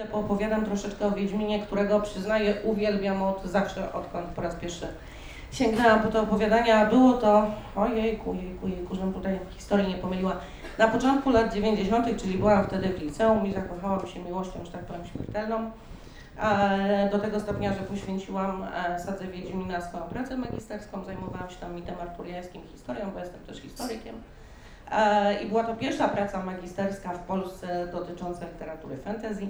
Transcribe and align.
chwilę 0.00 0.12
poopowiadam 0.12 0.64
troszeczkę 0.64 1.06
o 1.06 1.10
Wiedźminie, 1.10 1.62
którego 1.62 2.00
przyznaję 2.00 2.54
uwielbiam 2.64 3.22
od 3.22 3.44
zawsze, 3.44 3.92
odkąd 3.92 4.26
po 4.26 4.42
raz 4.42 4.54
pierwszy 4.54 4.86
sięgnęłam 5.52 6.00
po 6.00 6.08
te 6.08 6.20
opowiadania. 6.20 6.86
Było 6.86 7.12
to, 7.12 7.50
ojejku, 7.76 8.34
jejku, 8.34 8.68
jejku, 8.68 8.94
żebym 8.94 9.12
tutaj 9.12 9.38
historii 9.50 9.88
nie 9.88 9.94
pomyliła, 9.94 10.36
na 10.78 10.88
początku 10.88 11.30
lat 11.30 11.54
90., 11.54 12.22
czyli 12.22 12.38
byłam 12.38 12.64
wtedy 12.64 12.88
w 12.88 13.02
liceum 13.02 13.46
i 13.46 13.52
zakochałam 13.52 14.06
się 14.06 14.20
miłością, 14.20 14.64
że 14.64 14.72
tak 14.72 14.84
powiem, 14.84 15.02
śmiertelną. 15.06 15.70
Do 17.12 17.18
tego 17.18 17.40
stopnia, 17.40 17.74
że 17.74 17.80
poświęciłam 17.80 18.66
e, 18.74 19.00
Sadze 19.00 19.26
Wiedźmina 19.26 19.80
swoją 19.80 20.04
pracę 20.04 20.36
magisterską, 20.36 21.04
zajmowałam 21.04 21.50
się 21.50 21.56
tam 21.56 21.74
mitem 21.74 21.94
arturiańskim, 22.00 22.62
historią, 22.72 23.10
bo 23.14 23.18
jestem 23.18 23.40
też 23.40 23.60
historykiem. 23.60 24.14
E, 24.90 25.42
I 25.42 25.48
była 25.48 25.64
to 25.64 25.76
pierwsza 25.76 26.08
praca 26.08 26.44
magisterska 26.44 27.12
w 27.12 27.18
Polsce 27.18 27.86
dotycząca 27.92 28.46
literatury 28.46 28.96
fantasy. 28.96 29.48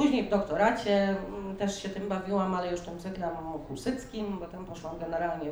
Później 0.00 0.24
w 0.24 0.28
doktoracie 0.28 1.08
mm, 1.08 1.56
też 1.56 1.82
się 1.82 1.88
tym 1.88 2.08
bawiłam, 2.08 2.54
ale 2.54 2.70
już 2.70 2.80
tym 2.80 2.98
cyklem 2.98 3.30
husyckim, 3.68 4.38
bo 4.38 4.46
tam 4.46 4.64
poszłam 4.66 4.98
generalnie 4.98 5.50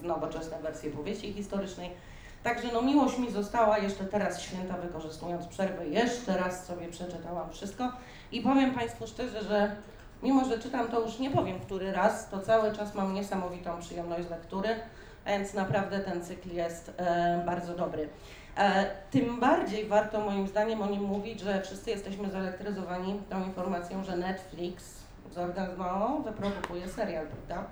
w 0.00 0.04
nowoczesne 0.04 0.58
wersje 0.62 0.90
powieści 0.90 1.32
historycznej. 1.32 1.90
Także 2.42 2.68
no 2.72 2.82
miłość 2.82 3.18
mi 3.18 3.30
została, 3.30 3.78
jeszcze 3.78 4.04
teraz 4.04 4.42
święta 4.42 4.74
wykorzystując 4.74 5.46
przerwę, 5.46 5.88
jeszcze 5.88 6.36
raz 6.36 6.66
sobie 6.66 6.88
przeczytałam 6.88 7.50
wszystko 7.50 7.92
i 8.32 8.40
powiem 8.40 8.74
Państwu 8.74 9.06
szczerze, 9.06 9.42
że 9.42 9.76
mimo, 10.22 10.44
że 10.44 10.58
czytam 10.58 10.88
to 10.88 11.00
już 11.00 11.18
nie 11.18 11.30
powiem 11.30 11.60
który 11.60 11.92
raz, 11.92 12.30
to 12.30 12.40
cały 12.40 12.72
czas 12.72 12.94
mam 12.94 13.14
niesamowitą 13.14 13.80
przyjemność 13.80 14.26
z 14.26 14.30
lektury, 14.30 14.68
więc 15.26 15.54
naprawdę 15.54 16.00
ten 16.00 16.24
cykl 16.24 16.52
jest 16.52 16.92
e, 16.96 17.42
bardzo 17.46 17.74
dobry. 17.74 18.08
E, 18.58 18.90
tym 19.10 19.40
bardziej 19.40 19.86
warto 19.86 20.20
moim 20.20 20.48
zdaniem 20.48 20.82
o 20.82 20.86
nim 20.86 21.02
mówić, 21.02 21.40
że 21.40 21.62
wszyscy 21.62 21.90
jesteśmy 21.90 22.30
zelektryzowani 22.30 23.20
tą 23.30 23.44
informacją, 23.44 24.04
że 24.04 24.16
Netflix 24.16 24.84
zorganizował, 25.34 26.22
wyprodukuje 26.22 26.88
serial, 26.88 27.26
prawda? 27.26 27.68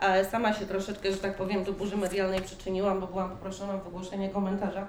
E, 0.00 0.24
sama 0.24 0.52
się 0.52 0.66
troszeczkę, 0.66 1.12
że 1.12 1.18
tak 1.18 1.36
powiem, 1.36 1.64
do 1.64 1.72
burzy 1.72 1.96
medialnej 1.96 2.40
przyczyniłam, 2.40 3.00
bo 3.00 3.06
byłam 3.06 3.30
poproszona 3.30 3.74
o 3.74 3.78
wygłoszenie 3.78 4.28
komentarza. 4.28 4.86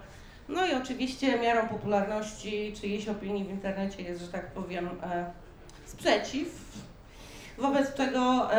No 0.50 0.68
i 0.68 0.74
oczywiście 0.74 1.40
miarą 1.40 1.68
popularności 1.68 2.74
czyjejś 2.82 3.08
opinii 3.08 3.44
w 3.44 3.50
internecie 3.50 4.04
jest, 4.04 4.22
że 4.22 4.28
tak 4.28 4.52
powiem, 4.52 4.90
e, 5.04 5.26
sprzeciw. 5.86 6.66
Wobec 7.58 7.94
czego 7.94 8.50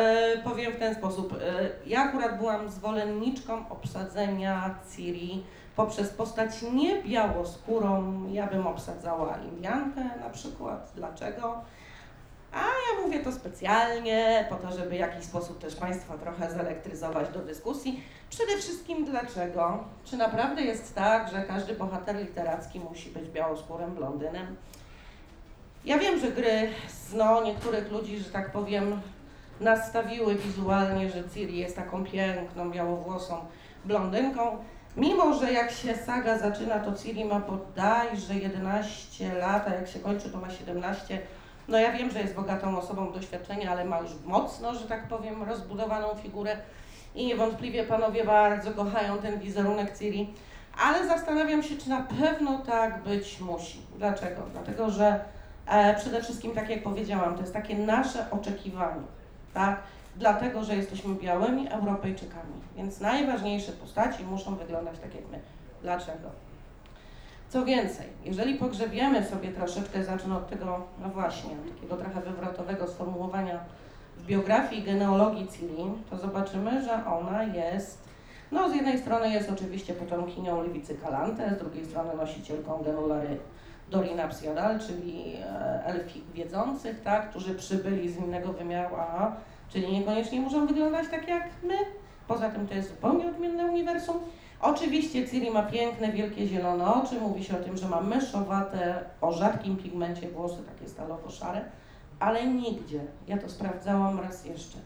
powiem 0.43 0.73
w 0.73 0.79
ten 0.79 0.95
sposób. 0.95 1.39
Ja 1.85 2.03
akurat 2.03 2.37
byłam 2.37 2.69
zwolenniczką 2.69 3.69
obsadzenia 3.69 4.75
Ciri 4.95 5.43
poprzez 5.77 6.09
postać 6.09 6.61
nie 6.61 7.03
białoskórą. 7.03 8.23
Ja 8.31 8.47
bym 8.47 8.67
obsadzała 8.67 9.37
Indiankę 9.37 10.01
na 10.19 10.29
przykład. 10.29 10.91
Dlaczego? 10.95 11.61
A 12.53 12.57
ja 12.59 13.01
mówię 13.03 13.19
to 13.19 13.31
specjalnie, 13.31 14.47
po 14.49 14.55
to, 14.55 14.71
żeby 14.71 14.89
w 14.89 14.99
jakiś 14.99 15.25
sposób 15.25 15.59
też 15.59 15.75
Państwa 15.75 16.17
trochę 16.17 16.51
zelektryzować 16.51 17.29
do 17.29 17.39
dyskusji. 17.39 18.03
Przede 18.29 18.57
wszystkim 18.57 19.05
dlaczego? 19.05 19.83
Czy 20.05 20.17
naprawdę 20.17 20.61
jest 20.61 20.95
tak, 20.95 21.31
że 21.31 21.41
każdy 21.43 21.73
bohater 21.73 22.15
literacki 22.15 22.79
musi 22.79 23.09
być 23.09 23.29
białoskórym 23.29 23.95
blondynem? 23.95 24.55
Ja 25.85 25.97
wiem, 25.97 26.19
że 26.19 26.31
gry 26.31 26.69
no, 27.13 27.43
niektórych 27.43 27.91
ludzi, 27.91 28.19
że 28.19 28.29
tak 28.29 28.51
powiem, 28.51 29.01
nastawiły 29.59 30.35
wizualnie, 30.35 31.09
że 31.09 31.29
Ciri 31.29 31.57
jest 31.57 31.75
taką 31.75 32.05
piękną, 32.05 32.71
białowłosą 32.71 33.45
blondynką. 33.85 34.57
Mimo, 34.97 35.33
że 35.33 35.53
jak 35.53 35.71
się 35.71 35.95
saga 35.95 36.37
zaczyna, 36.37 36.79
to 36.79 36.93
Ciri 36.93 37.25
ma 37.25 37.39
bodajże 37.39 38.35
11 38.35 39.33
lat, 39.33 39.67
a 39.67 39.73
jak 39.73 39.87
się 39.87 39.99
kończy, 39.99 40.29
to 40.29 40.37
ma 40.37 40.49
17 40.49 41.21
no 41.67 41.77
ja 41.77 41.91
wiem, 41.91 42.11
że 42.11 42.19
jest 42.19 42.33
bogatą 42.33 42.77
osobą 42.77 43.11
doświadczenia, 43.11 43.71
ale 43.71 43.85
ma 43.85 43.99
już 43.99 44.11
mocno, 44.25 44.75
że 44.75 44.87
tak 44.87 45.07
powiem, 45.07 45.43
rozbudowaną 45.43 46.15
figurę 46.15 46.57
i 47.15 47.25
niewątpliwie 47.25 47.83
panowie 47.83 48.23
bardzo 48.25 48.71
kochają 48.71 49.17
ten 49.17 49.39
wizerunek 49.39 49.97
Ciri, 49.97 50.33
ale 50.83 51.07
zastanawiam 51.07 51.63
się, 51.63 51.77
czy 51.77 51.89
na 51.89 52.01
pewno 52.01 52.59
tak 52.59 53.03
być 53.03 53.39
musi. 53.39 53.81
Dlaczego? 53.97 54.41
Dlatego, 54.51 54.89
że 54.89 55.19
e, 55.67 55.95
przede 55.95 56.23
wszystkim, 56.23 56.51
tak 56.51 56.69
jak 56.69 56.83
powiedziałam, 56.83 57.35
to 57.35 57.41
jest 57.41 57.53
takie 57.53 57.77
nasze 57.77 58.31
oczekiwanie, 58.31 59.01
tak? 59.53 59.79
Dlatego, 60.17 60.63
że 60.63 60.75
jesteśmy 60.75 61.15
białymi 61.15 61.69
Europejczykami, 61.69 62.53
więc 62.75 62.99
najważniejsze 62.99 63.71
postaci 63.71 64.23
muszą 64.23 64.55
wyglądać 64.55 64.99
tak 64.99 65.15
jak 65.15 65.23
my. 65.31 65.39
Dlaczego? 65.81 66.29
Co 67.49 67.65
więcej, 67.65 68.07
jeżeli 68.25 68.55
pogrzebiemy 68.55 69.25
sobie 69.25 69.51
troszeczkę, 69.51 70.03
zacznę 70.03 70.37
od 70.37 70.49
tego, 70.49 70.85
no 71.01 71.09
właśnie, 71.09 71.49
takiego 71.75 71.97
trochę 71.97 72.21
wywrotowego 72.21 72.87
sformułowania 72.87 73.59
w 74.17 74.25
biografii 74.25 74.83
genealogii 74.83 75.47
Ciri, 75.47 75.83
to 76.09 76.17
zobaczymy, 76.17 76.83
że 76.83 77.05
ona 77.05 77.43
jest, 77.43 78.07
no 78.51 78.69
z 78.69 78.75
jednej 78.75 78.99
strony 78.99 79.29
jest 79.29 79.51
oczywiście 79.51 79.93
potomkinią 79.93 80.61
Lewicy 80.61 80.95
Kalante, 80.95 81.55
z 81.55 81.59
drugiej 81.59 81.85
strony 81.85 82.15
nosicielką 82.15 82.83
genulary 82.83 83.37
Dorina 83.89 84.27
Psiadal, 84.27 84.79
czyli 84.79 85.35
e, 85.35 85.85
elfik 85.85 86.25
wiedzących, 86.33 87.01
tak, 87.01 87.29
którzy 87.29 87.55
przybyli 87.55 88.09
z 88.09 88.17
innego 88.17 88.53
wymiaru, 88.53 88.95
a, 88.95 89.31
czyli 89.69 89.91
niekoniecznie 89.91 90.41
muszą 90.41 90.67
wyglądać 90.67 91.07
tak 91.11 91.27
jak 91.27 91.49
my. 91.63 91.77
Poza 92.27 92.49
tym 92.49 92.67
to 92.67 92.73
jest 92.73 92.89
zupełnie 92.89 93.27
odmienne 93.27 93.65
uniwersum. 93.65 94.15
Oczywiście 94.61 95.29
Ciri 95.29 95.51
ma 95.51 95.63
piękne, 95.63 96.11
wielkie 96.11 96.47
zielone 96.47 96.93
oczy, 96.93 97.19
mówi 97.19 97.43
się 97.43 97.57
o 97.57 97.63
tym, 97.63 97.77
że 97.77 97.89
ma 97.89 98.01
myszowate, 98.01 99.03
o 99.21 99.31
rzadkim 99.31 99.77
pigmencie 99.77 100.29
włosy, 100.29 100.57
takie 100.63 100.89
stalowo-szare, 100.89 101.61
ale 102.19 102.47
nigdzie, 102.47 103.01
ja 103.27 103.37
to 103.37 103.49
sprawdzałam 103.49 104.19
raz 104.19 104.45
jeszcze, 104.45 104.77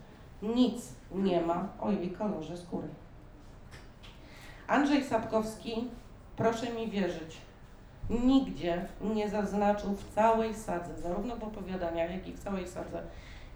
nic 0.42 0.94
nie 1.12 1.42
ma 1.42 1.68
o 1.80 1.92
jej 1.92 2.10
kolorze 2.12 2.58
skóry. 2.58 2.88
Andrzej 4.68 5.04
Sapkowski, 5.04 5.88
proszę 6.36 6.74
mi 6.74 6.92
wierzyć, 6.92 7.38
nigdzie 8.10 8.86
nie 9.02 9.30
zaznaczył 9.30 9.96
w 9.96 10.16
całej 10.16 10.56
sadze, 10.56 10.98
zarówno 11.02 11.36
w 11.36 11.44
opowiadaniach, 11.44 12.12
jak 12.12 12.28
i 12.28 12.34
w 12.34 12.44
całej 12.44 12.68
sadze, 12.68 13.04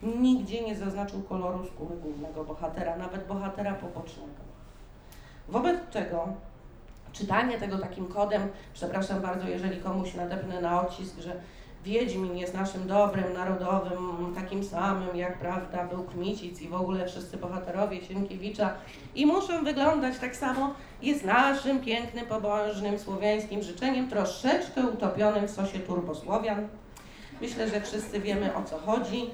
nigdzie 0.06 0.62
nie 0.62 0.76
zaznaczył 0.76 1.22
koloru 1.24 1.66
skóry 1.66 1.96
głównego 1.96 2.44
bohatera, 2.44 2.98
nawet 2.98 3.28
bohatera 3.28 3.74
pobocznego. 3.74 4.46
Wobec 5.50 5.78
czego 5.92 6.28
czytanie 7.14 7.58
tego 7.58 7.78
takim 7.78 8.08
kodem, 8.08 8.42
przepraszam 8.74 9.22
bardzo, 9.22 9.48
jeżeli 9.48 9.82
komuś 9.82 10.14
nadepnę 10.14 10.62
na 10.62 10.82
odcisk, 10.82 11.20
że 11.20 11.36
Wiedźmin 11.86 12.38
jest 12.38 12.54
naszym 12.54 12.88
dobrem 12.88 13.34
narodowym, 13.34 14.36
takim 14.36 14.64
samym 14.64 15.16
jak, 15.18 15.40
prawda, 15.40 15.84
był 15.84 16.04
Kmicic 16.04 16.62
i 16.62 16.68
w 16.68 16.74
ogóle 16.74 17.08
wszyscy 17.08 17.38
bohaterowie 17.38 18.02
Sienkiewicza 18.02 18.74
i 19.16 19.26
muszą 19.26 19.64
wyglądać 19.64 20.20
tak 20.20 20.36
samo, 20.36 20.74
jest 21.02 21.26
naszym 21.26 21.80
pięknym, 21.80 22.26
pobożnym, 22.26 23.00
słowiańskim 23.00 23.64
życzeniem, 23.64 24.10
troszeczkę 24.10 24.82
utopionym 24.82 25.48
w 25.48 25.52
sosie 25.52 25.80
turbosłowian. 25.80 26.68
Myślę, 27.42 27.70
że 27.70 27.82
wszyscy 27.82 28.20
wiemy 28.20 28.56
o 28.56 28.64
co 28.64 28.78
chodzi. 28.78 29.26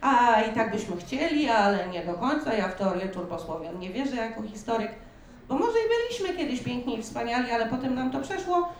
A 0.00 0.42
i 0.42 0.54
tak 0.54 0.72
byśmy 0.72 0.96
chcieli, 0.96 1.48
ale 1.48 1.88
nie 1.88 2.04
do 2.04 2.14
końca. 2.14 2.54
Ja 2.54 2.68
w 2.68 2.74
teorię 2.74 3.08
turbosłowian 3.08 3.78
nie 3.78 3.90
wierzę 3.90 4.16
jako 4.16 4.42
historyk. 4.42 4.90
Bo 5.48 5.54
może 5.54 5.78
i 5.78 5.88
byliśmy 5.88 6.38
kiedyś 6.38 6.60
piękni 6.60 6.98
i 6.98 7.02
wspaniali, 7.02 7.50
ale 7.50 7.66
potem 7.66 7.94
nam 7.94 8.10
to 8.10 8.20
przeszło. 8.20 8.72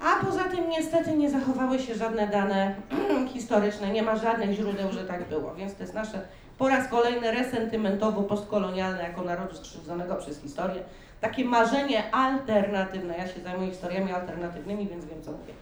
A 0.00 0.24
poza 0.24 0.44
tym 0.44 0.68
niestety 0.68 1.16
nie 1.16 1.30
zachowały 1.30 1.78
się 1.78 1.94
żadne 1.94 2.28
dane 2.28 2.74
historyczne, 3.32 3.90
nie 3.90 4.02
ma 4.02 4.16
żadnych 4.16 4.52
źródeł, 4.52 4.92
że 4.92 5.04
tak 5.04 5.28
było. 5.28 5.54
Więc 5.54 5.74
to 5.74 5.82
jest 5.82 5.94
nasze 5.94 6.20
po 6.58 6.68
raz 6.68 6.88
kolejny 6.88 7.32
resentymentowo-postkolonialne 7.32 9.02
jako 9.02 9.22
narodu 9.22 9.56
skrzywdzonego 9.56 10.14
przez 10.14 10.40
historię. 10.40 10.82
Takie 11.20 11.44
marzenie 11.44 12.14
alternatywne. 12.14 13.18
Ja 13.18 13.28
się 13.28 13.40
zajmuję 13.40 13.70
historiami 13.70 14.12
alternatywnymi, 14.12 14.88
więc 14.88 15.04
wiem 15.04 15.22
co 15.22 15.32
mówię. 15.32 15.52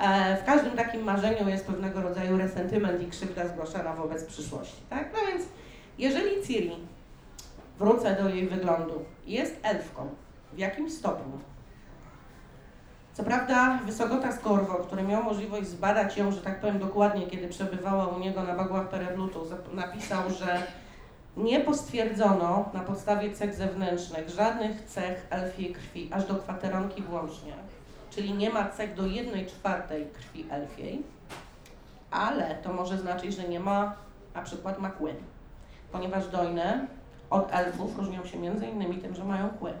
E, 0.00 0.36
w 0.36 0.44
każdym 0.44 0.76
takim 0.76 1.02
marzeniu 1.02 1.48
jest 1.48 1.66
pewnego 1.66 2.02
rodzaju 2.02 2.38
resentyment 2.38 3.02
i 3.02 3.06
krzywda 3.06 3.48
zgłaszana 3.48 3.92
wobec 3.92 4.24
przyszłości. 4.24 4.82
Tak? 4.90 5.08
No 5.12 5.18
więc 5.28 5.44
jeżeli 5.98 6.42
Ciri 6.46 6.76
wrócę 7.78 8.22
do 8.22 8.28
jej 8.28 8.48
wyglądu. 8.48 9.04
Jest 9.26 9.56
elfką. 9.62 10.08
W 10.52 10.58
jakim 10.58 10.90
stopniu? 10.90 11.38
Co 13.12 13.24
prawda 13.24 13.78
Wysogota 13.86 14.32
Skorwo, 14.32 14.74
który 14.74 15.02
miał 15.02 15.22
możliwość 15.22 15.68
zbadać 15.68 16.16
ją, 16.16 16.32
że 16.32 16.40
tak 16.40 16.60
powiem 16.60 16.78
dokładnie, 16.78 17.26
kiedy 17.26 17.48
przebywała 17.48 18.06
u 18.06 18.18
niego 18.18 18.42
na 18.42 18.54
bagłach 18.54 18.88
Pereblutu, 18.88 19.46
napisał, 19.72 20.30
że 20.30 20.62
nie 21.36 21.60
postwierdzono 21.60 22.70
na 22.74 22.80
podstawie 22.80 23.32
cech 23.32 23.54
zewnętrznych 23.54 24.28
żadnych 24.28 24.84
cech 24.84 25.26
elfiej 25.30 25.72
krwi, 25.72 26.10
aż 26.12 26.24
do 26.24 26.34
kwateronki 26.34 27.02
włącznie. 27.02 27.52
Czyli 28.10 28.34
nie 28.34 28.50
ma 28.50 28.68
cech 28.68 28.94
do 28.94 29.06
jednej 29.06 29.46
czwartej 29.46 30.06
krwi 30.06 30.46
elfiej, 30.50 31.02
ale 32.10 32.54
to 32.54 32.72
może 32.72 32.98
znaczyć, 32.98 33.34
że 33.34 33.48
nie 33.48 33.60
ma 33.60 33.94
na 34.34 34.42
przykład 34.42 34.78
makły, 34.78 35.14
ponieważ 35.92 36.28
dojne 36.28 36.86
od 37.30 37.54
elfów 37.54 37.98
różnią 37.98 38.24
się 38.24 38.38
między 38.38 38.66
innymi 38.66 38.98
tym, 38.98 39.14
że 39.14 39.24
mają 39.24 39.50
kły. 39.50 39.72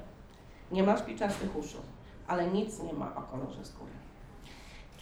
Nie 0.72 0.82
ma 0.82 0.96
szpiczastych 0.96 1.56
uszu, 1.56 1.78
ale 2.26 2.46
nic 2.46 2.82
nie 2.82 2.92
ma 2.92 3.14
o 3.16 3.22
kolorze 3.22 3.64
skóry. 3.64 3.92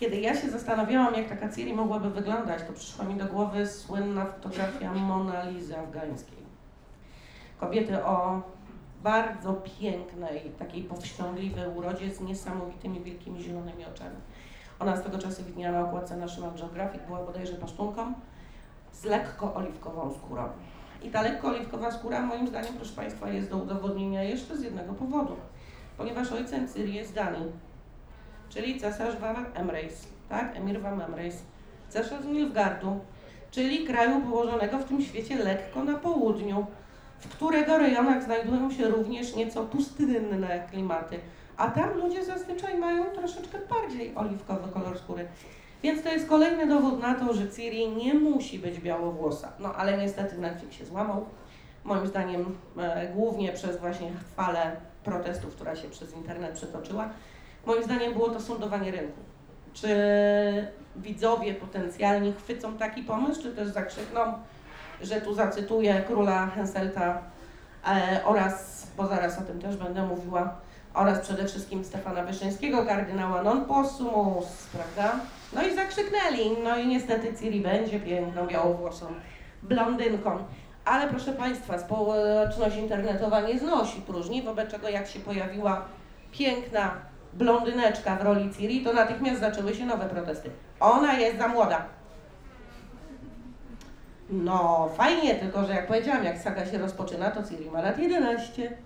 Kiedy 0.00 0.20
ja 0.20 0.36
się 0.36 0.50
zastanawiałam, 0.50 1.14
jak 1.14 1.28
taka 1.28 1.48
Ciri 1.48 1.75
mogłaby 1.75 2.10
wyglądać, 2.10 2.62
to 2.62 2.72
przyszła 2.72 3.04
mi 3.04 3.14
do 3.14 3.25
głowy 3.25 3.66
słynna 3.66 4.25
fotografia 4.25 4.92
Mona 4.94 5.44
Lizy 5.44 5.78
afgańskiej. 5.78 6.38
Kobiety 7.60 8.04
o 8.04 8.42
bardzo 9.02 9.54
pięknej, 9.54 10.52
takiej 10.58 10.82
powściągliwej 10.82 11.68
urodzie 11.76 12.14
z 12.14 12.20
niesamowitymi 12.20 13.00
wielkimi 13.00 13.42
zielonymi 13.42 13.84
oczami. 13.84 14.16
Ona 14.80 14.96
z 14.96 15.02
tego 15.02 15.18
czasu 15.18 15.44
widniała 15.44 15.80
na 15.80 15.88
okładce 15.88 16.16
National 16.16 16.54
Geographic, 16.54 17.02
była 17.06 17.22
bodajże 17.22 17.54
pasztunką 17.54 18.12
z 18.92 19.04
lekko 19.04 19.54
oliwkową 19.54 20.14
skórą. 20.14 20.48
I 21.02 21.10
ta 21.10 21.22
lekko 21.22 21.48
oliwkowa 21.48 21.90
skóra, 21.90 22.22
moim 22.22 22.48
zdaniem, 22.48 22.74
proszę 22.74 22.96
Państwa, 22.96 23.30
jest 23.30 23.50
do 23.50 23.56
udowodnienia 23.56 24.22
jeszcze 24.22 24.56
z 24.56 24.62
jednego 24.62 24.94
powodu. 24.94 25.36
Ponieważ 25.96 26.32
ojcem 26.32 26.68
Cyrii 26.68 26.94
jest 26.94 27.14
Danii, 27.14 27.52
czyli 28.48 28.80
cesarz 28.80 29.16
Van 29.16 29.44
Emrys, 29.54 30.08
tak? 30.28 30.56
Emir 30.56 30.80
Van 30.80 31.00
Emrys, 31.00 31.42
cesarz 31.88 32.22
z 32.22 32.26
Nilfgardu, 32.26 33.00
czyli 33.50 33.86
kraju 33.86 34.20
położonego 34.20 34.78
w 34.78 34.84
tym 34.84 35.02
świecie 35.02 35.36
lekko 35.36 35.84
na 35.84 35.94
południu, 35.94 36.66
w 37.18 37.28
którego 37.28 37.78
rejonach 37.78 38.22
znajdują 38.22 38.70
się 38.70 38.88
również 38.88 39.34
nieco 39.36 39.64
pustynne 39.64 40.60
klimaty, 40.70 41.18
a 41.56 41.70
tam 41.70 41.98
ludzie 41.98 42.24
zazwyczaj 42.24 42.78
mają 42.78 43.04
troszeczkę 43.04 43.58
bardziej 43.70 44.16
oliwkowy 44.16 44.72
kolor 44.72 44.98
skóry. 44.98 45.26
Więc 45.82 46.02
to 46.02 46.08
jest 46.08 46.28
kolejny 46.28 46.66
dowód 46.66 47.02
na 47.02 47.14
to, 47.14 47.34
że 47.34 47.50
Ciri 47.50 47.88
nie 47.88 48.14
musi 48.14 48.58
być 48.58 48.80
białowłosa. 48.80 49.52
No 49.58 49.74
ale 49.74 49.98
niestety 49.98 50.38
Netflix 50.38 50.76
się 50.76 50.86
złamał. 50.86 51.26
Moim 51.84 52.06
zdaniem 52.06 52.56
e, 52.78 53.08
głównie 53.14 53.52
przez 53.52 53.80
właśnie 53.80 54.10
falę 54.36 54.76
protestów, 55.04 55.54
która 55.54 55.76
się 55.76 55.88
przez 55.88 56.14
internet 56.14 56.52
przetoczyła. 56.52 57.08
Moim 57.66 57.82
zdaniem 57.82 58.12
było 58.12 58.28
to 58.28 58.40
sądowanie 58.40 58.90
rynku. 58.90 59.20
Czy 59.72 59.88
widzowie 60.96 61.54
potencjalni 61.54 62.32
chwycą 62.32 62.76
taki 62.76 63.02
pomysł, 63.02 63.42
czy 63.42 63.52
też 63.52 63.68
zakrzykną, 63.68 64.20
że 65.00 65.20
tu 65.20 65.34
zacytuję 65.34 66.02
króla 66.06 66.46
Henselta 66.46 67.18
e, 67.86 68.20
oraz, 68.24 68.86
bo 68.96 69.06
zaraz 69.06 69.38
o 69.38 69.42
tym 69.42 69.60
też 69.60 69.76
będę 69.76 70.02
mówiła, 70.02 70.54
oraz 70.94 71.20
przede 71.20 71.48
wszystkim 71.48 71.84
Stefana 71.84 72.22
Wyszyńskiego, 72.22 72.86
kardynała 72.86 73.42
non 73.42 73.64
possumus, 73.64 74.46
prawda? 74.72 75.20
No 75.52 75.62
i 75.62 75.74
zakrzyknęli, 75.74 76.62
no 76.64 76.76
i 76.76 76.86
niestety 76.86 77.34
Ciri 77.40 77.60
będzie 77.60 78.00
piękną, 78.00 78.46
białowłosą 78.46 79.06
blondynką. 79.62 80.38
Ale 80.84 81.08
proszę 81.08 81.32
Państwa, 81.32 81.78
społeczność 81.78 82.76
internetowa 82.76 83.40
nie 83.40 83.58
znosi 83.58 84.00
próżni, 84.00 84.42
wobec 84.42 84.70
czego 84.70 84.88
jak 84.88 85.08
się 85.08 85.20
pojawiła 85.20 85.84
piękna 86.32 86.94
blondyneczka 87.32 88.16
w 88.16 88.22
roli 88.22 88.50
Ciri, 88.54 88.84
to 88.84 88.92
natychmiast 88.92 89.40
zaczęły 89.40 89.74
się 89.74 89.86
nowe 89.86 90.08
protesty. 90.08 90.50
Ona 90.80 91.12
jest 91.12 91.38
za 91.38 91.48
młoda. 91.48 91.97
No, 94.30 94.88
fajnie, 94.96 95.34
tylko 95.34 95.66
że 95.66 95.72
jak 95.72 95.86
powiedziałam, 95.86 96.25
jak 96.25 96.38
saga 96.38 96.66
się 96.66 96.78
rozpoczyna, 96.78 97.30
to 97.30 97.42
Ciri 97.42 97.70
ma 97.70 97.80
lat 97.80 97.98
11 97.98 98.76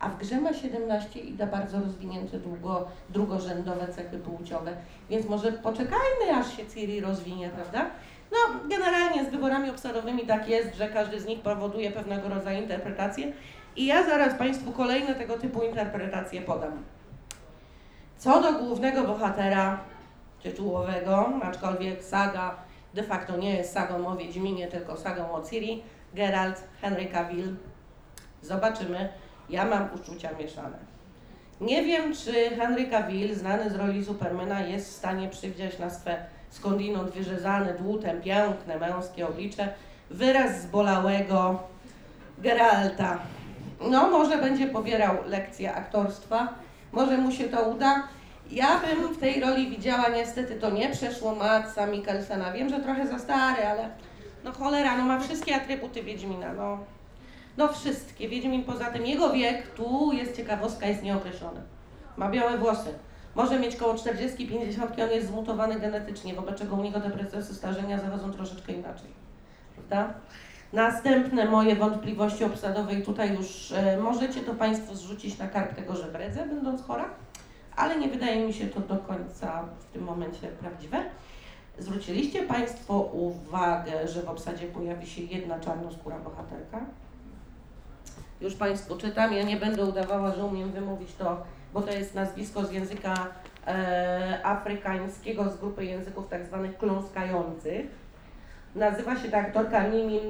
a 0.00 0.08
w 0.08 0.18
grze 0.18 0.40
ma 0.40 0.52
17 0.52 1.20
i 1.20 1.32
da 1.32 1.46
bardzo 1.46 1.80
rozwinięte 1.80 2.38
długo, 2.38 2.88
drugorzędowe 3.10 3.88
cechy 3.88 4.18
płciowe, 4.18 4.76
więc 5.10 5.28
może 5.28 5.52
poczekajmy, 5.52 6.36
aż 6.36 6.56
się 6.56 6.66
Ciri 6.66 7.00
rozwinie, 7.00 7.48
prawda? 7.48 7.90
No, 8.32 8.60
generalnie 8.68 9.24
z 9.24 9.28
wyborami 9.28 9.70
obsadowymi 9.70 10.26
tak 10.26 10.48
jest, 10.48 10.74
że 10.74 10.88
każdy 10.88 11.20
z 11.20 11.26
nich 11.26 11.40
powoduje 11.40 11.90
pewnego 11.90 12.28
rodzaju 12.28 12.62
interpretację 12.62 13.32
i 13.76 13.86
ja 13.86 14.06
zaraz 14.06 14.38
Państwu 14.38 14.72
kolejne 14.72 15.14
tego 15.14 15.38
typu 15.38 15.62
interpretacje 15.62 16.40
podam. 16.40 16.82
Co 18.18 18.42
do 18.42 18.52
głównego 18.52 19.04
bohatera 19.04 19.80
tytułowego, 20.42 21.30
aczkolwiek 21.42 22.04
saga 22.04 22.56
de 22.98 23.04
facto 23.04 23.36
nie 23.36 23.54
jest 23.56 23.72
sagą 23.72 24.06
o 24.06 24.16
Wiedźminie, 24.16 24.68
tylko 24.68 24.96
sagą 24.96 25.32
o 25.32 25.42
Ciri, 25.42 25.82
Geralt, 26.14 26.64
Henry 26.80 27.06
Cavill. 27.06 27.56
Zobaczymy, 28.42 29.08
ja 29.50 29.64
mam 29.64 29.88
uczucia 29.94 30.30
mieszane. 30.38 30.78
Nie 31.60 31.82
wiem, 31.82 32.14
czy 32.14 32.32
Henry 32.56 32.86
Cavill, 32.86 33.34
znany 33.34 33.70
z 33.70 33.74
roli 33.74 34.04
Supermana, 34.04 34.60
jest 34.60 34.88
w 34.88 34.96
stanie 34.96 35.28
przywdziać 35.28 35.78
na 35.78 35.90
swe 35.90 36.16
skądinąd 36.50 37.10
wyrzezane 37.10 37.74
dłutem, 37.74 38.20
piękne 38.20 38.78
męskie 38.78 39.28
oblicze, 39.28 39.68
wyraz 40.10 40.62
zbolałego 40.62 41.62
Geralta. 42.38 43.18
No, 43.90 44.10
może 44.10 44.38
będzie 44.38 44.66
pobierał 44.66 45.14
lekcje 45.26 45.74
aktorstwa, 45.74 46.48
może 46.92 47.18
mu 47.18 47.32
się 47.32 47.44
to 47.44 47.62
uda. 47.62 48.08
Ja 48.50 48.80
bym 48.80 49.14
w 49.14 49.18
tej 49.18 49.40
roli 49.40 49.70
widziała, 49.70 50.08
niestety 50.08 50.54
to 50.54 50.70
nie 50.70 50.90
przeszło 50.90 51.34
Matsa 51.34 51.86
Mikkelsena. 51.86 52.52
Wiem, 52.52 52.68
że 52.68 52.80
trochę 52.80 53.06
za 53.06 53.18
stary, 53.18 53.66
ale 53.66 53.88
no 54.44 54.52
cholera, 54.52 54.96
no 54.96 55.04
ma 55.04 55.20
wszystkie 55.20 55.56
atrybuty 55.56 56.02
Wiedźmina, 56.02 56.52
no. 56.52 56.78
No 57.56 57.72
wszystkie. 57.72 58.28
Wiedźmin 58.28 58.64
poza 58.64 58.84
tym, 58.84 59.06
jego 59.06 59.32
wiek, 59.32 59.68
tu 59.68 60.12
jest 60.12 60.36
ciekawostka, 60.36 60.86
jest 60.86 61.02
nieokreślony. 61.02 61.60
Ma 62.16 62.30
białe 62.30 62.58
włosy. 62.58 62.94
Może 63.34 63.58
mieć 63.58 63.76
koło 63.76 63.94
40-50, 63.94 65.02
on 65.04 65.10
jest 65.10 65.28
zmutowany 65.28 65.80
genetycznie, 65.80 66.34
wobec 66.34 66.58
czego 66.58 66.76
u 66.76 66.82
niego 66.82 67.00
te 67.00 67.10
procesy 67.10 67.54
starzenia 67.54 67.98
zachodzą 67.98 68.32
troszeczkę 68.32 68.72
inaczej. 68.72 69.10
Prawda? 69.76 70.14
Następne 70.72 71.44
moje 71.44 71.76
wątpliwości 71.76 72.44
obsadowe 72.44 72.94
i 72.94 73.02
tutaj 73.02 73.36
już 73.36 73.72
e, 73.72 73.96
możecie 73.96 74.40
to 74.40 74.54
Państwo 74.54 74.94
zrzucić 74.94 75.38
na 75.38 75.48
kartkę 75.48 75.82
gorzewredzę, 75.82 76.46
będąc 76.46 76.82
chora, 76.82 77.10
ale 77.78 77.98
nie 77.98 78.08
wydaje 78.08 78.46
mi 78.46 78.52
się 78.52 78.66
to 78.66 78.80
do 78.80 78.96
końca 78.96 79.64
w 79.78 79.92
tym 79.92 80.02
momencie 80.02 80.48
prawdziwe. 80.48 81.02
Zwróciliście 81.78 82.42
Państwo 82.42 83.00
uwagę, 83.00 84.08
że 84.08 84.22
w 84.22 84.28
obsadzie 84.28 84.66
pojawi 84.66 85.06
się 85.06 85.22
jedna 85.22 85.60
czarnoskóra 85.60 86.18
bohaterka? 86.18 86.80
Już 88.40 88.54
Państwu 88.54 88.96
czytam, 88.96 89.32
ja 89.32 89.42
nie 89.42 89.56
będę 89.56 89.84
udawała, 89.84 90.34
że 90.34 90.44
umiem 90.44 90.70
wymówić 90.70 91.14
to, 91.14 91.42
bo 91.74 91.82
to 91.82 91.92
jest 91.92 92.14
nazwisko 92.14 92.64
z 92.64 92.72
języka 92.72 93.14
e, 93.66 94.40
afrykańskiego, 94.44 95.50
z 95.50 95.56
grupy 95.56 95.84
języków 95.84 96.28
tak 96.28 96.46
zwanych 96.46 96.78
kląskających. 96.78 97.86
Nazywa 98.74 99.16
się 99.16 99.28
ta 99.28 99.38
aktorka 99.38 99.88
Mimi 99.88 100.20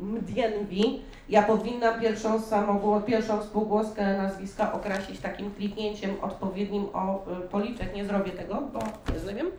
Mdienwi. 0.00 1.02
Ja 1.28 1.42
powinnam 1.42 2.00
pierwszą, 2.00 2.40
samogło, 2.42 3.00
pierwszą 3.00 3.42
spółgłoskę 3.42 4.16
nazwiska 4.16 4.72
okrasić 4.72 5.20
takim 5.20 5.54
kliknięciem 5.54 6.16
odpowiednim 6.22 6.86
o 6.92 7.24
y, 7.44 7.48
policzek. 7.48 7.94
Nie 7.94 8.04
zrobię 8.04 8.30
tego, 8.32 8.54
bo 8.72 8.78
nie 9.26 9.34
wiem. 9.34 9.50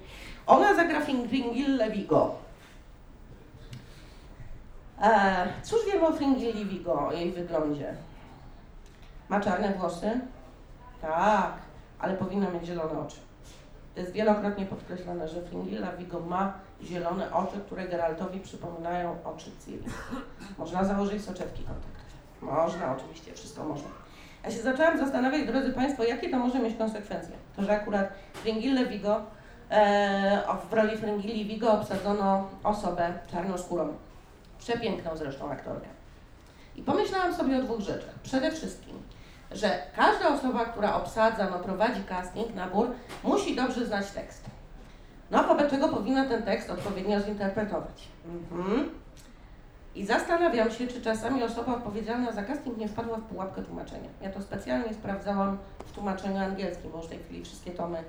Ona 0.47 0.75
zagra 0.75 1.01
Fingille 1.01 1.91
Vigo. 1.91 2.35
E, 5.01 5.47
cóż 5.63 5.79
wiemy 5.85 6.07
o 6.07 6.13
Fringilli 6.13 6.65
Vigo, 6.65 7.07
o 7.07 7.13
jej 7.13 7.31
wyglądzie? 7.31 7.93
Ma 9.29 9.39
czarne 9.39 9.73
włosy? 9.73 10.19
Tak, 11.01 11.53
ale 11.99 12.13
powinna 12.13 12.49
mieć 12.49 12.65
zielone 12.65 12.99
oczy. 12.99 13.17
To 13.95 14.01
jest 14.01 14.13
wielokrotnie 14.13 14.65
podkreślone, 14.65 15.27
że 15.27 15.41
Fringilla 15.41 15.91
Vigo 15.91 16.19
ma 16.19 16.53
zielone 16.83 17.33
oczy, 17.33 17.59
które 17.65 17.87
Geraltowi 17.87 18.39
przypominają 18.39 19.15
oczy 19.23 19.51
Ciri. 19.65 19.83
Można 20.57 20.83
założyć 20.83 21.25
soczewki 21.25 21.63
kontaktowe. 21.63 21.99
Można, 22.41 22.95
oczywiście, 22.97 23.33
wszystko 23.33 23.63
można. 23.63 23.89
Ja 24.43 24.51
się 24.51 24.61
zaczęłam 24.61 24.97
zastanawiać, 24.97 25.47
drodzy 25.47 25.73
Państwo, 25.73 26.03
jakie 26.03 26.29
to 26.29 26.39
może 26.39 26.59
mieć 26.59 26.77
konsekwencje. 26.77 27.35
To, 27.55 27.63
że 27.63 27.71
akurat 27.71 28.09
Fringille 28.33 28.85
Vigo, 28.85 29.21
e, 29.69 30.41
w 30.69 30.73
roli 30.73 30.97
Fringilli 30.97 31.45
Vigo 31.45 31.71
obsadzono 31.71 32.47
osobę 32.63 33.13
czarnoskórą. 33.31 33.93
Przepiękną 34.59 35.17
zresztą 35.17 35.51
aktorkę. 35.51 35.87
I 36.75 36.81
pomyślałam 36.81 37.35
sobie 37.35 37.57
o 37.57 37.61
dwóch 37.61 37.79
rzeczach. 37.79 38.13
Przede 38.23 38.51
wszystkim, 38.51 39.03
że 39.51 39.79
każda 39.95 40.27
osoba, 40.27 40.65
która 40.65 40.95
obsadza, 40.95 41.49
no 41.49 41.59
prowadzi 41.59 42.03
casting, 42.03 42.55
nabór, 42.55 42.91
musi 43.23 43.55
dobrze 43.55 43.85
znać 43.85 44.11
tekst. 44.11 44.58
No, 45.31 45.43
wobec 45.43 45.71
czego 45.71 45.89
powinna 45.89 46.25
ten 46.25 46.43
tekst 46.43 46.69
odpowiednio 46.69 47.21
zinterpretować. 47.21 48.07
Mhm. 48.25 48.89
I 49.95 50.05
zastanawiam 50.05 50.71
się, 50.71 50.87
czy 50.87 51.01
czasami 51.01 51.43
osoba 51.43 51.75
odpowiedzialna 51.75 52.31
za 52.31 52.43
casting 52.43 52.77
nie 52.77 52.87
wpadła 52.87 53.17
w 53.17 53.21
pułapkę 53.21 53.61
tłumaczenia. 53.61 54.09
Ja 54.21 54.29
to 54.29 54.41
specjalnie 54.41 54.93
sprawdzałam 54.93 55.57
w 55.85 55.91
tłumaczeniu 55.91 56.37
angielskim, 56.37 56.91
bo 56.91 57.01
w 57.01 57.07
tej 57.07 57.19
chwili 57.19 57.45
wszystkie 57.45 57.71
tomy 57.71 58.03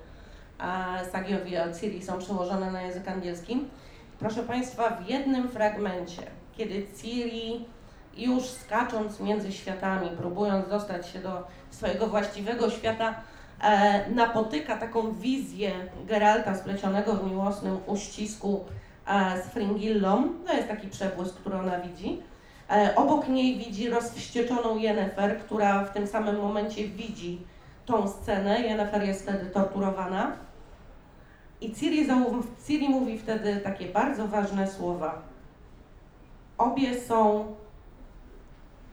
Sagi 1.12 1.34
of 1.34 1.40
Ciri 1.80 2.02
są 2.02 2.18
przełożone 2.18 2.70
na 2.70 2.82
język 2.82 3.08
angielski. 3.08 3.64
Proszę 4.18 4.42
Państwa, 4.42 4.90
w 4.90 5.08
jednym 5.08 5.48
fragmencie 5.48 6.22
kiedy 6.60 6.86
Ciri 7.02 7.64
już 8.16 8.44
skacząc 8.44 9.20
między 9.20 9.52
światami, 9.52 10.10
próbując 10.18 10.68
dostać 10.68 11.08
się 11.08 11.18
do 11.18 11.46
swojego 11.70 12.06
właściwego 12.06 12.70
świata, 12.70 13.14
napotyka 14.14 14.76
taką 14.76 15.12
wizję 15.12 15.70
Geralta 16.06 16.54
splecionego 16.54 17.14
w 17.14 17.30
miłosnym 17.30 17.78
uścisku 17.86 18.64
e, 19.06 19.42
z 19.42 19.46
Fringillą. 19.46 20.28
To 20.46 20.52
jest 20.52 20.68
taki 20.68 20.88
przebłysk, 20.88 21.34
który 21.34 21.56
ona 21.56 21.80
widzi. 21.80 22.22
E, 22.70 22.94
obok 22.96 23.28
niej 23.28 23.58
widzi 23.58 23.90
rozwścieczoną 23.90 24.78
Yennefer, 24.78 25.38
która 25.38 25.84
w 25.84 25.92
tym 25.92 26.06
samym 26.06 26.36
momencie 26.40 26.88
widzi 26.88 27.38
tą 27.86 28.08
scenę. 28.08 28.60
Yennefer 28.60 29.02
jest 29.02 29.22
wtedy 29.22 29.46
torturowana. 29.46 30.32
I 31.60 31.74
Ciri, 31.74 32.08
Ciri 32.66 32.88
mówi 32.88 33.18
wtedy 33.18 33.56
takie 33.56 33.86
bardzo 33.86 34.28
ważne 34.28 34.68
słowa. 34.68 35.22
Obie 36.58 37.00
są 37.00 37.54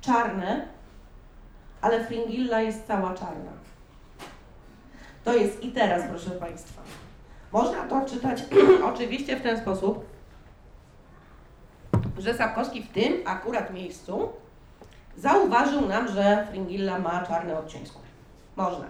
czarne, 0.01 0.65
ale 1.81 2.05
Fringilla 2.05 2.61
jest 2.61 2.87
cała 2.87 3.13
czarna. 3.13 3.56
To 5.27 5.33
jest 5.33 5.63
i 5.63 5.71
teraz, 5.71 6.03
proszę 6.09 6.31
Państwa. 6.31 6.81
Można 7.51 7.83
to 7.83 8.05
czytać 8.09 8.43
oczywiście 8.93 9.37
w 9.39 9.41
ten 9.41 9.57
sposób, 9.57 10.05
że 12.17 12.33
Sapkowski 12.33 12.83
w 12.83 12.91
tym 12.91 13.13
akurat 13.25 13.73
miejscu 13.73 14.29
zauważył 15.17 15.87
nam, 15.87 16.07
że 16.07 16.47
Fringilla 16.51 16.99
ma 16.99 17.25
czarny 17.25 17.57
odcień 17.57 17.85
skóry. 17.85 18.07
Można. 18.55 18.85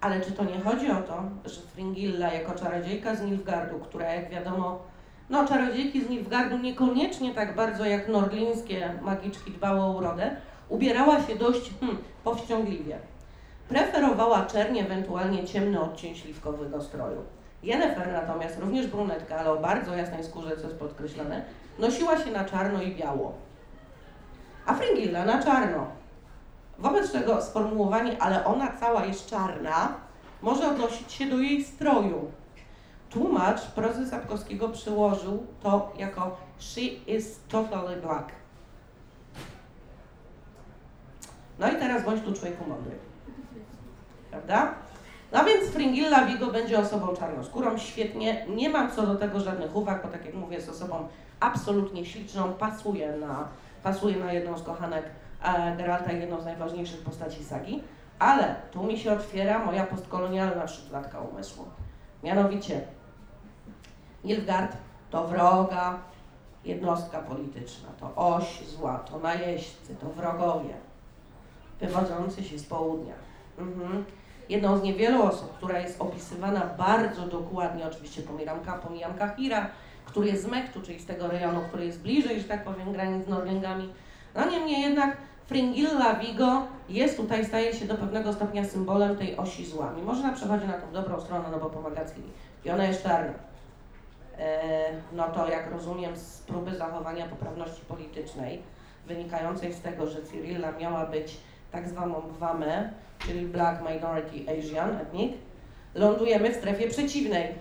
Ale 0.00 0.20
czy 0.20 0.32
to 0.32 0.44
nie 0.44 0.60
chodzi 0.60 0.90
o 0.90 1.02
to, 1.02 1.22
że 1.44 1.60
Fringilla 1.60 2.32
jako 2.32 2.58
czarodziejka 2.58 3.14
z 3.14 3.22
Nilfgardu, 3.22 3.78
która 3.78 4.12
jak 4.14 4.30
wiadomo, 4.30 4.82
no 5.30 5.48
czarodziejki 5.48 6.04
z 6.04 6.08
Nilfgardu 6.08 6.58
niekoniecznie 6.58 7.34
tak 7.34 7.54
bardzo 7.56 7.84
jak 7.84 8.08
norlińskie 8.08 8.94
magiczki 9.02 9.50
dbały 9.50 9.80
o 9.80 9.90
urodę, 9.90 10.36
ubierała 10.68 11.22
się 11.22 11.36
dość 11.36 11.70
hmm, 11.80 11.98
powściągliwie. 12.24 12.98
Preferowała 13.70 14.46
czerń, 14.46 14.78
ewentualnie 14.78 15.44
ciemny 15.44 15.80
odcień 15.80 16.14
śliwkowego 16.14 16.82
stroju. 16.82 17.22
Jennifer 17.62 18.12
natomiast, 18.12 18.58
również 18.58 18.86
brunetka, 18.86 19.36
ale 19.36 19.52
o 19.52 19.56
bardzo 19.56 19.96
jasnej 19.96 20.24
skórze, 20.24 20.56
co 20.56 20.62
jest 20.62 20.78
podkreślone, 20.78 21.44
nosiła 21.78 22.18
się 22.18 22.30
na 22.30 22.44
czarno 22.44 22.82
i 22.82 22.94
biało. 22.94 23.34
A 24.66 24.74
Fringilla 24.74 25.24
na 25.24 25.42
czarno. 25.42 25.86
Wobec 26.78 27.12
czego 27.12 27.42
sformułowanie, 27.42 28.22
ale 28.22 28.44
ona 28.44 28.72
cała 28.80 29.04
jest 29.04 29.26
czarna, 29.26 29.94
może 30.42 30.68
odnosić 30.68 31.12
się 31.12 31.26
do 31.26 31.38
jej 31.38 31.64
stroju. 31.64 32.30
Tłumacz 33.10 33.60
prozy 33.60 34.06
Sapkowskiego 34.06 34.68
przyłożył 34.68 35.46
to 35.62 35.92
jako 35.98 36.36
she 36.58 36.80
is 37.06 37.40
totally 37.48 37.96
black. 37.96 38.32
No 41.58 41.72
i 41.72 41.76
teraz 41.76 42.04
bądź 42.04 42.24
tu 42.24 42.32
człowieku 42.32 42.64
mądry. 42.68 43.09
Prawda? 44.30 44.74
No 45.32 45.44
więc 45.44 45.70
Fringilla 45.70 46.26
Vigo 46.26 46.46
będzie 46.46 46.78
osobą 46.78 47.16
czarnoskórą, 47.16 47.78
świetnie. 47.78 48.46
Nie 48.48 48.68
mam 48.68 48.90
co 48.90 49.06
do 49.06 49.14
tego 49.14 49.40
żadnych 49.40 49.76
uwag, 49.76 50.02
bo 50.02 50.08
tak 50.08 50.24
jak 50.24 50.34
mówię, 50.34 50.56
jest 50.56 50.68
osobą 50.68 51.08
absolutnie 51.40 52.04
śliczną, 52.04 52.52
pasuje 52.52 53.16
na, 53.16 53.48
pasuje 53.82 54.16
na 54.16 54.32
jedną 54.32 54.58
z 54.58 54.62
kochanek 54.62 55.04
e, 55.42 55.76
Geralta 55.76 56.12
jedną 56.12 56.40
z 56.40 56.44
najważniejszych 56.44 57.00
postaci 57.00 57.44
sagi. 57.44 57.82
Ale 58.18 58.54
tu 58.72 58.84
mi 58.84 58.98
się 58.98 59.12
otwiera 59.12 59.64
moja 59.64 59.86
postkolonialna 59.86 60.68
szufladka 60.68 61.20
umysłu. 61.20 61.64
Mianowicie 62.22 62.80
Nilfgaard 64.24 64.76
to 65.10 65.26
wroga 65.26 65.98
jednostka 66.64 67.18
polityczna, 67.18 67.88
to 68.00 68.12
oś 68.16 68.62
zła, 68.66 68.98
to 68.98 69.18
najeźdźcy, 69.18 69.94
to 69.94 70.06
wrogowie 70.06 70.74
wywodzący 71.80 72.44
się 72.44 72.58
z 72.58 72.66
południa. 72.66 73.14
Mhm. 73.58 74.04
Jedną 74.50 74.78
z 74.78 74.82
niewielu 74.82 75.22
osób, 75.22 75.56
która 75.56 75.78
jest 75.78 76.00
opisywana 76.00 76.60
bardzo 76.78 77.26
dokładnie, 77.26 77.86
oczywiście 77.86 78.22
pomijam, 78.22 78.60
pomijam 78.82 79.14
Kahira, 79.14 79.70
który 80.04 80.28
jest 80.28 80.42
z 80.42 80.46
Mechtu, 80.46 80.82
czyli 80.82 81.00
z 81.00 81.06
tego 81.06 81.28
rejonu, 81.28 81.60
który 81.68 81.84
jest 81.84 82.02
bliżej, 82.02 82.40
że 82.40 82.48
tak 82.48 82.64
powiem, 82.64 82.92
granic 82.92 83.26
z 83.26 83.28
Norwegami. 83.28 83.92
No 84.34 84.50
niemniej 84.50 84.82
jednak 84.82 85.16
Fringilla 85.46 86.14
Vigo 86.14 86.62
jest 86.88 87.16
tutaj, 87.16 87.46
staje 87.46 87.74
się 87.74 87.86
do 87.86 87.94
pewnego 87.94 88.32
stopnia 88.32 88.64
symbolem 88.64 89.16
tej 89.16 89.36
osi 89.36 89.66
zła. 89.66 89.92
Mimo, 89.96 90.14
że 90.14 90.20
ona 90.20 90.32
przechodzi 90.32 90.66
na 90.66 90.72
tą 90.72 90.92
dobrą 90.92 91.20
stronę, 91.20 91.44
no 91.52 91.58
bo 91.58 91.70
pomaga. 91.70 92.00
I 92.64 92.70
ona 92.70 92.84
jest 92.84 93.02
czarna. 93.02 93.32
E, 94.38 94.90
no 95.12 95.24
to 95.28 95.48
jak 95.48 95.72
rozumiem 95.72 96.16
z 96.16 96.38
próby 96.38 96.76
zachowania 96.76 97.28
poprawności 97.28 97.84
politycznej, 97.88 98.62
wynikającej 99.06 99.72
z 99.72 99.80
tego, 99.80 100.06
że 100.06 100.22
Cyrilla 100.22 100.72
miała 100.72 101.06
być 101.06 101.36
tak 101.72 101.88
zwaną 101.88 102.22
WAMę, 102.38 102.90
czyli 103.18 103.46
Black 103.46 103.80
Minority 103.80 104.52
Asian 104.58 104.96
Ethnic, 104.96 105.32
lądujemy 105.94 106.50
w 106.50 106.56
strefie 106.56 106.88
przeciwnej. 106.88 107.54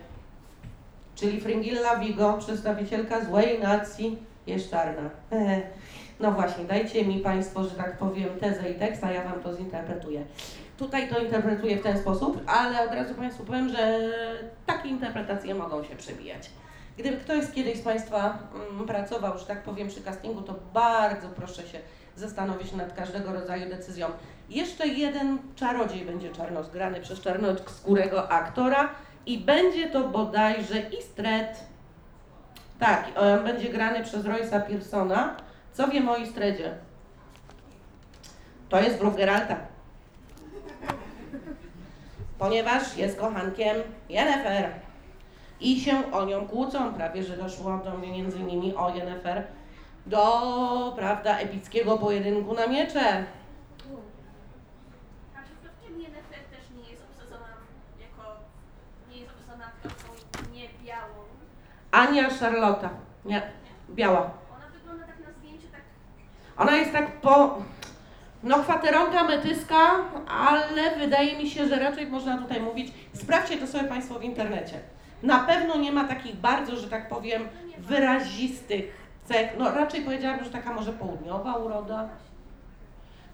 Czyli 1.15 1.41
Fringilla 1.41 1.99
Vigo, 1.99 2.37
przedstawicielka 2.39 3.25
złej 3.25 3.59
nacji, 3.59 4.17
jest 4.47 4.71
czarna. 4.71 5.09
No 6.19 6.31
właśnie, 6.31 6.65
dajcie 6.65 7.05
mi 7.05 7.19
Państwo, 7.19 7.63
że 7.63 7.69
tak 7.69 7.97
powiem, 7.97 8.29
tezę 8.39 8.71
i 8.71 8.75
tekst, 8.75 9.03
a 9.03 9.11
ja 9.11 9.23
Wam 9.23 9.43
to 9.43 9.55
zinterpretuję. 9.55 10.25
Tutaj 10.77 11.09
to 11.09 11.19
interpretuję 11.19 11.77
w 11.77 11.83
ten 11.83 11.99
sposób, 11.99 12.41
ale 12.47 12.83
od 12.85 12.93
razu 12.93 13.15
Państwu 13.15 13.43
powiem, 13.43 13.69
że 13.69 13.99
takie 14.65 14.89
interpretacje 14.89 15.55
mogą 15.55 15.83
się 15.83 15.95
przebijać. 15.95 16.49
Gdyby 16.97 17.17
ktoś 17.17 17.51
kiedyś 17.51 17.77
z 17.77 17.81
Państwa 17.81 18.39
mm, 18.71 18.87
pracował, 18.87 19.37
że 19.37 19.45
tak 19.45 19.63
powiem, 19.63 19.87
przy 19.87 20.01
castingu, 20.01 20.41
to 20.41 20.55
bardzo 20.73 21.29
proszę 21.29 21.67
się 21.67 21.79
zastanowić 22.19 22.71
nad 22.71 22.93
każdego 22.93 23.33
rodzaju 23.33 23.69
decyzją. 23.69 24.07
Jeszcze 24.49 24.88
jeden 24.88 25.38
czarodziej 25.55 26.05
będzie 26.05 26.31
czarno 26.31 26.63
zgrany 26.63 27.01
przez 27.01 27.21
czarnoskórego 27.21 28.31
aktora 28.31 28.89
i 29.25 29.38
będzie 29.38 29.89
to 29.89 30.07
bodajże 30.07 30.79
Istred. 30.79 31.63
Tak, 32.79 33.05
on 33.15 33.43
będzie 33.43 33.69
grany 33.69 34.03
przez 34.03 34.25
Roysa 34.25 34.59
Pearsona. 34.59 35.35
Co 35.73 35.88
wiem 35.88 36.09
o 36.09 36.17
Istredzie? 36.17 36.71
To 38.69 38.81
jest 38.81 38.97
wróg 38.97 39.15
Geralta. 39.15 39.55
Ponieważ 42.39 42.97
jest 42.97 43.19
kochankiem 43.19 43.77
Yennefer 44.09 44.71
i 45.61 45.79
się 45.79 46.11
o 46.11 46.25
nią 46.25 46.47
kłócą, 46.47 46.93
prawie 46.93 47.23
że 47.23 47.38
doszło 47.38 47.77
do 47.77 47.97
między 47.97 48.39
nimi 48.39 48.75
o 48.75 48.95
Yennefer 48.95 49.43
do, 50.09 50.93
prawda, 50.95 51.37
epickiego 51.37 51.97
pojedynku 51.97 52.53
na 52.53 52.67
miecze. 52.67 53.25
Ania 61.91 62.29
Charlotta, 62.29 62.89
nie, 63.25 63.41
biała. 63.89 64.31
Ona 64.55 64.67
wygląda 64.73 65.05
tak 65.07 65.19
na 65.19 65.33
zdjęciu 65.33 65.67
tak, 65.71 65.81
Ona 66.57 66.75
jest 66.75 66.91
tak 66.91 67.21
po, 67.21 67.57
no 68.43 68.63
kwateronka 68.63 69.23
metyska, 69.23 69.77
ale 70.27 70.95
wydaje 70.97 71.37
mi 71.37 71.49
się, 71.49 71.67
że 71.67 71.79
raczej 71.79 72.07
można 72.07 72.37
tutaj 72.37 72.61
mówić, 72.61 72.93
sprawdźcie 73.13 73.57
to 73.57 73.67
sobie 73.67 73.83
Państwo 73.83 74.19
w 74.19 74.23
internecie. 74.23 74.79
Na 75.23 75.39
pewno 75.39 75.77
nie 75.77 75.91
ma 75.91 76.03
takich 76.03 76.35
bardzo, 76.35 76.75
że 76.75 76.89
tak 76.89 77.09
powiem, 77.09 77.49
wyrazistych 77.77 78.98
cech, 79.29 79.50
no 79.57 79.71
raczej 79.71 80.01
powiedziałabym, 80.01 80.45
że 80.45 80.51
taka 80.51 80.74
może 80.74 80.93
południowa 80.93 81.53
uroda. 81.53 82.09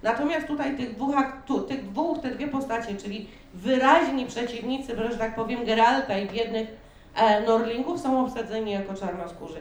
Natomiast 0.04 0.48
tutaj 0.48 0.78
tych 0.78 0.96
dwóch, 0.96 1.16
tu, 1.46 1.62
tych 1.62 1.92
dwóch, 1.92 2.20
te 2.22 2.32
dwie 2.32 2.48
postacie, 2.48 2.96
czyli 2.96 3.30
wyraźni 3.54 4.26
przeciwnicy, 4.26 4.96
że 5.12 5.18
tak 5.18 5.36
powiem, 5.36 5.66
Geralta 5.66 6.18
i 6.18 6.30
biednych 6.30 6.68
e, 7.16 7.42
Norlingów 7.42 8.00
są 8.00 8.26
obsadzeni 8.26 8.72
jako 8.72 8.94
czarnoskórzy. 8.94 9.60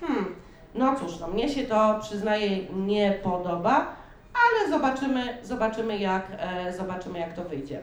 Hmm, 0.00 0.34
no 0.74 0.96
cóż, 0.96 1.20
no 1.20 1.28
mnie 1.28 1.48
się 1.48 1.64
to 1.64 1.98
przyznaję 2.02 2.64
nie 2.72 3.12
podoba, 3.12 3.86
ale 4.34 4.70
zobaczymy, 4.70 5.38
zobaczymy, 5.42 5.98
jak, 5.98 6.26
e, 6.38 6.72
zobaczymy 6.72 7.18
jak 7.18 7.32
to 7.32 7.44
wyjdzie. 7.44 7.80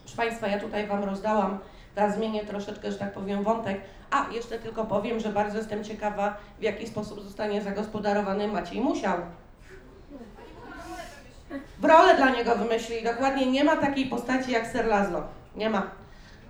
Proszę 0.00 0.16
Państwa, 0.16 0.48
ja 0.48 0.60
tutaj 0.60 0.86
Wam 0.86 1.04
rozdałam, 1.04 1.58
teraz 1.94 2.14
zmienię 2.14 2.44
troszeczkę, 2.44 2.92
że 2.92 2.98
tak 2.98 3.12
powiem, 3.12 3.42
wątek. 3.42 3.80
A, 4.14 4.26
jeszcze 4.32 4.58
tylko 4.58 4.84
powiem, 4.84 5.20
że 5.20 5.28
bardzo 5.28 5.58
jestem 5.58 5.84
ciekawa, 5.84 6.36
w 6.58 6.62
jaki 6.62 6.86
sposób 6.86 7.20
zostanie 7.20 7.62
zagospodarowany 7.62 8.48
Maciej 8.48 8.80
Musiał. 8.80 9.18
W 11.78 11.84
rolę 11.84 12.16
dla 12.16 12.30
niego 12.30 12.56
wymyślili, 12.56 13.04
dokładnie 13.04 13.46
nie 13.46 13.64
ma 13.64 13.76
takiej 13.76 14.06
postaci 14.06 14.52
jak 14.52 14.66
Ser 14.66 14.86
Laszlo. 14.86 15.22
Nie 15.56 15.70
ma. 15.70 15.82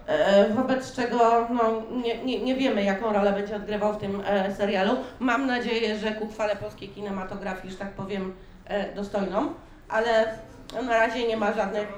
E, 0.07 0.49
wobec 0.51 0.93
czego 0.97 1.49
no, 1.51 1.83
nie, 2.03 2.25
nie, 2.25 2.43
nie 2.43 2.55
wiemy, 2.55 2.83
jaką 2.83 3.13
rolę 3.13 3.33
będzie 3.33 3.57
odgrywał 3.57 3.95
w 3.95 3.99
tym 3.99 4.23
e, 4.27 4.55
serialu. 4.55 4.97
Mam 5.21 5.47
nadzieję, 5.47 5.99
że 5.99 6.13
ku 6.13 6.29
chwale 6.29 6.57
polskiej 6.57 6.89
kinematografii, 6.89 7.73
że 7.73 7.79
tak 7.79 7.91
powiem, 7.91 8.35
e, 8.65 8.95
dostojną, 8.95 9.55
ale 9.89 10.39
na 10.83 10.93
razie 10.93 11.29
nie 11.29 11.37
ma 11.37 11.53
żadnych, 11.53 11.89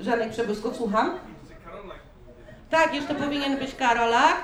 żadnych 0.00 0.30
przebłysków. 0.30 0.76
Słucham? 0.76 1.18
Tak, 2.70 2.94
jeszcze 2.94 3.14
powinien 3.14 3.58
być 3.58 3.74
Karolak, 3.74 4.36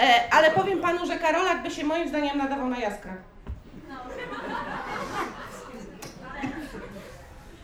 e, 0.00 0.32
ale 0.34 0.50
powiem 0.50 0.80
panu, 0.80 1.06
że 1.06 1.18
Karolak 1.18 1.62
by 1.62 1.70
się 1.70 1.84
moim 1.84 2.08
zdaniem 2.08 2.38
nadawał 2.38 2.68
na 2.68 2.78
jaskra. 2.78 3.14
no. 3.88 3.94
Ale, 6.30 6.40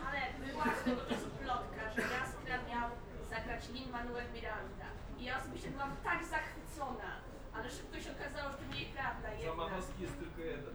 ale 0.07 0.21
była 0.53 0.65
czasu 1.09 1.29
plotka, 1.43 1.83
że 1.97 2.03
Jaskra 2.03 2.57
miał 2.71 2.89
zagrać 3.31 3.69
Lin-Manuel 3.69 4.27
Miranda. 4.35 4.87
I 5.19 5.25
ja 5.25 5.39
osobiście 5.41 5.71
byłam 5.71 5.91
tak 6.05 6.19
zachwycona, 6.25 7.11
ale 7.57 7.71
szybko 7.71 8.01
się 8.01 8.11
okazało, 8.17 8.51
że 8.53 8.59
to. 8.73 9.47
Zamachowski 9.51 10.03
jest 10.03 10.19
tylko 10.19 10.41
jeden. 10.41 10.75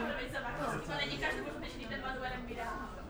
Może 0.00 0.14
być 0.22 0.32
Zamachowskim, 0.32 0.92
ale 0.92 1.06
nie 1.06 1.18
każdy 1.24 1.42
może 1.42 1.60
być 1.60 1.72
Miranda. 2.48 3.00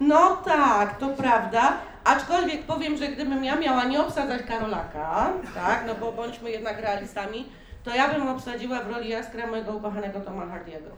No 0.00 0.36
tak, 0.36 0.98
to 0.98 1.08
prawda. 1.08 1.78
Aczkolwiek 2.06 2.62
powiem, 2.62 2.96
że 2.96 3.08
gdybym 3.08 3.44
ja 3.44 3.56
miała 3.56 3.84
nie 3.84 4.00
obsadzać 4.00 4.42
Karolaka, 4.42 5.32
tak, 5.54 5.84
no 5.86 5.94
bo 5.94 6.12
bądźmy 6.12 6.50
jednak 6.50 6.80
realistami, 6.80 7.48
to 7.84 7.94
ja 7.94 8.14
bym 8.14 8.28
obsadziła 8.28 8.80
w 8.80 8.90
roli 8.90 9.08
Jaskra 9.08 9.46
mojego 9.46 9.72
ukochanego 9.72 10.20
Toma 10.20 10.46
Hardiego. 10.46 10.90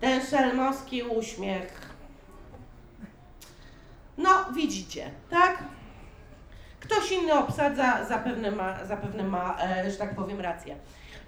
Ten 0.00 0.26
szelmowski 0.26 1.02
uśmiech. 1.02 1.94
No, 4.18 4.30
widzicie, 4.54 5.10
tak? 5.30 5.58
Ktoś 6.80 7.12
inny 7.12 7.34
obsadza, 7.34 8.04
zapewne 8.04 8.50
ma, 8.50 8.84
zapewne 8.84 9.22
ma 9.22 9.56
e, 9.62 9.90
że 9.90 9.96
tak 9.96 10.14
powiem, 10.14 10.40
rację. 10.40 10.76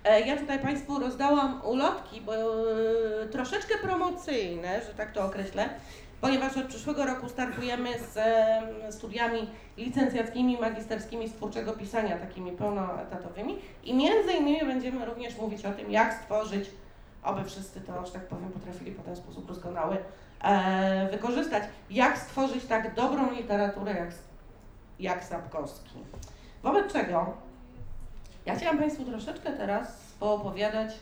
E, 0.04 0.20
ja 0.20 0.36
tutaj 0.36 0.58
Państwu 0.58 1.00
rozdałam 1.00 1.60
ulotki, 1.64 2.20
bo 2.20 2.34
e, 2.34 3.26
troszeczkę 3.26 3.78
promocyjne, 3.78 4.80
że 4.82 4.94
tak 4.94 5.12
to 5.12 5.24
określę, 5.24 5.68
ponieważ 6.20 6.56
od 6.56 6.66
przyszłego 6.66 7.06
roku 7.06 7.28
startujemy 7.28 7.88
z 7.98 8.18
studiami 8.94 9.50
licencjackimi, 9.76 10.58
magisterskimi 10.60 11.28
z 11.28 11.32
twórczego 11.32 11.72
pisania, 11.72 12.18
takimi 12.18 12.52
pełnoetatowymi 12.52 13.58
i 13.84 13.94
między 13.94 14.32
innymi 14.32 14.66
będziemy 14.66 15.04
również 15.04 15.38
mówić 15.38 15.64
o 15.64 15.72
tym, 15.72 15.90
jak 15.90 16.14
stworzyć, 16.14 16.70
aby 17.22 17.44
wszyscy 17.44 17.80
to, 17.80 18.06
że 18.06 18.12
tak 18.12 18.28
powiem, 18.28 18.50
potrafili 18.50 18.92
po 18.92 19.02
ten 19.02 19.16
sposób 19.16 19.46
doskonały 19.46 19.96
e, 20.42 21.08
wykorzystać, 21.10 21.62
jak 21.90 22.18
stworzyć 22.18 22.64
tak 22.64 22.94
dobrą 22.94 23.30
literaturę, 23.30 23.94
jak, 23.94 24.10
jak 25.00 25.24
Sapkowski. 25.24 25.94
Wobec 26.62 26.92
czego 26.92 27.46
ja 28.46 28.56
chciałam 28.56 28.78
Państwu 28.78 29.04
troszeczkę 29.04 29.52
teraz 29.52 30.12
poopowiadać 30.20 30.94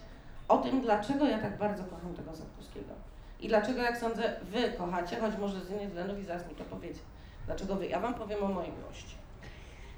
o 0.49 0.59
tym, 0.59 0.80
dlaczego 0.80 1.26
ja 1.26 1.38
tak 1.38 1.59
bardzo 1.59 1.85
kocham 1.85 2.14
tego 2.14 2.37
Sapkowskiego. 2.37 3.03
I 3.44 3.48
dlaczego, 3.48 3.82
jak 3.82 3.98
sądzę, 3.98 4.36
Wy 4.42 4.72
kochacie, 4.78 5.20
choć 5.20 5.36
może 5.36 5.60
z 5.60 5.70
innych 5.70 5.88
względów 5.88 6.18
i 6.18 6.24
zaraz 6.24 6.48
mi 6.48 6.54
to 6.54 6.64
powiecie. 6.64 7.00
Dlaczego 7.46 7.74
Wy? 7.74 7.86
Ja 7.86 8.00
Wam 8.00 8.14
powiem 8.14 8.44
o 8.44 8.48
mojej 8.48 8.72
miłości. 8.72 9.16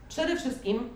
Przede 0.08 0.36
wszystkim 0.36 0.90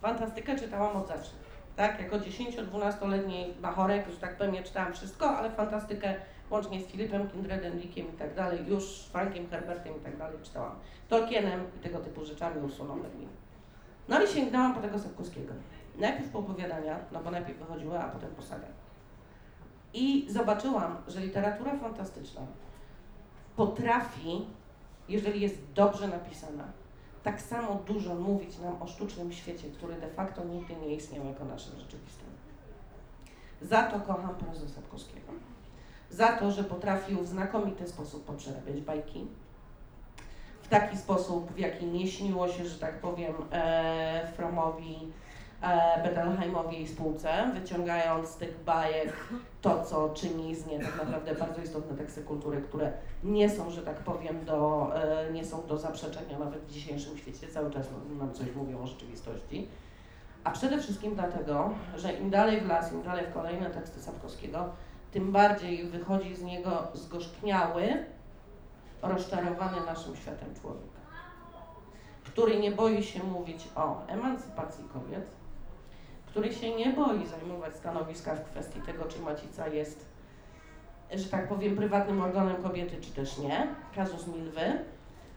fantastykę 0.00 0.58
czytałam 0.58 0.96
od 0.96 1.08
zawsze. 1.08 1.30
Tak, 1.76 2.00
jako 2.00 2.16
10-12-letni 2.16 3.54
bachorek, 3.60 4.10
że 4.10 4.16
tak 4.16 4.36
powiem, 4.36 4.54
ja 4.54 4.62
czytałam 4.62 4.92
wszystko, 4.92 5.38
ale 5.38 5.50
fantastykę 5.50 6.14
łącznie 6.50 6.80
z 6.80 6.86
Filipem 6.86 7.30
Kindredem, 7.30 7.78
Dickiem 7.78 8.06
i 8.14 8.18
tak 8.18 8.34
dalej, 8.34 8.66
już 8.66 9.02
Frankiem 9.12 9.48
Herbertem 9.48 9.96
i 9.96 10.00
tak 10.00 10.16
dalej 10.16 10.38
czytałam. 10.42 10.78
Tolkienem 11.08 11.60
i 11.76 11.78
tego 11.78 11.98
typu 11.98 12.24
rzeczami 12.24 12.62
Ursulą 12.62 12.96
Le 12.96 13.08
Guin. 13.08 13.28
No 14.08 14.22
i 14.22 14.26
sięgnęłam 14.26 14.74
po 14.74 14.80
tego 14.80 14.98
Sapkowskiego. 14.98 15.54
Najpierw 15.98 16.30
po 16.30 16.38
opowiadania, 16.38 16.98
no 17.12 17.22
bo 17.22 17.30
najpierw 17.30 17.58
wychodziły, 17.58 17.98
a 17.98 18.08
potem 18.08 18.30
po 18.30 18.42
sagach. 18.42 18.87
I 19.94 20.26
zobaczyłam, 20.28 20.96
że 21.08 21.20
literatura 21.20 21.78
fantastyczna 21.78 22.42
potrafi, 23.56 24.46
jeżeli 25.08 25.40
jest 25.40 25.72
dobrze 25.74 26.08
napisana, 26.08 26.64
tak 27.22 27.40
samo 27.40 27.74
dużo 27.74 28.14
mówić 28.14 28.58
nam 28.58 28.82
o 28.82 28.86
sztucznym 28.86 29.32
świecie, 29.32 29.70
który 29.70 29.94
de 29.94 30.08
facto 30.08 30.44
nigdy 30.44 30.76
nie 30.76 30.94
istniał 30.94 31.26
jako 31.26 31.44
nasza 31.44 31.70
rzeczywistość. 31.70 32.38
Za 33.62 33.82
to 33.82 34.00
kocham 34.00 34.34
prozę 34.34 34.68
Sapkowskiego. 34.68 35.32
Za 36.10 36.28
to, 36.28 36.50
że 36.50 36.64
potrafił 36.64 37.22
w 37.22 37.26
znakomity 37.26 37.88
sposób 37.88 38.24
poprzerabiać 38.24 38.80
bajki. 38.80 39.26
W 40.62 40.68
taki 40.68 40.96
sposób, 40.96 41.52
w 41.52 41.58
jaki 41.58 41.86
nie 41.86 42.06
śniło 42.06 42.48
się, 42.48 42.66
że 42.66 42.78
tak 42.78 43.00
powiem, 43.00 43.34
e, 43.52 44.32
Fromowi, 44.36 45.12
Bettelheimowi 46.02 46.82
i 46.82 46.88
spółce, 46.88 47.50
wyciągając 47.54 48.28
z 48.28 48.36
tych 48.36 48.64
bajek 48.64 49.12
to, 49.62 49.84
co 49.84 50.08
czyni 50.08 50.54
z 50.54 50.66
nie 50.66 50.78
tak 50.78 50.96
naprawdę 50.96 51.34
bardzo 51.34 51.62
istotne 51.62 51.96
teksty 51.96 52.22
kultury, 52.22 52.62
które 52.62 52.92
nie 53.24 53.50
są, 53.50 53.70
że 53.70 53.82
tak 53.82 53.96
powiem, 53.96 54.44
do, 54.44 54.90
e, 54.94 55.32
nie 55.32 55.44
są 55.44 55.66
do 55.66 55.78
zaprzeczenia 55.78 56.38
nawet 56.38 56.62
w 56.62 56.70
dzisiejszym 56.70 57.18
świecie, 57.18 57.48
cały 57.48 57.70
czas 57.70 57.86
nam 58.18 58.34
coś 58.34 58.54
mówią 58.54 58.82
o 58.82 58.86
rzeczywistości. 58.86 59.68
A 60.44 60.50
przede 60.50 60.78
wszystkim 60.78 61.14
dlatego, 61.14 61.70
że 61.96 62.12
im 62.12 62.30
dalej 62.30 62.60
w 62.60 62.66
las, 62.66 62.92
im 62.92 63.02
dalej 63.02 63.26
w 63.26 63.32
kolejne 63.34 63.70
teksty 63.70 64.00
Sapkowskiego, 64.00 64.68
tym 65.12 65.32
bardziej 65.32 65.88
wychodzi 65.88 66.36
z 66.36 66.42
niego 66.42 66.88
zgorzkniały, 66.94 68.04
rozczarowany 69.02 69.86
naszym 69.86 70.16
światem 70.16 70.54
człowieka, 70.60 71.00
który 72.24 72.60
nie 72.60 72.70
boi 72.70 73.02
się 73.02 73.24
mówić 73.24 73.68
o 73.76 74.06
emancypacji 74.06 74.84
kobiet, 74.92 75.37
który 76.38 76.54
się 76.54 76.76
nie 76.76 76.92
boi 76.92 77.26
zajmować 77.26 77.74
stanowiska 77.74 78.34
w 78.34 78.44
kwestii 78.44 78.80
tego, 78.80 79.04
czy 79.04 79.20
macica 79.20 79.68
jest, 79.68 80.06
że 81.14 81.24
tak 81.24 81.48
powiem, 81.48 81.76
prywatnym 81.76 82.22
organem 82.22 82.62
kobiety, 82.62 82.96
czy 83.00 83.12
też 83.12 83.38
nie, 83.38 83.66
kazus 83.94 84.26
Milwy, 84.26 84.78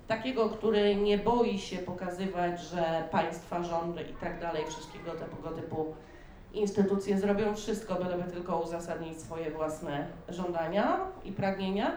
takiego, 0.07 0.49
który 0.49 0.95
nie 0.95 1.17
boi 1.17 1.59
się 1.59 1.77
pokazywać, 1.77 2.61
że 2.61 3.07
państwa, 3.11 3.63
rządy 3.63 4.01
i 4.01 4.13
tak 4.13 4.39
dalej, 4.39 4.63
wszystkiego 4.67 5.11
tego 5.11 5.49
typu 5.49 5.93
instytucje 6.53 7.19
zrobią 7.19 7.55
wszystko, 7.55 7.95
byleby 7.95 8.31
tylko 8.31 8.59
uzasadnić 8.59 9.21
swoje 9.21 9.51
własne 9.51 10.07
żądania 10.29 10.99
i 11.23 11.31
pragnienia. 11.31 11.91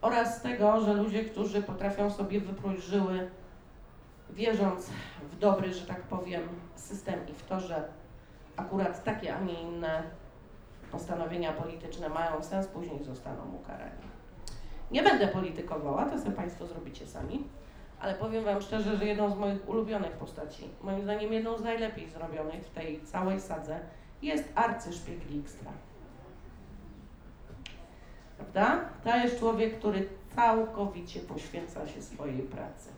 Oraz 0.00 0.42
tego, 0.42 0.80
że 0.80 0.94
ludzie, 0.94 1.24
którzy 1.24 1.62
potrafią 1.62 2.10
sobie 2.10 2.40
wypróć 2.40 2.82
żyły, 2.82 3.30
wierząc 4.30 4.90
w 5.32 5.38
dobry, 5.38 5.74
że 5.74 5.86
tak 5.86 6.00
powiem, 6.00 6.42
system 6.76 7.20
i 7.28 7.32
w 7.32 7.42
to, 7.42 7.60
że 7.60 7.98
akurat 8.58 9.04
takie, 9.04 9.36
a 9.36 9.40
nie 9.40 9.62
inne 9.62 10.02
postanowienia 10.92 11.52
polityczne 11.52 12.08
mają 12.08 12.42
sens, 12.42 12.66
później 12.66 13.04
zostaną 13.04 13.54
ukarani. 13.62 14.08
Nie 14.90 15.02
będę 15.02 15.28
politykowała, 15.28 16.04
to 16.04 16.18
sobie 16.18 16.30
Państwo 16.30 16.66
zrobicie 16.66 17.06
sami, 17.06 17.44
ale 18.00 18.14
powiem 18.14 18.44
Wam 18.44 18.62
szczerze, 18.62 18.96
że 18.96 19.04
jedną 19.04 19.30
z 19.30 19.38
moich 19.38 19.68
ulubionych 19.68 20.12
postaci, 20.12 20.68
moim 20.82 21.02
zdaniem 21.02 21.32
jedną 21.32 21.58
z 21.58 21.62
najlepiej 21.62 22.08
zrobionych 22.08 22.62
w 22.62 22.70
tej 22.70 23.00
całej 23.00 23.40
sadze, 23.40 23.80
jest 24.22 24.44
arcyszpieg 24.54 25.18
Dijkstra. 25.18 25.70
Prawda? 28.36 28.80
To 29.04 29.16
jest 29.16 29.38
człowiek, 29.38 29.78
który 29.78 30.08
całkowicie 30.36 31.20
poświęca 31.20 31.86
się 31.86 32.02
swojej 32.02 32.42
pracy. 32.42 32.90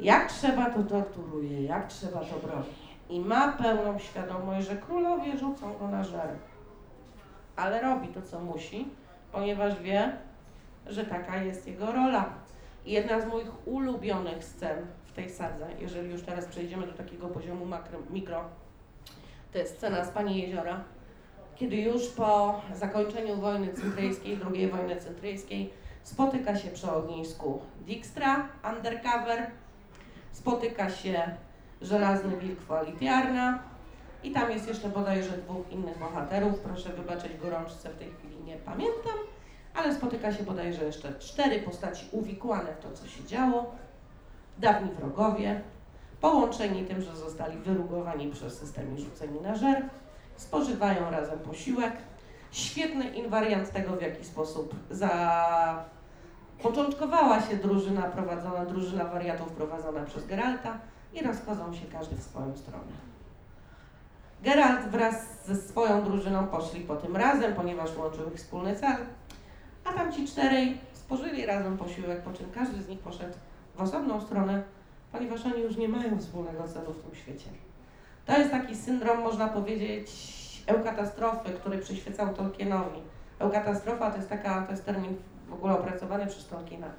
Jak 0.00 0.32
trzeba, 0.32 0.70
to 0.70 0.82
torturuje, 0.82 1.62
jak 1.62 1.86
trzeba, 1.86 2.20
to 2.20 2.46
broni. 2.46 2.87
I 3.08 3.20
ma 3.20 3.52
pełną 3.52 3.98
świadomość, 3.98 4.68
że 4.68 4.76
królowie 4.76 5.38
rzucą 5.38 5.78
go 5.78 5.88
na 5.88 6.04
żer. 6.04 6.30
Ale 7.56 7.82
robi 7.82 8.08
to, 8.08 8.22
co 8.22 8.40
musi, 8.40 8.88
ponieważ 9.32 9.80
wie, 9.80 10.12
że 10.86 11.04
taka 11.04 11.36
jest 11.36 11.66
jego 11.66 11.92
rola. 11.92 12.30
I 12.86 12.92
jedna 12.92 13.20
z 13.20 13.26
moich 13.26 13.66
ulubionych 13.68 14.44
scen 14.44 14.86
w 15.04 15.12
tej 15.12 15.30
sadze, 15.30 15.66
jeżeli 15.78 16.10
już 16.10 16.22
teraz 16.22 16.46
przejdziemy 16.46 16.86
do 16.86 16.92
takiego 16.92 17.28
poziomu 17.28 17.66
makro, 17.66 17.98
mikro, 18.10 18.44
to 19.52 19.58
jest 19.58 19.76
scena 19.76 20.04
z 20.04 20.10
Pani 20.10 20.42
Jeziora, 20.42 20.84
kiedy 21.56 21.76
już 21.76 22.08
po 22.08 22.60
zakończeniu 22.74 23.36
wojny 23.36 23.74
cyntryjskiej, 23.74 24.38
II 24.54 24.68
wojny 24.68 24.96
cyntryjskiej, 24.96 25.72
spotyka 26.02 26.56
się 26.56 26.70
przy 26.70 26.90
ognisku 26.90 27.60
Dijkstra, 27.80 28.48
undercover, 28.70 29.50
spotyka 30.32 30.90
się 30.90 31.30
Żelazny 31.82 32.36
Wilk 32.36 32.60
Walitiarna 32.60 33.58
i 34.22 34.30
tam 34.30 34.50
jest 34.50 34.68
jeszcze 34.68 34.88
bodajże 34.88 35.38
dwóch 35.38 35.72
innych 35.72 35.98
bohaterów, 35.98 36.60
proszę 36.60 36.88
wybaczyć 36.88 37.36
gorączce, 37.36 37.90
w 37.90 37.96
tej 37.96 38.10
chwili 38.10 38.42
nie 38.44 38.56
pamiętam, 38.56 39.18
ale 39.74 39.94
spotyka 39.94 40.32
się 40.32 40.42
bodajże 40.42 40.84
jeszcze 40.84 41.18
cztery 41.18 41.62
postaci 41.62 42.06
uwikłane 42.12 42.72
w 42.74 42.78
to, 42.82 42.92
co 42.92 43.06
się 43.06 43.24
działo, 43.24 43.74
dawni 44.58 44.90
wrogowie, 44.92 45.60
połączeni 46.20 46.84
tym, 46.84 47.02
że 47.02 47.16
zostali 47.16 47.58
wyrugowani 47.58 48.30
przez 48.30 48.58
system 48.58 48.96
i 48.96 49.00
rzuceni 49.00 49.40
na 49.40 49.54
żer, 49.54 49.82
spożywają 50.36 51.10
razem 51.10 51.38
posiłek. 51.38 51.92
Świetny 52.50 53.08
inwariant 53.08 53.72
tego, 53.72 53.96
w 53.96 54.02
jaki 54.02 54.24
sposób 54.24 54.74
za... 54.90 55.84
początkowała 56.62 57.40
się 57.40 57.56
drużyna 57.56 58.02
prowadzona, 58.02 58.64
drużyna 58.64 59.04
wariatów 59.04 59.52
prowadzona 59.52 60.04
przez 60.04 60.26
Geralta 60.26 60.78
i 61.12 61.22
rozchodzą 61.22 61.74
się 61.74 61.86
każdy 61.86 62.16
w 62.16 62.22
swoją 62.22 62.56
stronę. 62.56 62.92
Geralt 64.42 64.88
wraz 64.88 65.44
ze 65.46 65.56
swoją 65.56 66.04
drużyną 66.04 66.46
poszli 66.46 66.80
po 66.80 66.96
tym 66.96 67.16
razem, 67.16 67.54
ponieważ 67.54 67.96
łączył 67.96 68.28
ich 68.28 68.34
wspólny 68.34 68.76
cel, 68.76 68.96
a 69.84 69.92
tamci 69.92 70.26
czterej 70.26 70.78
spożyli 70.94 71.46
razem 71.46 71.78
posiłek, 71.78 72.22
po 72.22 72.32
czym 72.32 72.50
każdy 72.50 72.82
z 72.82 72.88
nich 72.88 73.00
poszedł 73.00 73.34
w 73.74 73.80
osobną 73.80 74.20
stronę, 74.20 74.62
ponieważ 75.12 75.46
oni 75.46 75.62
już 75.62 75.76
nie 75.76 75.88
mają 75.88 76.18
wspólnego 76.18 76.68
celu 76.68 76.92
w 76.92 77.02
tym 77.02 77.14
świecie. 77.14 77.50
To 78.26 78.38
jest 78.38 78.50
taki 78.50 78.76
syndrom, 78.76 79.18
można 79.18 79.48
powiedzieć, 79.48 80.10
eukatastrofy, 80.66 81.50
który 81.50 81.78
przyświecał 81.78 82.34
Tolkienowi. 82.34 83.00
Eukatastrofa 83.38 84.10
to 84.10 84.16
jest 84.16 84.28
taka, 84.28 84.62
to 84.62 84.70
jest 84.70 84.84
termin 84.84 85.16
w 85.48 85.52
ogóle 85.52 85.78
opracowany 85.78 86.26
przez 86.26 86.46
Tolkiena. 86.46 86.90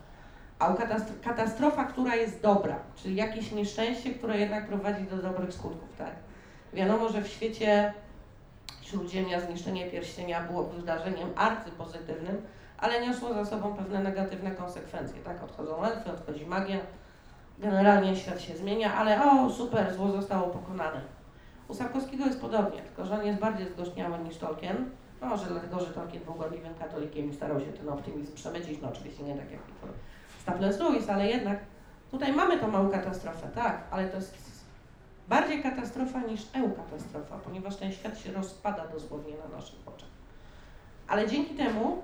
A 0.59 0.75
katastrofa, 1.23 1.83
która 1.83 2.15
jest 2.15 2.41
dobra, 2.41 2.79
czyli 2.95 3.15
jakieś 3.15 3.51
nieszczęście, 3.51 4.13
które 4.13 4.39
jednak 4.39 4.67
prowadzi 4.67 5.03
do 5.03 5.17
dobrych 5.17 5.53
skutków, 5.53 5.97
tak? 5.97 6.15
Wiadomo, 6.73 7.09
że 7.09 7.21
w 7.21 7.27
świecie 7.27 7.93
Śródziemia 8.81 9.39
zniszczenie 9.41 9.91
pierścienia 9.91 10.41
było 10.41 10.63
wydarzeniem 10.63 11.29
arcypozytywnym, 11.35 12.41
ale 12.77 13.07
niosło 13.07 13.33
za 13.33 13.45
sobą 13.45 13.75
pewne 13.75 14.03
negatywne 14.03 14.51
konsekwencje, 14.51 15.21
tak? 15.21 15.43
Odchodzą 15.43 15.83
elfy, 15.83 16.11
odchodzi 16.11 16.45
magia, 16.45 16.77
generalnie 17.59 18.15
świat 18.15 18.41
się 18.41 18.57
zmienia, 18.57 18.93
ale 18.93 19.31
o 19.31 19.49
super, 19.49 19.93
zło 19.93 20.11
zostało 20.11 20.47
pokonane. 20.47 21.01
U 21.67 21.73
Sapkowskiego 21.73 22.25
jest 22.25 22.41
podobnie, 22.41 22.81
tylko 22.81 23.05
że 23.05 23.19
on 23.19 23.25
jest 23.25 23.39
bardziej 23.39 23.69
zgorzniały 23.69 24.19
niż 24.19 24.37
Tolkien. 24.37 24.89
No 25.21 25.27
może 25.27 25.45
dlatego, 25.45 25.79
że 25.79 25.85
Tolkien 25.85 26.23
był 26.23 26.33
gorliwym 26.33 26.75
katolikiem 26.75 27.29
i 27.29 27.33
starał 27.33 27.59
się 27.59 27.73
ten 27.73 27.89
optymizm 27.89 28.35
przemycić, 28.35 28.81
no 28.81 28.89
oczywiście 28.89 29.23
nie 29.23 29.35
tak 29.35 29.51
jak 29.51 29.67
Victor 29.67 29.89
Staples 30.49 30.79
Lewis, 30.79 31.09
ale 31.09 31.27
jednak 31.27 31.59
tutaj 32.11 32.33
mamy 32.33 32.59
tą 32.59 32.71
małą 32.71 32.89
katastrofę, 32.89 33.47
tak, 33.55 33.83
ale 33.91 34.07
to 34.07 34.15
jest 34.15 34.37
bardziej 35.27 35.63
katastrofa 35.63 36.21
niż 36.21 36.41
eukatastrofa, 36.53 37.37
ponieważ 37.37 37.75
ten 37.75 37.91
świat 37.91 38.19
się 38.19 38.31
rozpada 38.31 38.87
dosłownie 38.87 39.33
na 39.37 39.57
naszych 39.57 39.79
oczach. 39.85 40.09
Ale 41.07 41.27
dzięki 41.27 41.55
temu, 41.55 42.01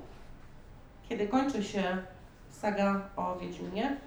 kiedy 1.09 1.27
kończy 1.27 1.63
się 1.63 1.97
saga 2.49 3.09
o 3.15 3.35
Wiedźminie, 3.35 3.97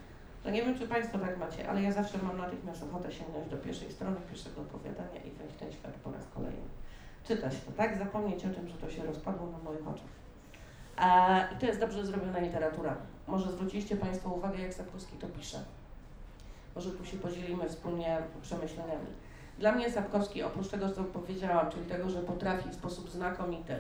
to 0.42 0.51
nie 0.51 0.62
wiem, 0.62 0.79
czy 0.79 0.88
Państwo 0.88 1.18
tak 1.18 1.38
macie, 1.38 1.68
ale 1.68 1.83
ja 1.83 1.92
zawsze 1.92 2.18
mam 2.18 2.38
natychmiast 2.38 2.83
ochotę 2.83 3.12
sięgnąć 3.12 3.48
do 3.51 3.57
pierwszej 3.57 3.92
strony, 3.92 4.16
pierwszego 4.29 4.61
opowiadania 4.61 5.20
i 5.24 5.31
wejść 5.31 5.55
w 5.55 5.59
ten 5.59 5.72
świat 5.72 5.92
po 5.92 6.12
raz 6.12 6.24
kolejny. 6.35 6.68
Czytać 7.24 7.55
to, 7.66 7.72
tak? 7.72 7.98
Zapomnieć 7.98 8.44
o 8.44 8.48
tym, 8.48 8.68
że 8.68 8.74
to 8.74 8.90
się 8.90 9.03
rozpadło 9.03 9.46
na 9.46 9.59
moich 9.59 9.88
oczach. 9.88 10.18
E, 11.01 11.49
I 11.55 11.59
to 11.61 11.67
jest 11.67 11.81
dobrze 11.81 12.07
zrobiona 12.07 12.39
literatura. 12.39 12.97
Może 13.27 13.53
zwróciliście 13.53 13.97
Państwo 13.97 14.31
uwagę, 14.31 14.59
jak 14.59 14.75
Sapkowski 14.75 15.17
to 15.17 15.27
pisze. 15.27 15.59
Może 16.75 16.91
tu 16.91 17.05
się 17.05 17.17
podzielimy 17.17 17.69
wspólnie 17.69 18.19
przemyśleniami. 18.43 19.07
Dla 19.59 19.73
mnie 19.73 19.91
Sapkowski, 19.91 20.43
oprócz 20.43 20.69
tego, 20.69 20.91
co 20.91 21.05
powiedziałam, 21.05 21.71
czyli 21.71 21.87
tego, 21.87 22.11
że 22.11 22.23
potrafi 22.23 22.69
w 22.69 22.75
sposób 22.75 23.11
znakomity 23.11 23.79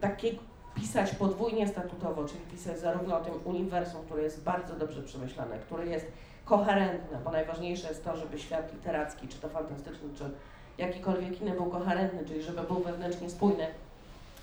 takie 0.00 0.32
pisać 0.74 1.14
podwójnie 1.14 1.68
statutowo, 1.68 2.24
czyli 2.24 2.40
pisać 2.40 2.78
zarówno 2.78 3.18
o 3.18 3.20
tym 3.20 3.34
uniwersum, 3.44 4.04
które 4.04 4.22
jest 4.22 4.42
bardzo 4.42 4.74
dobrze 4.74 5.02
przemyślane, 5.02 5.58
które 5.58 5.86
jest 5.86 6.06
koherentne, 6.44 7.18
bo 7.24 7.30
najważniejsze 7.30 7.88
jest 7.88 8.04
to, 8.04 8.16
żeby 8.16 8.38
świat 8.38 8.72
literacki, 8.72 9.28
czy 9.28 9.38
to 9.38 9.48
fantastyczny, 9.48 10.08
czy 10.18 10.30
jakikolwiek 10.78 11.40
inny 11.40 11.50
był 11.50 11.66
koherentny, 11.66 12.24
czyli 12.24 12.42
żeby 12.42 12.62
był 12.62 12.82
wewnętrznie 12.82 13.30
spójny, 13.30 13.66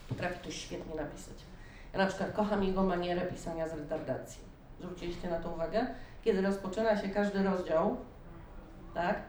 potrafi 0.09 0.39
to 0.43 0.51
świetnie 0.51 0.95
napisać. 0.95 1.35
Ja 1.93 1.99
na 1.99 2.05
przykład 2.05 2.31
kocham 2.31 2.63
jego 2.63 2.83
manierę 2.83 3.21
pisania 3.21 3.69
z 3.69 3.73
retardacji. 3.73 4.41
Zwróciliście 4.79 5.29
na 5.29 5.39
to 5.39 5.49
uwagę? 5.49 5.87
Kiedy 6.23 6.41
rozpoczyna 6.41 7.01
się 7.01 7.09
każdy 7.09 7.43
rozdział, 7.43 7.97
tak, 8.93 9.19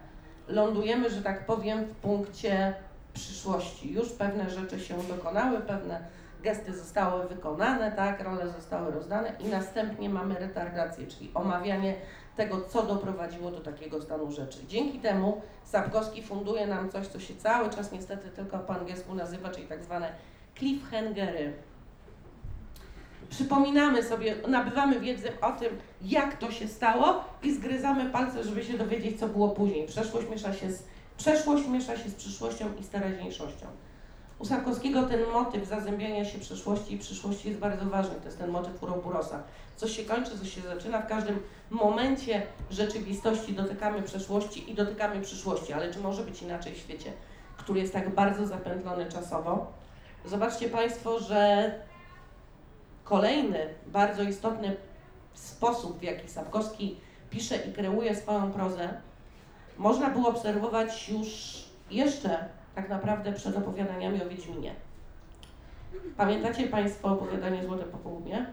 lądujemy, 0.48 1.10
że 1.10 1.22
tak 1.22 1.46
powiem, 1.46 1.84
w 1.84 1.94
punkcie 1.94 2.74
przyszłości. 3.12 3.92
Już 3.92 4.08
pewne 4.12 4.50
rzeczy 4.50 4.80
się 4.80 5.02
dokonały, 5.02 5.60
pewne 5.60 6.00
gesty 6.42 6.76
zostały 6.78 7.28
wykonane, 7.28 7.92
tak, 7.92 8.20
role 8.20 8.48
zostały 8.48 8.90
rozdane 8.90 9.32
i 9.40 9.48
następnie 9.48 10.08
mamy 10.08 10.34
retardację, 10.34 11.06
czyli 11.06 11.30
omawianie 11.34 11.94
tego, 12.36 12.60
co 12.60 12.82
doprowadziło 12.82 13.50
do 13.50 13.60
takiego 13.60 14.02
stanu 14.02 14.32
rzeczy. 14.32 14.58
Dzięki 14.66 14.98
temu 14.98 15.42
Sapkowski 15.64 16.22
funduje 16.22 16.66
nam 16.66 16.90
coś, 16.90 17.06
co 17.06 17.20
się 17.20 17.36
cały 17.36 17.70
czas 17.70 17.92
niestety 17.92 18.30
tylko 18.30 18.58
po 18.58 18.74
angielsku 18.74 19.14
nazywa, 19.14 19.50
czyli 19.50 19.66
tak 19.66 19.84
zwane 19.84 20.12
cliffhangery. 20.58 21.52
Przypominamy 23.30 24.02
sobie, 24.02 24.36
nabywamy 24.48 25.00
wiedzę 25.00 25.28
o 25.40 25.52
tym, 25.52 25.78
jak 26.02 26.36
to 26.36 26.50
się 26.50 26.68
stało 26.68 27.24
i 27.42 27.54
zgryzamy 27.54 28.10
palce, 28.10 28.44
żeby 28.44 28.64
się 28.64 28.78
dowiedzieć, 28.78 29.20
co 29.20 29.28
było 29.28 29.48
później. 29.48 29.86
Przeszłość 29.86 30.28
miesza 30.30 30.52
się 30.52 30.72
z, 30.72 30.82
przeszłość 31.16 31.68
miesza 31.68 31.96
się 31.96 32.10
z 32.10 32.14
przyszłością 32.14 32.66
i 32.80 32.84
z 32.84 32.88
teraźniejszością. 32.88 33.66
U 34.38 34.44
Sarkowskiego 34.44 35.02
ten 35.02 35.20
motyw 35.32 35.68
zazębiania 35.68 36.24
się 36.24 36.38
przeszłości 36.38 36.94
i 36.94 36.98
przyszłości 36.98 37.48
jest 37.48 37.60
bardzo 37.60 37.84
ważny. 37.84 38.14
To 38.14 38.24
jest 38.24 38.38
ten 38.38 38.50
motyw 38.50 38.82
Uroburosa. 38.82 39.42
Coś 39.76 39.96
się 39.96 40.04
kończy, 40.04 40.38
coś 40.38 40.54
się 40.54 40.60
zaczyna. 40.60 41.02
W 41.02 41.06
każdym 41.06 41.40
momencie 41.70 42.42
rzeczywistości 42.70 43.52
dotykamy 43.52 44.02
przeszłości 44.02 44.70
i 44.70 44.74
dotykamy 44.74 45.20
przyszłości. 45.20 45.72
Ale 45.72 45.94
czy 45.94 46.00
może 46.00 46.22
być 46.22 46.42
inaczej 46.42 46.74
w 46.74 46.78
świecie, 46.78 47.12
który 47.56 47.80
jest 47.80 47.92
tak 47.92 48.14
bardzo 48.14 48.46
zapętlony 48.46 49.06
czasowo? 49.06 49.72
Zobaczcie 50.24 50.68
Państwo, 50.68 51.20
że 51.20 51.72
kolejny 53.10 53.74
bardzo 53.86 54.22
istotny 54.22 54.76
sposób, 55.34 55.98
w 55.98 56.02
jaki 56.02 56.28
Sapkowski 56.28 56.96
pisze 57.30 57.56
i 57.56 57.72
kreuje 57.72 58.16
swoją 58.16 58.52
prozę, 58.52 58.88
można 59.78 60.10
było 60.10 60.28
obserwować 60.28 61.08
już 61.08 61.28
jeszcze 61.90 62.48
tak 62.74 62.88
naprawdę 62.88 63.32
przed 63.32 63.56
opowiadaniami 63.56 64.22
o 64.22 64.28
Wiedźminie. 64.28 64.74
Pamiętacie 66.16 66.66
Państwo 66.66 67.08
opowiadanie 67.08 67.64
Złote 67.64 67.84
Popołudnie? 67.84 68.46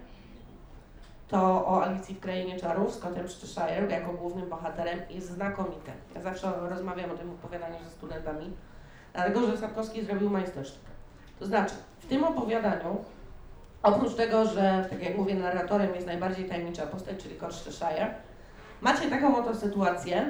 To 1.27 1.67
o 1.67 1.83
Alicji 1.83 2.15
w 2.15 2.19
Krainie 2.19 2.59
Czarów, 2.59 2.93
Scottem 2.95 3.27
Cheshire 3.27 3.87
jako 3.89 4.13
głównym 4.13 4.49
bohaterem 4.49 4.99
jest 5.09 5.31
znakomite. 5.31 5.91
Ja 6.15 6.21
zawsze 6.21 6.51
rozmawiam 6.69 7.11
o 7.11 7.17
tym 7.17 7.31
opowiadaniu 7.31 7.75
ze 7.83 7.89
studentami, 7.89 8.53
dlatego 9.13 9.47
że 9.47 9.57
Sapkowski 9.57 10.05
zrobił 10.05 10.29
majstersztyk. 10.29 10.81
To 11.39 11.45
znaczy, 11.45 11.73
w 11.99 12.05
tym 12.05 12.23
opowiadaniu, 12.23 13.03
oprócz 13.83 14.15
tego, 14.15 14.45
że, 14.45 14.85
tak 14.89 15.03
jak 15.03 15.17
mówię, 15.17 15.35
narratorem 15.35 15.95
jest 15.95 16.07
najbardziej 16.07 16.49
tajemnicza 16.49 16.87
postać, 16.87 17.23
czyli 17.23 17.35
Coach 17.35 17.63
Cheshire, 17.63 18.13
macie 18.81 19.09
taką 19.09 19.37
oto 19.37 19.55
sytuację, 19.55 20.29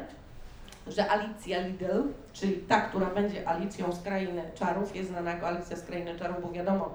że 0.87 1.11
Alicja 1.11 1.59
Lidl, 1.67 2.03
czyli 2.33 2.53
ta, 2.55 2.81
która 2.81 3.05
będzie 3.05 3.47
Alicją 3.47 3.91
z 3.91 4.01
Krainy 4.01 4.43
Czarów, 4.55 4.95
jest 4.95 5.09
znana 5.09 5.31
jako 5.31 5.47
Alicja 5.47 5.77
z 5.77 5.81
Krainy 5.81 6.19
Czarów, 6.19 6.41
bo 6.41 6.51
wiadomo, 6.51 6.93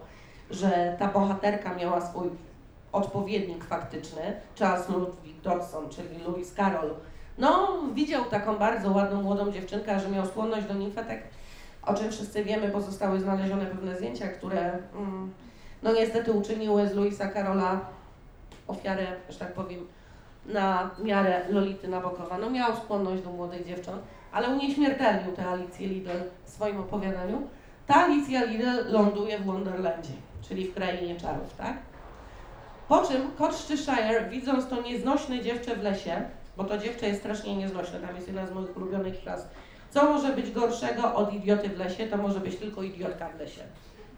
że 0.50 0.96
ta 0.98 1.08
bohaterka 1.08 1.74
miała 1.74 2.00
swój 2.00 2.28
odpowiednik 2.92 3.64
faktyczny, 3.64 4.22
Charles 4.58 4.88
Ludwig 4.88 5.40
Dodson, 5.40 5.88
czyli 5.88 6.18
Louis 6.18 6.54
Carroll. 6.54 6.94
No, 7.38 7.78
widział 7.94 8.24
taką 8.24 8.56
bardzo 8.56 8.90
ładną, 8.90 9.22
młodą 9.22 9.52
dziewczynkę, 9.52 10.00
że 10.00 10.08
miał 10.08 10.26
skłonność 10.26 10.66
do 10.66 10.74
nimfetek, 10.74 11.22
o 11.82 11.94
czym 11.94 12.10
wszyscy 12.10 12.44
wiemy, 12.44 12.68
bo 12.68 12.80
zostały 12.80 13.20
znalezione 13.20 13.66
pewne 13.66 13.96
zdjęcia, 13.96 14.28
które 14.28 14.78
mm, 14.96 15.32
no 15.82 15.92
niestety 15.92 16.32
uczyniły 16.32 16.88
z 16.88 16.94
Louisa 16.94 17.28
Carola 17.28 17.80
ofiarę, 18.66 19.06
że 19.28 19.38
tak 19.38 19.52
powiem, 19.52 19.86
na 20.46 20.90
miarę 21.02 21.42
Lolity 21.48 21.88
Nabokowa. 21.88 22.38
No 22.38 22.50
miał 22.50 22.76
skłonność 22.76 23.22
do 23.22 23.30
młodych 23.30 23.66
dziewcząt, 23.66 24.02
ale 24.32 24.48
unieśmiertelnił 24.48 25.32
tę 25.32 25.48
Alicję 25.48 25.88
Lidl 25.88 26.10
w 26.44 26.50
swoim 26.50 26.80
opowiadaniu. 26.80 27.48
Ta 27.86 27.94
Alicja 27.94 28.44
Lidl 28.44 28.92
ląduje 28.92 29.38
w 29.38 29.44
Wonderlandzie, 29.44 30.12
czyli 30.48 30.66
w 30.66 30.74
krainie 30.74 31.16
czarów, 31.16 31.54
tak? 31.58 31.76
Po 32.88 33.02
czym 33.06 33.30
Shire, 33.76 34.28
widząc 34.30 34.68
to 34.68 34.82
nieznośne 34.82 35.42
dziewczę 35.42 35.76
w 35.76 35.82
lesie, 35.82 36.22
bo 36.56 36.64
to 36.64 36.78
dziewczę 36.78 37.08
jest 37.08 37.20
strasznie 37.20 37.56
nieznośne, 37.56 38.00
tam 38.00 38.14
jest 38.14 38.26
jedna 38.26 38.46
z 38.46 38.52
moich 38.52 38.76
ulubionych 38.76 39.22
klas, 39.22 39.48
co 39.90 40.12
może 40.12 40.32
być 40.32 40.50
gorszego 40.50 41.14
od 41.14 41.32
idioty 41.32 41.68
w 41.68 41.78
lesie? 41.78 42.06
To 42.06 42.16
może 42.16 42.40
być 42.40 42.56
tylko 42.56 42.82
idiotka 42.82 43.28
w 43.28 43.38
lesie. 43.38 43.62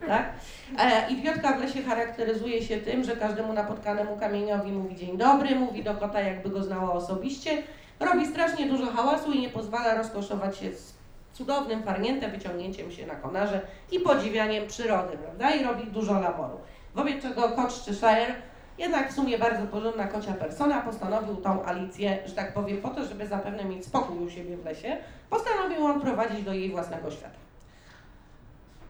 Tak? 0.01 0.33
E, 0.79 1.11
idiotka 1.11 1.53
w 1.53 1.61
lesie 1.61 1.83
charakteryzuje 1.83 2.63
się 2.63 2.77
tym, 2.77 3.05
że 3.05 3.17
każdemu 3.17 3.53
napotkanemu 3.53 4.17
kamieniowi 4.17 4.73
mówi 4.73 4.97
dzień 4.97 5.19
dobry, 5.19 5.55
mówi 5.55 5.85
do 5.85 5.95
kota 5.95 6.21
jakby 6.21 6.51
go 6.51 6.63
znała 6.63 6.93
osobiście, 6.93 7.63
robi 8.01 8.27
strasznie 8.27 8.67
dużo 8.67 8.87
hałasu 8.87 9.33
i 9.33 9.41
nie 9.41 9.49
pozwala 9.49 9.95
rozkoszować 9.95 10.59
się 10.59 10.73
z 10.73 10.95
cudownym 11.33 11.83
farniętem, 11.83 12.31
wyciągnięciem 12.31 12.91
się 12.91 13.07
na 13.07 13.15
konarze 13.15 13.61
i 13.93 14.01
podziwianiem 14.01 14.67
przyrody, 14.67 15.17
prawda? 15.17 15.51
I 15.51 15.65
robi 15.65 15.87
dużo 15.87 16.21
laboru. 16.21 16.61
Wobec 16.95 17.23
czego 17.23 17.49
kot 17.49 17.73
Cheshire, 17.73 18.35
jednak 18.79 19.13
w 19.13 19.15
sumie 19.15 19.39
bardzo 19.39 19.67
porządna 19.67 20.07
kocia 20.07 20.33
persona, 20.33 20.81
postanowił 20.81 21.37
tą 21.37 21.65
Alicję, 21.65 22.19
że 22.27 22.35
tak 22.35 22.55
powiem, 22.55 22.83
po 22.83 22.89
to, 22.89 23.05
żeby 23.05 23.27
zapewne 23.27 23.65
mieć 23.65 23.85
spokój 23.85 24.19
u 24.19 24.31
siebie 24.31 24.57
w 24.57 24.65
lesie, 24.65 24.97
postanowił 25.31 25.87
on 25.87 26.01
prowadzić 26.01 26.43
do 26.43 26.53
jej 26.53 26.71
własnego 26.71 27.11
świata. 27.11 27.39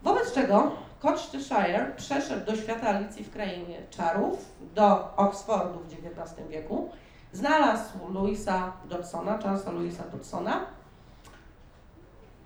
Wobec 0.02 0.32
czego 0.32 0.72
Colchester 1.04 1.96
przeszedł 1.96 2.46
do 2.46 2.56
świata 2.56 2.88
Alicji 2.88 3.24
w 3.24 3.30
Krainie 3.30 3.78
Czarów, 3.90 4.52
do 4.74 5.16
Oxfordu 5.16 5.78
w 5.78 5.92
XIX 5.92 6.48
wieku, 6.48 6.90
znalazł 7.32 8.12
Louisa 8.12 8.72
Dodsona, 8.84 9.38
Charlesa 9.38 9.70
Louisa 9.70 10.04
Dodsona 10.12 10.60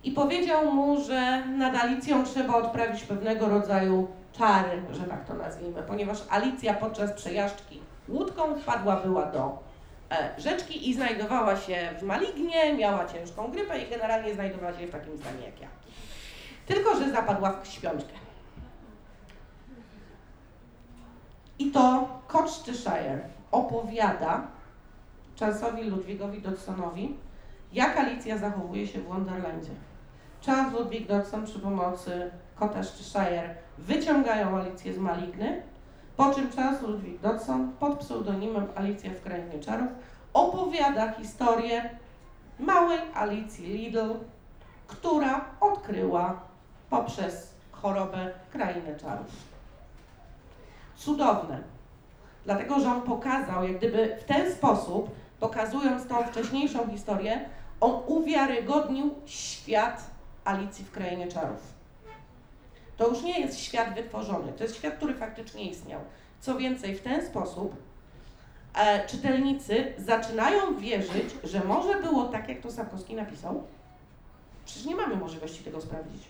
i 0.04 0.10
powiedział 0.12 0.72
mu, 0.72 1.00
że 1.00 1.46
nad 1.46 1.74
Alicją 1.74 2.24
trzeba 2.24 2.54
odprawić 2.54 3.02
pewnego 3.02 3.48
rodzaju 3.48 4.08
czary, 4.32 4.82
że 4.92 5.04
tak 5.04 5.26
to 5.26 5.34
nazwijmy, 5.34 5.82
ponieważ 5.82 6.18
Alicja 6.30 6.74
podczas 6.74 7.12
przejażdżki 7.12 7.80
łódką 8.08 8.54
wpadła 8.54 8.96
była 8.96 9.26
do 9.26 9.58
e, 10.10 10.40
rzeczki 10.40 10.90
i 10.90 10.94
znajdowała 10.94 11.56
się 11.56 11.88
w 11.98 12.02
malignie, 12.02 12.74
miała 12.74 13.06
ciężką 13.06 13.50
grypę 13.50 13.78
i 13.78 13.90
generalnie 13.90 14.34
znajdowała 14.34 14.72
się 14.72 14.86
w 14.86 14.90
takim 14.90 15.18
stanie 15.18 15.44
jak 15.44 15.60
ja. 15.60 15.68
Tylko, 16.66 16.96
że 16.96 17.10
zapadła 17.10 17.60
w 17.62 17.68
śpiączkę. 17.68 18.27
I 21.58 21.70
to 21.70 22.08
Colchester 22.28 22.74
opowiada 23.50 24.46
Charlesowi 25.40 25.82
Ludwigowi 25.82 26.42
Dodsonowi, 26.42 27.16
jak 27.72 27.96
Alicja 27.96 28.38
zachowuje 28.38 28.86
się 28.86 29.00
w 29.00 29.06
Wonderlandzie. 29.06 29.70
Charles 30.46 30.72
Ludwig 30.72 31.08
Dodson 31.08 31.46
przy 31.46 31.58
pomocy 31.58 32.30
kota 32.56 32.82
Cheshire 32.82 33.54
wyciągają 33.78 34.56
Alicję 34.56 34.94
z 34.94 34.98
maligny, 34.98 35.62
po 36.16 36.34
czym 36.34 36.52
Charles 36.52 36.82
Ludwig 36.82 37.20
Dodson 37.20 37.72
pod 37.72 37.98
pseudonimem 37.98 38.66
Alicja 38.74 39.10
w 39.10 39.22
Krainie 39.22 39.60
Czarów 39.60 39.88
opowiada 40.34 41.12
historię 41.12 41.90
małej 42.58 42.98
Alicji 43.14 43.66
Lidl, 43.66 44.14
która 44.86 45.44
odkryła 45.60 46.40
poprzez 46.90 47.54
chorobę 47.72 48.30
krainę 48.52 48.96
czarów. 49.00 49.57
Cudowne, 50.98 51.62
dlatego 52.44 52.80
że 52.80 52.90
on 52.90 53.02
pokazał, 53.02 53.64
jak 53.64 53.78
gdyby 53.78 54.16
w 54.20 54.24
ten 54.24 54.52
sposób, 54.52 55.10
pokazując 55.40 56.06
tą 56.06 56.22
wcześniejszą 56.22 56.90
historię, 56.90 57.48
on 57.80 58.02
uwiarygodnił 58.06 59.14
świat 59.26 60.10
Alicji 60.44 60.84
w 60.84 60.90
krainie 60.90 61.28
czarów. 61.28 61.78
To 62.96 63.08
już 63.08 63.22
nie 63.22 63.40
jest 63.40 63.60
świat 63.60 63.94
wytworzony, 63.94 64.52
to 64.52 64.62
jest 64.62 64.76
świat, 64.76 64.94
który 64.94 65.14
faktycznie 65.14 65.70
istniał. 65.70 66.00
Co 66.40 66.56
więcej, 66.56 66.94
w 66.94 67.02
ten 67.02 67.26
sposób 67.26 67.76
e, 68.74 69.06
czytelnicy 69.06 69.92
zaczynają 69.98 70.76
wierzyć, 70.76 71.34
że 71.44 71.64
może 71.64 72.02
było 72.02 72.24
tak, 72.24 72.48
jak 72.48 72.60
to 72.60 72.70
Sapkowski 72.70 73.14
napisał. 73.14 73.62
Przecież 74.64 74.86
nie 74.86 74.96
mamy 74.96 75.16
możliwości 75.16 75.64
tego 75.64 75.80
sprawdzić. 75.80 76.22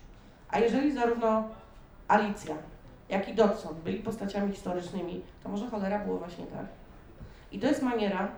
A 0.50 0.58
jeżeli 0.58 0.92
zarówno 0.92 1.48
Alicja, 2.08 2.54
jak 3.08 3.28
i 3.28 3.34
Dodson 3.34 3.74
byli 3.84 3.98
postaciami 3.98 4.52
historycznymi, 4.52 5.22
to 5.42 5.48
może 5.48 5.70
cholera 5.70 5.98
było 5.98 6.18
właśnie 6.18 6.46
tak. 6.46 6.66
I 7.52 7.58
to 7.58 7.66
jest 7.66 7.82
maniera, 7.82 8.28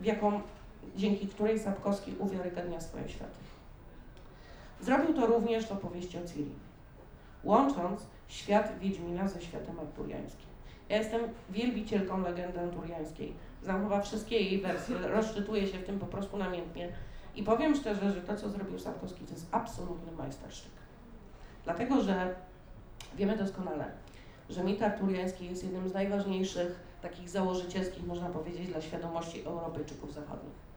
w 0.00 0.04
jaką, 0.04 0.40
dzięki 0.96 1.28
której 1.28 1.58
Sapkowski 1.58 2.14
uwiarygadnia 2.18 2.80
swoje 2.80 3.08
światy. 3.08 3.38
Zrobił 4.80 5.14
to 5.14 5.26
również 5.26 5.66
w 5.66 5.72
opowieści 5.72 6.18
o 6.18 6.28
Ciri, 6.28 6.52
łącząc 7.44 8.06
świat 8.28 8.78
Wiedźmina 8.78 9.28
ze 9.28 9.42
światem 9.42 9.80
arturiańskim. 9.80 10.50
Ja 10.88 10.98
jestem 10.98 11.20
wielbicielką 11.50 12.22
legendy 12.22 12.60
arturiańskiej. 12.60 13.34
Znam 13.62 13.82
chyba 13.82 14.00
wszystkie 14.00 14.36
jej 14.36 14.60
wersje, 14.60 14.98
rozczytuję 14.98 15.66
się 15.66 15.78
w 15.78 15.84
tym 15.86 15.98
po 15.98 16.06
prostu 16.06 16.36
namiętnie. 16.36 16.92
I 17.34 17.42
powiem 17.42 17.74
szczerze, 17.74 18.12
że 18.12 18.20
to, 18.20 18.36
co 18.36 18.48
zrobił 18.48 18.78
Sapkowski, 18.78 19.24
to 19.24 19.32
jest 19.32 19.46
absolutny 19.50 20.12
majstersztyk. 20.12 20.72
Dlatego, 21.64 22.02
że 22.02 22.34
wiemy 23.16 23.36
doskonale, 23.36 23.84
że 24.50 24.64
mit 24.64 24.82
arturiański 24.82 25.46
jest 25.46 25.64
jednym 25.64 25.88
z 25.88 25.94
najważniejszych, 25.94 26.80
takich 27.02 27.28
założycielskich, 27.28 28.06
można 28.06 28.28
powiedzieć, 28.28 28.68
dla 28.68 28.80
świadomości 28.80 29.44
Europejczyków 29.44 30.14
zachodnich. 30.14 30.70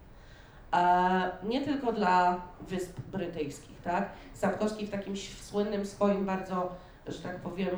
Nie 1.44 1.62
tylko 1.62 1.94
dla 1.94 2.42
Wysp 2.62 3.00
Brytyjskich, 3.12 3.82
tak? 3.82 4.10
Sapkowski 4.34 4.88
w 4.88 4.90
takim 4.90 5.18
słynnym 5.18 5.86
swoim 5.86 6.26
bardzo, 6.26 6.76
że 7.08 7.20
tak 7.20 7.40
powiem, 7.40 7.70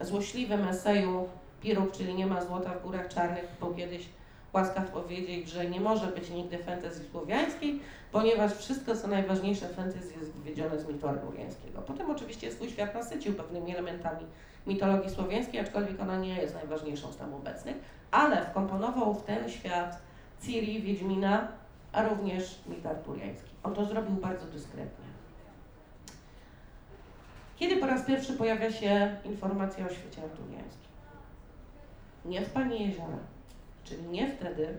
złośliwym 0.00 0.68
eseju 0.68 1.28
Piruk, 1.60 1.92
czyli 1.92 2.14
nie 2.14 2.26
ma 2.26 2.44
złota 2.44 2.70
w 2.70 2.82
górach 2.82 3.08
czarnych, 3.08 3.44
był 3.60 3.74
kiedyś 3.74 4.08
łaskaw 4.56 4.90
powiedzieć, 4.90 5.48
że 5.48 5.70
nie 5.70 5.80
może 5.80 6.06
być 6.06 6.30
nigdy 6.30 6.58
fantazji 6.58 7.04
słowiańskiej, 7.10 7.80
ponieważ 8.12 8.52
wszystko, 8.54 8.96
co 8.96 9.08
najważniejsze 9.08 9.68
w 9.68 9.74
fantazji 9.74 10.18
jest 10.20 10.32
wywiedzione 10.32 10.80
z 10.80 10.88
mitu 10.88 11.08
arturiańskiego. 11.08 11.82
Potem 11.82 12.10
oczywiście 12.10 12.52
swój 12.52 12.70
świat 12.70 12.94
nasycił 12.94 13.34
pewnymi 13.34 13.72
elementami 13.72 14.26
mitologii 14.66 15.10
słowiańskiej, 15.10 15.60
aczkolwiek 15.60 16.00
ona 16.00 16.18
nie 16.18 16.36
jest 16.36 16.54
najważniejszą 16.54 17.12
z 17.12 17.16
tam 17.16 17.34
obecnych, 17.34 17.76
ale 18.10 18.44
wkomponował 18.44 19.14
w 19.14 19.22
ten 19.22 19.50
świat 19.50 19.98
Ciri, 20.42 20.82
Wiedźmina, 20.82 21.48
a 21.92 22.08
również 22.08 22.58
mit 22.66 22.86
arturiański. 22.86 23.50
On 23.62 23.74
to 23.74 23.84
zrobił 23.84 24.16
bardzo 24.16 24.46
dyskretnie. 24.46 25.06
Kiedy 27.56 27.76
po 27.76 27.86
raz 27.86 28.06
pierwszy 28.06 28.32
pojawia 28.32 28.72
się 28.72 29.16
informacja 29.24 29.86
o 29.86 29.88
świecie 29.88 30.22
arturiańskim? 30.22 30.90
Nie 32.24 32.42
w 32.42 32.50
Pani 32.50 32.86
Jeziora, 32.86 33.18
czyli 33.88 34.02
nie 34.02 34.28
wtedy, 34.32 34.78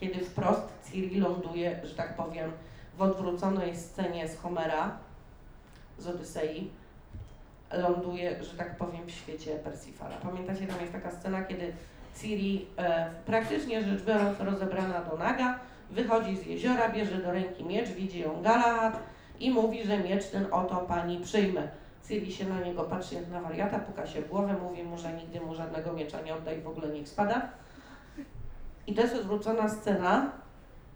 kiedy 0.00 0.24
wprost 0.24 0.90
Ciri 0.90 1.20
ląduje, 1.20 1.80
że 1.84 1.94
tak 1.94 2.16
powiem, 2.16 2.52
w 2.96 3.02
odwróconej 3.02 3.76
scenie 3.76 4.28
z 4.28 4.38
Homera, 4.38 4.98
z 5.98 6.06
Odysei, 6.06 6.70
ląduje, 7.72 8.44
że 8.44 8.56
tak 8.56 8.76
powiem, 8.76 9.06
w 9.06 9.10
świecie 9.10 9.56
Persifala. 9.56 10.16
Pamiętacie, 10.16 10.66
tam 10.66 10.80
jest 10.80 10.92
taka 10.92 11.10
scena, 11.10 11.44
kiedy 11.44 11.72
Ciri 12.20 12.66
e, 12.78 13.10
praktycznie 13.26 13.82
rzecz 13.82 14.02
biorąc 14.02 14.40
rozebrana 14.40 15.00
do 15.00 15.16
naga, 15.16 15.58
wychodzi 15.90 16.36
z 16.36 16.46
jeziora, 16.46 16.88
bierze 16.88 17.16
do 17.16 17.32
ręki 17.32 17.64
miecz, 17.64 17.88
widzi 17.88 18.20
ją 18.20 18.42
Galahad 18.42 18.98
i 19.40 19.50
mówi, 19.50 19.84
że 19.84 19.98
miecz 19.98 20.26
ten 20.26 20.46
oto 20.50 20.76
pani 20.76 21.20
przyjmę. 21.20 21.68
Ciri 22.08 22.32
się 22.32 22.48
na 22.48 22.60
niego 22.60 22.84
patrzy 22.84 23.14
jak 23.14 23.28
na 23.28 23.40
wariata, 23.40 23.78
puka 23.78 24.06
się 24.06 24.22
w 24.22 24.28
głowę, 24.28 24.56
mówi 24.62 24.82
mu, 24.82 24.98
że 24.98 25.12
nigdy 25.12 25.40
mu 25.40 25.54
żadnego 25.54 25.92
miecza 25.92 26.20
nie 26.22 26.34
oddaj, 26.34 26.60
w 26.60 26.68
ogóle 26.68 26.88
niech 26.88 27.08
spada. 27.08 27.48
I 28.86 28.94
to 28.94 29.02
jest 29.02 29.14
odwrócona 29.14 29.68
scena 29.68 30.32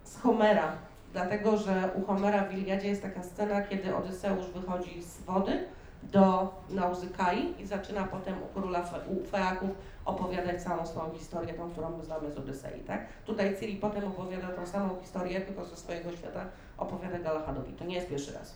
z 0.04 0.20
Homera, 0.20 0.72
dlatego 1.12 1.56
że 1.56 1.90
u 1.94 2.06
Homera 2.06 2.44
w 2.44 2.54
Iliadzie 2.54 2.88
jest 2.88 3.02
taka 3.02 3.22
scena, 3.22 3.62
kiedy 3.62 3.96
Odyseusz 3.96 4.46
wychodzi 4.46 5.02
z 5.02 5.20
wody 5.22 5.64
do 6.02 6.54
Nauzykai 6.70 7.54
i 7.58 7.66
zaczyna 7.66 8.04
potem 8.04 8.34
u 8.42 8.60
króla 8.60 8.82
Fe, 8.82 9.00
u 9.08 9.24
Feaków 9.24 9.70
opowiadać 10.04 10.62
całą 10.62 10.86
swoją 10.86 11.14
historię, 11.14 11.54
tą, 11.54 11.70
którą 11.70 11.96
my 11.96 12.04
znamy 12.04 12.30
z 12.30 12.38
Odysei, 12.38 12.80
tak? 12.80 13.06
Tutaj 13.26 13.56
Ciri 13.60 13.76
potem 13.76 14.04
opowiada 14.04 14.48
tą 14.48 14.66
samą 14.66 15.00
historię, 15.00 15.40
tylko 15.40 15.64
ze 15.64 15.76
swojego 15.76 16.12
świata 16.12 16.44
opowiada 16.78 17.18
Galahadowi. 17.18 17.72
To 17.72 17.84
nie 17.84 17.94
jest 17.94 18.08
pierwszy 18.08 18.32
raz. 18.32 18.54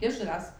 Pierwszy 0.00 0.24
raz 0.24 0.52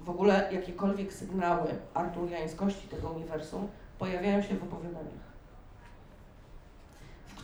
w 0.00 0.10
ogóle 0.10 0.48
jakiekolwiek 0.52 1.12
sygnały 1.12 1.68
arturiańskości 1.94 2.88
tego 2.88 3.08
uniwersum 3.08 3.68
pojawiają 3.98 4.42
się 4.42 4.56
w 4.56 4.62
opowiadaniach. 4.62 5.33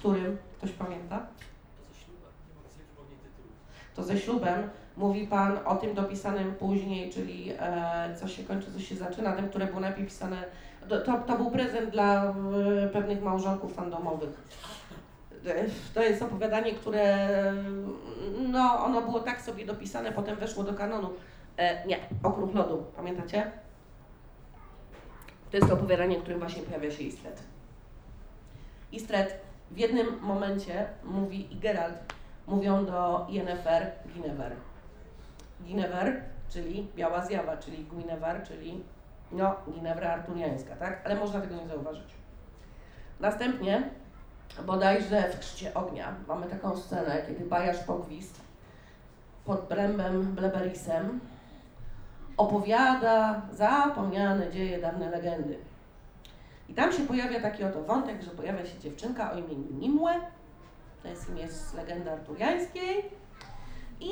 Którym, 0.01 0.39
ktoś 0.59 0.73
pamięta? 0.73 1.27
To 3.95 4.03
ze 4.03 4.19
ślubem 4.19 4.71
mówi 4.97 5.27
Pan 5.27 5.59
o 5.65 5.77
tym 5.77 5.95
dopisanym 5.95 6.55
później, 6.55 7.13
czyli 7.13 7.53
e, 7.59 8.17
co 8.21 8.29
się 8.29 8.45
kończy, 8.45 8.73
co 8.73 8.81
się 8.81 8.97
zaczyna, 8.97 9.33
tym, 9.33 9.49
które 9.49 9.67
było 9.67 9.81
najpierw 9.81 10.09
pisane. 10.09 10.45
To, 10.89 11.19
to 11.19 11.37
był 11.37 11.51
prezent 11.51 11.91
dla 11.91 12.25
e, 12.25 12.89
pewnych 12.89 13.23
małżonków 13.23 13.75
fandomowych. 13.75 14.31
E, 15.47 15.65
to 15.95 16.03
jest 16.03 16.23
opowiadanie, 16.23 16.75
które 16.75 17.29
no, 18.49 18.85
ono 18.85 19.03
było 19.03 19.21
tak 19.21 19.41
sobie 19.41 19.67
dopisane, 19.67 20.13
potem 20.13 20.37
weszło 20.37 20.65
do 20.65 20.75
kanonu. 20.75 21.11
E, 21.57 21.87
nie, 21.87 21.99
Okrug 22.23 22.55
Lodu, 22.55 22.85
pamiętacie? 22.97 23.51
To 25.51 25.57
jest 25.57 25.69
to 25.69 25.75
opowiadanie, 25.75 26.19
w 26.19 26.23
którym 26.23 26.39
właśnie 26.39 26.63
pojawia 26.63 26.91
się 26.91 27.03
Istred. 27.03 27.43
Istred 28.93 29.50
w 29.71 29.79
jednym 29.79 30.21
momencie 30.21 30.87
mówi 31.05 31.53
i 31.55 31.59
Geralt 31.59 32.15
mówią 32.47 32.87
do 32.87 33.27
Yennefer 33.29 33.93
Guinevere. 34.15 34.57
Guinevere, 35.61 36.23
czyli 36.49 36.89
biała 36.97 37.27
zjawa, 37.27 37.57
czyli 37.57 37.85
Guinevere, 37.85 38.47
czyli 38.47 38.85
no, 39.33 39.55
Ginewra 39.73 40.13
arturiańska, 40.13 40.77
tak? 40.77 41.01
Ale 41.05 41.15
można 41.15 41.41
tego 41.41 41.57
nie 41.57 41.69
zauważyć. 41.69 42.15
Następnie, 43.21 43.91
bodajże 44.67 45.31
w 45.31 45.41
Chrzcie 45.41 45.75
Ognia, 45.75 46.15
mamy 46.29 46.47
taką 46.47 46.77
scenę, 46.77 47.23
kiedy 47.29 47.45
Bajasz 47.45 47.79
Pogwist 47.79 48.41
pod 49.45 49.69
Brembem 49.69 50.23
Bleberisem 50.23 51.21
opowiada 52.37 53.43
zapomniane 53.53 54.51
dzieje, 54.51 54.81
dawne 54.81 55.11
legendy. 55.11 55.70
I 56.71 56.75
tam 56.75 56.93
się 56.93 57.03
pojawia 57.03 57.41
taki 57.41 57.65
oto 57.65 57.83
wątek, 57.83 58.23
że 58.23 58.31
pojawia 58.31 58.67
się 58.67 58.79
dziewczynka 58.79 59.33
o 59.33 59.39
imieniu 59.39 59.73
Nimue, 59.73 60.11
to 61.03 61.09
jest 61.09 61.29
imię 61.29 61.49
z 61.49 61.75
legendy 61.75 62.11
arturiańskiej, 62.11 63.11
i 64.01 64.11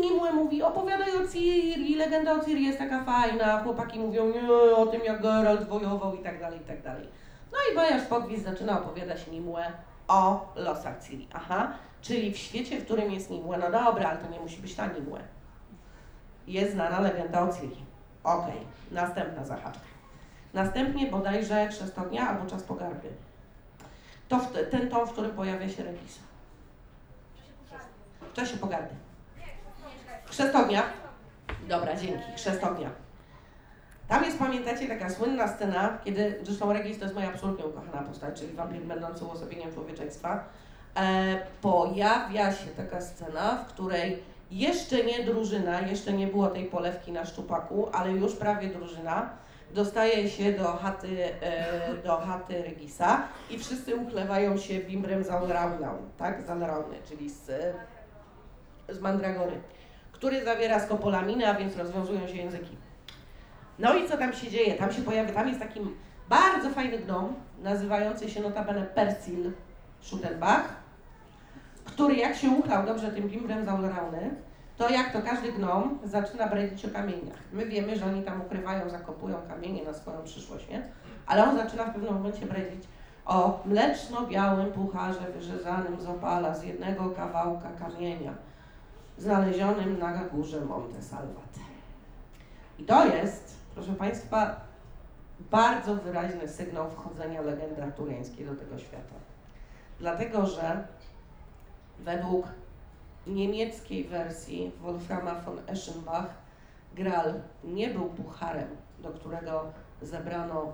Nimue 0.00 0.32
mówi, 0.32 0.62
opowiadaj 0.62 1.16
o 1.16 1.28
Ciri, 1.28 1.94
legenda 1.94 2.32
o 2.32 2.44
Ciri 2.44 2.64
jest 2.64 2.78
taka 2.78 3.04
fajna, 3.04 3.62
chłopaki 3.62 3.98
mówią 3.98 4.32
o 4.76 4.86
tym 4.86 5.04
jak 5.04 5.22
Geralt 5.22 5.68
wojował 5.68 6.14
i 6.14 6.18
tak 6.18 6.40
dalej, 6.40 6.60
i 6.60 6.64
tak 6.64 6.82
dalej. 6.82 7.08
No 7.52 7.58
i 7.72 7.76
Bajasz 7.76 8.06
Pogwizd 8.06 8.44
zaczyna 8.44 8.80
opowiadać 8.80 9.26
Nimue 9.26 9.64
o 10.08 10.52
losach 10.56 11.04
Ciri. 11.04 11.28
Aha, 11.32 11.72
czyli 12.00 12.32
w 12.32 12.36
świecie, 12.36 12.80
w 12.80 12.84
którym 12.84 13.12
jest 13.12 13.30
Nimue, 13.30 13.58
no 13.58 13.70
dobra, 13.70 14.10
ale 14.10 14.18
to 14.18 14.30
nie 14.30 14.40
musi 14.40 14.62
być 14.62 14.74
ta 14.74 14.86
Nimue. 14.86 15.20
Jest 16.46 16.72
znana 16.72 17.00
legenda 17.00 17.42
o 17.42 17.52
Ciri. 17.52 17.84
Okej, 18.24 18.54
okay. 18.54 18.64
następna 18.90 19.44
zahaczka. 19.44 19.95
Następnie 20.54 21.06
bodajże 21.10 21.68
Chrzest 21.68 21.98
Ognia 21.98 22.28
albo 22.28 22.50
Czas 22.50 22.62
Pogardy. 22.62 23.08
To 24.28 24.40
ten 24.70 24.88
tom, 24.88 25.06
w 25.06 25.12
którym 25.12 25.30
pojawia 25.30 25.68
się 25.68 25.84
Regisa. 25.84 26.20
W 28.20 28.32
czasie 28.32 28.56
pogardy. 28.56 28.94
Chrzest 30.26 30.56
ognia. 30.56 30.82
Dobra, 31.68 31.96
dzięki. 31.96 32.32
Chrzest 32.36 32.64
ognia. 32.64 32.90
Tam 34.08 34.24
jest, 34.24 34.38
pamiętacie, 34.38 34.88
taka 34.88 35.10
słynna 35.10 35.48
scena, 35.48 35.98
kiedy, 36.04 36.38
zresztą 36.42 36.72
Regis 36.72 36.98
to 36.98 37.04
jest 37.04 37.14
moja 37.14 37.28
absolutnie 37.28 37.66
ukochana 37.66 38.02
postać, 38.02 38.40
czyli 38.40 38.52
wampir 38.52 38.82
będący 38.82 39.24
uosobieniem 39.24 39.72
człowieczeństwa. 39.72 40.44
E, 40.96 41.46
pojawia 41.62 42.52
się 42.52 42.66
taka 42.66 43.00
scena, 43.00 43.64
w 43.64 43.66
której 43.66 44.22
jeszcze 44.50 45.04
nie 45.04 45.24
drużyna, 45.24 45.80
jeszcze 45.80 46.12
nie 46.12 46.26
było 46.26 46.48
tej 46.48 46.64
polewki 46.64 47.12
na 47.12 47.24
szczupaku, 47.24 47.88
ale 47.92 48.12
już 48.12 48.34
prawie 48.34 48.68
drużyna, 48.68 49.30
dostaje 49.74 50.30
się 50.30 50.52
do 50.52 50.64
chaty, 50.64 51.24
e, 51.42 51.94
do 52.04 52.16
chaty 52.16 52.62
Regisa 52.62 53.22
i 53.50 53.58
wszyscy 53.58 53.96
uchlewają 53.96 54.56
się 54.56 54.80
bimbrem 54.80 55.24
z 55.24 55.30
tak, 56.18 56.42
z 56.42 56.46
czyli 57.08 57.30
z, 57.30 57.50
z 58.88 59.00
Mandragory, 59.00 59.60
który 60.12 60.44
zawiera 60.44 60.80
skopolaminy, 60.80 61.48
a 61.48 61.54
więc 61.54 61.76
rozwiązują 61.76 62.26
się 62.26 62.36
języki. 62.36 62.76
No 63.78 63.94
i 63.94 64.08
co 64.08 64.16
tam 64.16 64.32
się 64.32 64.50
dzieje? 64.50 64.74
Tam 64.74 64.92
się 64.92 65.02
pojawia, 65.02 65.32
tam 65.32 65.48
jest 65.48 65.60
taki 65.60 65.80
bardzo 66.28 66.70
fajny 66.70 66.98
gnom, 66.98 67.34
nazywający 67.62 68.30
się 68.30 68.42
notabene 68.42 68.82
Persil 68.82 69.52
Schuttenbach, 70.00 70.76
który 71.84 72.16
jak 72.16 72.36
się 72.36 72.50
uchlał 72.50 72.86
dobrze 72.86 73.10
tym 73.10 73.28
bimbrem 73.28 73.64
z 73.64 73.68
to 74.76 74.88
jak 74.88 75.12
to 75.12 75.22
każdy 75.22 75.52
gnom 75.52 75.98
zaczyna 76.04 76.46
bredzić 76.46 76.84
o 76.84 76.90
kamieniach. 76.90 77.38
My 77.52 77.66
wiemy, 77.66 77.96
że 77.98 78.06
oni 78.06 78.22
tam 78.22 78.40
ukrywają, 78.40 78.90
zakopują 78.90 79.36
kamienie 79.48 79.84
na 79.84 79.94
swoją 79.94 80.22
przyszłość, 80.22 80.68
nie? 80.68 80.88
Ale 81.26 81.44
on 81.44 81.56
zaczyna 81.56 81.84
w 81.84 81.92
pewnym 81.92 82.14
momencie 82.14 82.46
bredzić 82.46 82.84
o 83.26 83.62
mleczno-białym 83.64 84.72
pucharze 84.72 85.20
wyrzezanym 85.20 86.00
z 86.00 86.06
opala 86.06 86.54
z 86.54 86.64
jednego 86.64 87.10
kawałka 87.10 87.68
kamienia 87.78 88.34
znalezionym 89.18 89.98
na 89.98 90.24
górze 90.24 90.60
Monte 90.60 91.02
Salvat. 91.02 91.58
I 92.78 92.84
to 92.84 93.06
jest, 93.06 93.56
proszę 93.74 93.92
Państwa, 93.92 94.60
bardzo 95.40 95.94
wyraźny 95.94 96.48
sygnał 96.48 96.90
wchodzenia 96.90 97.42
legendy 97.42 97.82
arturiańskiej 97.82 98.46
do 98.46 98.54
tego 98.54 98.78
świata. 98.78 99.14
Dlatego, 100.00 100.46
że 100.46 100.86
według 101.98 102.46
niemieckiej 103.26 104.04
wersji 104.04 104.72
Wolframa 104.80 105.34
von 105.34 105.58
Eschenbach 105.66 106.46
Gral 106.94 107.34
nie 107.64 107.88
był 107.90 108.04
pucharem, 108.04 108.68
do 108.98 109.10
którego 109.10 109.64
zebrano, 110.02 110.72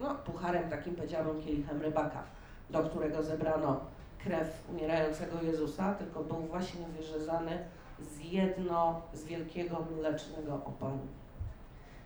no 0.00 0.14
pucharem 0.14 0.70
takim 0.70 0.94
powiedziałabym 0.94 1.42
kielichem 1.42 1.82
rybaka, 1.82 2.22
do 2.70 2.82
którego 2.82 3.22
zebrano 3.22 3.80
krew 4.18 4.64
umierającego 4.70 5.42
Jezusa, 5.42 5.94
tylko 5.94 6.24
był 6.24 6.36
właśnie 6.36 6.86
wyrzezany 6.86 7.58
z 8.00 8.20
jedno, 8.20 9.02
z 9.12 9.24
wielkiego 9.24 9.86
mlecznego 9.98 10.54
opalu. 10.54 10.98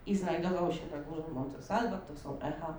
I 0.07 0.16
znajdował 0.16 0.72
się 0.72 0.87
na 0.96 1.03
górze 1.03 1.29
Monte 1.35 1.62
Salvat, 1.62 2.09
to 2.09 2.16
są 2.16 2.40
echa 2.40 2.75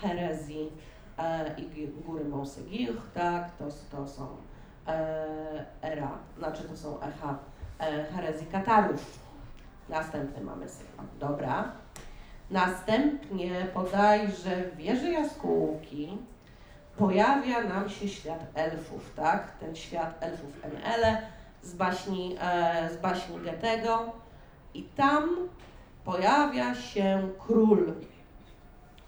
herezji 0.00 0.72
e, 1.18 1.60
i 1.60 1.88
góry 1.88 2.24
Monsegir, 2.24 2.92
tak, 3.14 3.56
to, 3.56 3.64
to 3.90 4.08
są 4.08 4.26
era, 5.82 6.10
znaczy 6.38 6.62
to 6.62 6.76
są 6.76 7.00
echa 7.00 7.38
e, 7.78 8.04
herezji 8.04 8.46
Katarów. 8.46 9.18
Następny 9.88 10.44
mamy 10.44 10.68
sygnał. 10.68 11.06
Dobra. 11.20 11.72
Następnie 12.50 13.66
bodajże 13.74 14.70
w 14.72 14.76
wieży 14.76 15.10
jaskółki 15.10 16.18
pojawia 16.96 17.62
nam 17.62 17.88
się 17.88 18.08
świat 18.08 18.46
elfów, 18.54 19.12
tak? 19.16 19.58
Ten 19.60 19.76
świat 19.76 20.14
elfów 20.20 20.64
NL 20.64 21.16
z 21.62 21.74
baśni, 21.74 22.36
e, 22.40 22.90
z 22.92 22.96
baśni 22.96 23.38
Goethego 23.38 24.12
i 24.74 24.82
tam 24.82 25.28
pojawia 26.04 26.74
się 26.74 27.28
król 27.38 27.94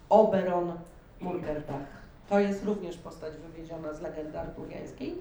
Oberon 0.09 0.73
Murgerdach. 1.21 1.87
To 2.29 2.41
jest 2.41 2.65
również 2.65 2.97
postać 2.97 3.33
wywiedziona 3.37 3.95
z 3.95 4.01
legendy 4.01 4.41
arturiańskiej. 4.41 5.15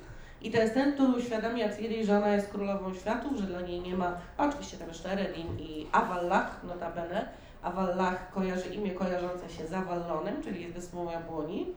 I 0.45 0.51
to 0.51 0.58
ten, 0.73 0.93
który 0.93 1.17
uświadamia 1.17 1.75
Ciri, 1.75 2.05
że 2.05 2.17
ona 2.17 2.27
jest 2.27 2.49
królową 2.49 2.93
światów, 2.93 3.38
że 3.38 3.43
dla 3.43 3.62
niej 3.62 3.79
nie 3.81 3.95
ma, 3.95 4.17
oczywiście 4.38 4.77
tam 4.77 4.88
jeszcze 4.88 5.12
Eredin 5.12 5.60
i 5.60 5.88
Avallach 5.91 6.63
notabene. 6.63 7.27
Avallach 7.62 8.31
kojarzy 8.31 8.69
imię 8.69 8.91
kojarzące 8.91 9.49
się 9.49 9.67
z 9.67 9.73
Avallonem, 9.73 10.43
czyli 10.43 10.62
jest 10.62 10.73
wyspą 10.73 11.12
Jabłoni. 11.12 11.67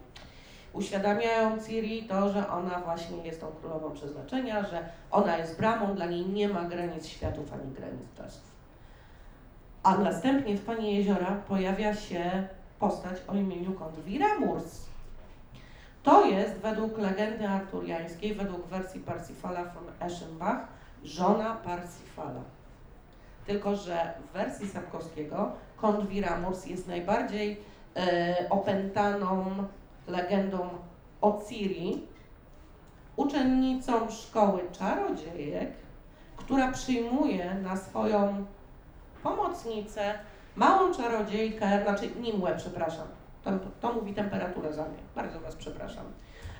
Uświadamiają 0.72 1.61
Ciri 1.66 2.02
to, 2.02 2.33
że 2.33 2.48
ona 2.50 2.81
właśnie 2.81 3.26
jest 3.26 3.40
tą 3.40 3.46
królową 3.46 3.90
przeznaczenia, 3.90 4.64
że 4.64 4.88
ona 5.11 5.37
jest 5.38 5.59
bramą, 5.59 5.94
dla 5.94 6.07
niej 6.07 6.26
nie 6.26 6.48
ma 6.48 6.64
granic 6.64 7.07
światów 7.07 7.52
ani 7.52 7.72
granic 7.72 8.14
czasów. 8.16 8.48
A 9.83 9.96
następnie 9.96 10.57
w 10.57 10.64
Pani 10.64 10.96
Jeziora 10.96 11.42
pojawia 11.48 11.94
się 11.94 12.48
postać 12.78 13.16
o 13.28 13.35
imieniu 13.35 13.72
Kondwira 13.72 14.38
Murs 14.38 14.88
to 16.09 16.25
jest 16.25 16.55
według 16.55 16.99
legendy 16.99 17.49
arturiańskiej, 17.49 18.35
według 18.35 18.66
wersji 18.66 19.01
Parsifala 19.01 19.64
von 19.64 19.85
Eschenbach, 20.01 20.59
żona 21.05 21.55
Parsifala. 21.55 22.40
Tylko, 23.47 23.77
że 23.77 24.14
w 24.21 24.33
wersji 24.33 24.68
Sapkowskiego 24.68 25.53
Kont 25.77 26.09
Viramurs 26.09 26.66
jest 26.66 26.88
najbardziej 26.88 27.61
e, 27.97 28.37
opętaną 28.51 29.44
legendą 30.07 30.68
o 31.21 31.40
Ciri, 31.49 32.07
uczennicą 33.16 34.11
szkoły 34.11 34.61
czarodziejek, 34.79 35.73
która 36.37 36.73
przyjmuje 36.73 37.55
na 37.55 37.77
swoją 37.77 38.47
pomocnicę 39.23 40.14
małą 40.57 40.94
czarodziejkę, 40.94 41.83
znaczy 41.83 42.11
Nimłę, 42.21 42.55
przepraszam, 42.57 43.07
to, 43.44 43.51
to 43.81 43.92
mówi 43.92 44.14
temperaturę 44.14 44.72
za 44.72 44.83
mnie. 44.83 44.98
Bardzo 45.14 45.40
Was 45.40 45.57
przepraszam. 45.57 46.05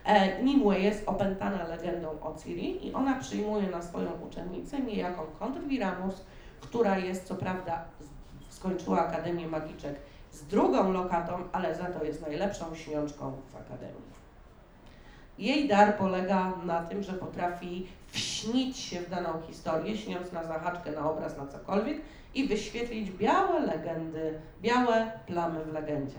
E, 0.05 0.43
Nimue 0.43 0.73
jest 0.73 1.09
opętana 1.09 1.69
legendą 1.69 2.09
o 2.09 2.35
Ciri 2.43 2.87
i 2.87 2.95
ona 2.95 3.15
przyjmuje 3.15 3.67
na 3.67 3.83
swoją 3.83 4.11
uczennicę 4.13 4.81
niejaką 4.81 5.23
Kontrviramus, 5.39 6.25
która 6.61 6.99
jest 6.99 7.25
co 7.25 7.35
prawda, 7.35 7.85
skończyła 8.49 9.07
Akademię 9.09 9.49
Magiczek 9.49 9.97
z 10.33 10.47
drugą 10.47 10.93
lokatą, 10.93 11.39
ale 11.53 11.75
za 11.75 11.85
to 11.85 12.05
jest 12.05 12.23
najlepszą 12.23 12.75
śniączką 12.75 13.33
w 13.53 13.57
Akademii. 13.57 14.19
Jej 15.39 15.69
dar 15.69 15.97
polega 15.97 16.53
na 16.65 16.83
tym, 16.83 17.03
że 17.03 17.13
potrafi 17.13 17.87
wśnić 18.09 18.77
się 18.77 19.01
w 19.01 19.11
daną 19.11 19.43
historię, 19.47 19.97
śniąc 19.97 20.33
na 20.33 20.45
zahaczkę, 20.45 20.93
na 20.93 21.11
obraz, 21.11 21.37
na 21.37 21.47
cokolwiek 21.47 22.01
i 22.35 22.49
wyświetlić 22.49 23.11
białe 23.11 23.61
legendy, 23.61 24.41
białe 24.63 25.13
plamy 25.27 25.65
w 25.65 25.73
legendzie. 25.73 26.19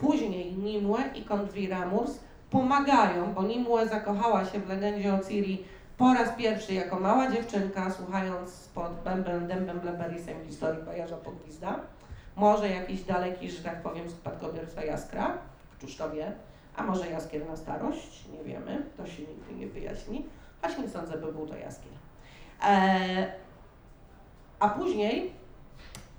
Później 0.00 0.52
Nimue 0.52 0.98
i 1.14 1.24
Konwiramurs 1.24 2.18
pomagają, 2.50 3.34
bo 3.34 3.42
Nimue 3.42 3.88
zakochała 3.88 4.44
się 4.44 4.60
w 4.60 4.68
legendzie 4.68 5.14
o 5.14 5.18
Ciri 5.28 5.64
po 5.98 6.14
raz 6.14 6.36
pierwszy 6.36 6.74
jako 6.74 7.00
mała 7.00 7.30
dziewczynka, 7.30 7.90
słuchając 7.90 8.68
pod 8.74 8.92
bębem, 9.04 9.46
dębem 9.46 9.80
bleberisem 9.80 10.46
historii 10.46 10.82
Bajarza 10.82 11.16
Pogwizda. 11.16 11.80
Może 12.36 12.68
jakiś 12.68 13.02
daleki, 13.02 13.50
że 13.50 13.62
tak 13.62 13.82
powiem, 13.82 14.10
spadkobierca 14.10 14.84
Jaskra, 14.84 15.38
któż 15.78 15.96
to 15.96 16.10
wie, 16.10 16.32
a 16.76 16.82
może 16.82 17.10
Jaskier 17.10 17.46
na 17.46 17.56
starość, 17.56 18.24
nie 18.32 18.44
wiemy, 18.44 18.82
to 18.96 19.06
się 19.06 19.22
nigdy 19.22 19.54
nie 19.54 19.66
wyjaśni, 19.66 20.24
choć 20.62 20.78
nie 20.78 20.88
sądzę, 20.88 21.18
by 21.18 21.32
był 21.32 21.46
to 21.46 21.56
Jaskier. 21.56 21.92
Eee, 22.62 23.26
a 24.60 24.68
później, 24.68 25.32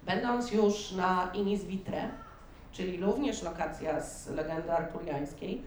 będąc 0.03 0.51
już 0.51 0.91
na 0.91 1.31
Inis 1.33 1.63
Vitre, 1.63 2.09
czyli 2.71 2.97
również 2.97 3.43
lokacja 3.43 4.01
z 4.01 4.29
legendy 4.29 4.71
arturiańskiej, 4.71 5.61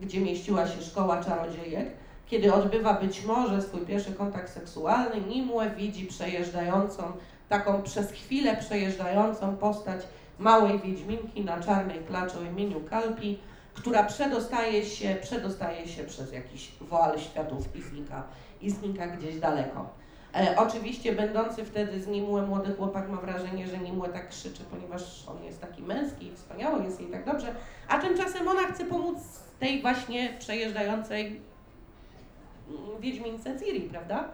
gdzie 0.00 0.20
mieściła 0.20 0.66
się 0.68 0.82
szkoła 0.82 1.24
czarodziejek, 1.24 1.88
kiedy 2.26 2.54
odbywa 2.54 2.94
być 2.94 3.24
może 3.24 3.62
swój 3.62 3.80
pierwszy 3.80 4.12
kontakt 4.12 4.52
seksualny, 4.52 5.20
Nimue 5.20 5.70
widzi 5.76 6.06
przejeżdżającą, 6.06 7.02
taką 7.48 7.82
przez 7.82 8.12
chwilę 8.12 8.56
przejeżdżającą 8.56 9.56
postać 9.56 10.00
małej 10.38 10.80
wiedźminki 10.80 11.44
na 11.44 11.60
czarnej 11.60 11.98
klaczy 11.98 12.38
o 12.38 12.42
imieniu 12.42 12.80
Kalpi, 12.80 13.38
która 13.74 14.04
przedostaje 14.04 14.84
się, 14.84 15.16
przedostaje 15.22 15.88
się 15.88 16.04
przez 16.04 16.32
jakiś 16.32 16.72
woal 16.80 17.18
światów 17.18 17.76
i 17.76 17.82
znika, 17.82 18.22
i 18.60 18.70
znika 18.70 19.06
gdzieś 19.06 19.40
daleko. 19.40 20.03
E, 20.36 20.56
oczywiście 20.56 21.12
będący 21.12 21.64
wtedy 21.64 22.02
z 22.02 22.06
Nimue 22.06 22.42
młody 22.42 22.74
chłopak 22.74 23.08
ma 23.08 23.16
wrażenie, 23.16 23.66
że 23.66 23.78
Nimue 23.78 24.08
tak 24.08 24.28
krzyczy, 24.28 24.62
ponieważ 24.70 25.24
on 25.28 25.44
jest 25.44 25.60
taki 25.60 25.82
męski 25.82 26.26
i 26.26 26.32
wspaniały, 26.32 26.84
jest 26.84 27.00
jej 27.00 27.10
tak 27.10 27.24
dobrze, 27.24 27.54
a 27.88 27.98
tymczasem 27.98 28.48
ona 28.48 28.62
chce 28.62 28.84
pomóc 28.84 29.18
tej 29.60 29.82
właśnie 29.82 30.34
przejeżdżającej 30.38 31.40
mm, 32.68 33.00
Wiedźmince 33.00 33.60
Ciri, 33.60 33.80
prawda? 33.80 34.28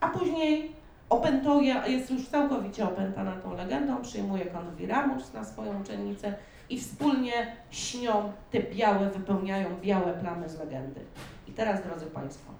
A 0.00 0.08
później 0.08 0.72
opętuje, 1.10 1.82
jest 1.86 2.10
już 2.10 2.28
całkowicie 2.28 2.84
opętana 2.84 3.36
tą 3.36 3.54
legendą, 3.56 4.02
przyjmuje 4.02 4.46
Konwiramus 4.46 5.32
na 5.32 5.44
swoją 5.44 5.80
uczennicę 5.80 6.34
i 6.70 6.80
wspólnie 6.80 7.56
śnią 7.70 8.32
te 8.50 8.62
białe, 8.62 9.10
wypełniają 9.10 9.68
białe 9.82 10.14
plamy 10.14 10.48
z 10.48 10.58
legendy. 10.58 11.00
I 11.48 11.52
teraz, 11.52 11.82
drodzy 11.82 12.06
Państwo, 12.06 12.59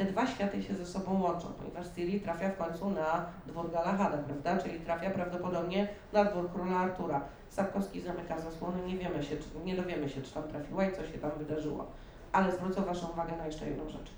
te 0.00 0.06
dwa 0.06 0.26
światy 0.26 0.62
się 0.62 0.74
ze 0.74 0.86
sobą 0.86 1.22
łączą, 1.22 1.46
ponieważ 1.58 1.86
Ciri 1.94 2.20
trafia 2.20 2.50
w 2.50 2.56
końcu 2.56 2.90
na 2.90 3.26
dwór 3.46 3.70
Galahada, 3.72 4.18
prawda? 4.18 4.62
Czyli 4.62 4.80
trafia 4.80 5.10
prawdopodobnie 5.10 5.88
na 6.12 6.24
dwór 6.24 6.52
króla 6.52 6.76
Artura. 6.76 7.24
Sapkowski 7.50 8.00
zamyka 8.00 8.40
zasłony, 8.40 8.86
nie 8.86 8.98
wiemy 8.98 9.22
się, 9.22 9.36
czy, 9.36 9.46
nie 9.64 9.76
dowiemy 9.76 10.08
się, 10.08 10.22
czy 10.22 10.34
tam 10.34 10.42
trafiła 10.42 10.84
i 10.84 10.96
co 10.96 11.06
się 11.06 11.18
tam 11.18 11.30
wydarzyło. 11.38 11.86
Ale 12.32 12.52
zwrócę 12.52 12.80
Waszą 12.80 13.08
uwagę 13.08 13.36
na 13.36 13.46
jeszcze 13.46 13.68
jedną 13.68 13.88
rzecz. 13.88 14.10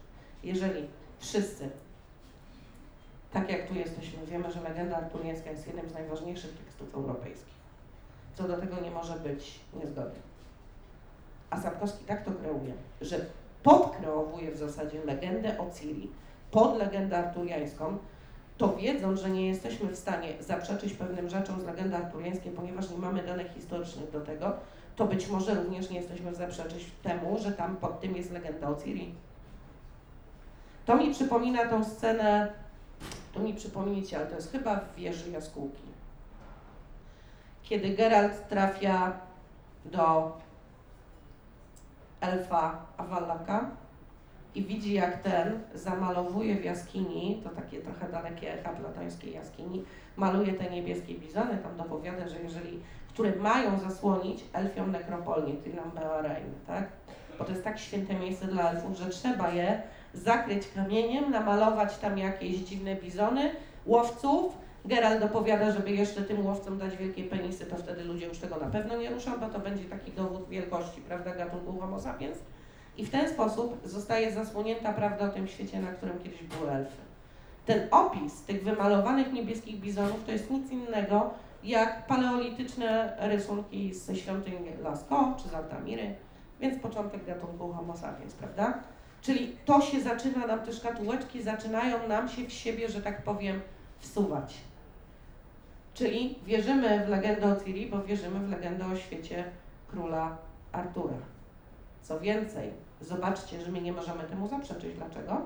Jeżeli 0.42 0.88
wszyscy 1.18 1.70
tak 3.32 3.50
jak 3.50 3.68
tu 3.68 3.74
jesteśmy, 3.74 4.26
wiemy, 4.26 4.52
że 4.52 4.60
legenda 4.60 4.96
arturiańska 4.96 5.50
jest 5.50 5.66
jednym 5.66 5.88
z 5.90 5.94
najważniejszych 5.94 6.58
tekstów 6.58 6.94
europejskich. 6.94 7.54
Co 8.34 8.48
do 8.48 8.56
tego 8.56 8.80
nie 8.80 8.90
może 8.90 9.14
być 9.14 9.60
niezgody. 9.80 10.20
A 11.50 11.60
Sapkowski 11.60 12.04
tak 12.04 12.24
to 12.24 12.30
kreuje, 12.30 12.74
że 13.00 13.26
podkreowuje 13.62 14.50
w 14.50 14.56
zasadzie 14.56 15.04
legendę 15.04 15.58
o 15.58 15.70
Ciri 15.70 16.10
pod 16.50 16.78
legendę 16.78 17.18
arturiańską, 17.18 17.98
to 18.58 18.76
wiedząc, 18.76 19.20
że 19.20 19.30
nie 19.30 19.46
jesteśmy 19.48 19.88
w 19.88 19.98
stanie 19.98 20.28
zaprzeczyć 20.40 20.92
pewnym 20.92 21.28
rzeczom 21.28 21.60
z 21.60 21.64
legendy 21.64 21.96
arturiańskiej, 21.96 22.52
ponieważ 22.52 22.90
nie 22.90 22.98
mamy 22.98 23.22
danych 23.22 23.54
historycznych 23.54 24.10
do 24.10 24.20
tego, 24.20 24.52
to 24.96 25.04
być 25.06 25.28
może 25.28 25.54
również 25.54 25.90
nie 25.90 25.96
jesteśmy 25.96 26.32
w 26.32 26.36
zaprzeczyć 26.36 26.90
temu, 27.02 27.38
że 27.38 27.52
tam 27.52 27.76
pod 27.76 28.00
tym 28.00 28.16
jest 28.16 28.30
legenda 28.30 28.68
o 28.68 28.74
Ciri. 28.74 29.14
To 30.86 30.96
mi 30.96 31.14
przypomina 31.14 31.68
tą 31.68 31.84
scenę, 31.84 32.52
to 33.34 33.40
mi 33.40 33.54
przypomnicie, 33.54 34.16
ale 34.16 34.26
to 34.26 34.34
jest 34.34 34.52
chyba 34.52 34.76
w 34.76 34.94
wieży 34.94 35.30
jaskółki. 35.30 35.82
Kiedy 37.62 37.88
Geralt 37.88 38.48
trafia 38.48 39.12
do 39.84 40.32
elfa 42.22 42.86
Awalaka 42.96 43.70
i 44.54 44.62
widzi 44.62 44.94
jak 44.94 45.22
ten 45.22 45.60
zamalowuje 45.74 46.56
w 46.56 46.64
jaskini, 46.64 47.40
to 47.44 47.50
takie 47.50 47.80
trochę 47.80 48.08
dalekie 48.08 48.54
echa 48.54 48.70
platońskiej 48.70 49.34
jaskini, 49.34 49.84
maluje 50.16 50.52
te 50.52 50.70
niebieskie 50.70 51.14
bizony, 51.14 51.58
tam 51.58 51.76
dopowiada, 51.76 52.28
że 52.28 52.42
jeżeli, 52.42 52.80
które 53.08 53.36
mają 53.36 53.78
zasłonić 53.78 54.44
elfią 54.52 54.86
nekropolię, 54.86 55.54
Tinam 55.54 55.90
Beorein, 55.90 56.54
tak? 56.66 56.88
Bo 57.38 57.44
to 57.44 57.50
jest 57.50 57.64
tak 57.64 57.78
święte 57.78 58.14
miejsce 58.14 58.46
dla 58.46 58.70
elfów, 58.70 58.96
że 58.96 59.08
trzeba 59.08 59.50
je 59.50 59.82
zakryć 60.14 60.68
kamieniem, 60.74 61.30
namalować 61.30 61.98
tam 61.98 62.18
jakieś 62.18 62.56
dziwne 62.56 62.96
bizony, 62.96 63.50
łowców. 63.86 64.58
Geralt 64.84 65.20
dopowiada, 65.20 65.72
żeby 65.72 65.90
jeszcze 65.90 66.22
tym 66.22 66.46
łowcom 66.46 66.78
dać 66.78 66.96
wielkie 66.96 67.24
penisy, 67.24 67.66
to 67.66 67.76
wtedy 67.76 68.04
ludzie 68.04 68.26
już 68.26 68.38
tego 68.38 68.56
na 68.56 68.66
pewno 68.66 68.96
nie 68.96 69.10
ruszą, 69.10 69.40
bo 69.40 69.48
to 69.48 69.58
będzie 69.58 69.84
taki 69.84 70.12
dowód 70.12 70.48
wielkości, 70.48 71.00
prawda, 71.00 71.34
gatunku 71.34 71.80
homo 71.80 72.00
sapiens. 72.00 72.38
I 72.96 73.06
w 73.06 73.10
ten 73.10 73.28
sposób 73.28 73.80
zostaje 73.84 74.32
zasłonięta 74.32 74.92
prawda 74.92 75.24
o 75.24 75.28
tym 75.28 75.48
świecie, 75.48 75.80
na 75.80 75.92
którym 75.92 76.18
kiedyś 76.18 76.42
były 76.42 76.70
elfy. 76.70 77.02
Ten 77.66 77.88
opis 77.90 78.42
tych 78.42 78.64
wymalowanych 78.64 79.32
niebieskich 79.32 79.80
bizonów 79.80 80.24
to 80.26 80.32
jest 80.32 80.50
nic 80.50 80.70
innego 80.70 81.30
jak 81.64 82.06
paleolityczne 82.06 83.16
rysunki 83.20 83.94
ze 83.94 84.16
świątyń 84.16 84.54
Lascaux 84.82 85.42
czy 85.42 85.48
z 85.48 85.54
Altamiry, 85.54 86.14
więc 86.60 86.82
początek 86.82 87.24
gatunku 87.26 87.72
homo 87.72 87.96
sapiens, 87.96 88.34
prawda? 88.34 88.78
Czyli 89.22 89.56
to 89.64 89.80
się 89.80 90.00
zaczyna 90.00 90.46
nam, 90.46 90.60
te 90.60 90.72
szkatułeczki 90.72 91.42
zaczynają 91.42 92.08
nam 92.08 92.28
się 92.28 92.44
w 92.44 92.52
siebie, 92.52 92.88
że 92.88 93.02
tak 93.02 93.22
powiem, 93.22 93.60
wsuwać. 93.98 94.54
Czyli 95.94 96.38
wierzymy 96.46 97.06
w 97.06 97.08
legendę 97.08 97.52
o 97.52 97.64
Ciri, 97.64 97.86
bo 97.86 98.02
wierzymy 98.02 98.46
w 98.46 98.50
legendę 98.50 98.86
o 98.86 98.96
świecie 98.96 99.44
króla 99.88 100.36
Artura. 100.72 101.16
Co 102.02 102.20
więcej, 102.20 102.70
zobaczcie, 103.00 103.60
że 103.60 103.72
my 103.72 103.80
nie 103.80 103.92
możemy 103.92 104.24
temu 104.24 104.48
zaprzeczyć. 104.48 104.94
Dlaczego? 104.94 105.42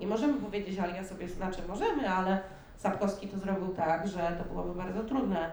Nie 0.00 0.06
możemy 0.06 0.40
powiedzieć, 0.40 0.78
ale 0.78 0.96
ja 0.96 1.04
sobie, 1.04 1.28
znaczy 1.28 1.62
możemy, 1.68 2.10
ale 2.10 2.40
Sapkowski 2.76 3.28
to 3.28 3.38
zrobił 3.38 3.68
tak, 3.68 4.08
że 4.08 4.38
to 4.38 4.44
byłoby 4.44 4.74
bardzo 4.74 5.04
trudne. 5.04 5.50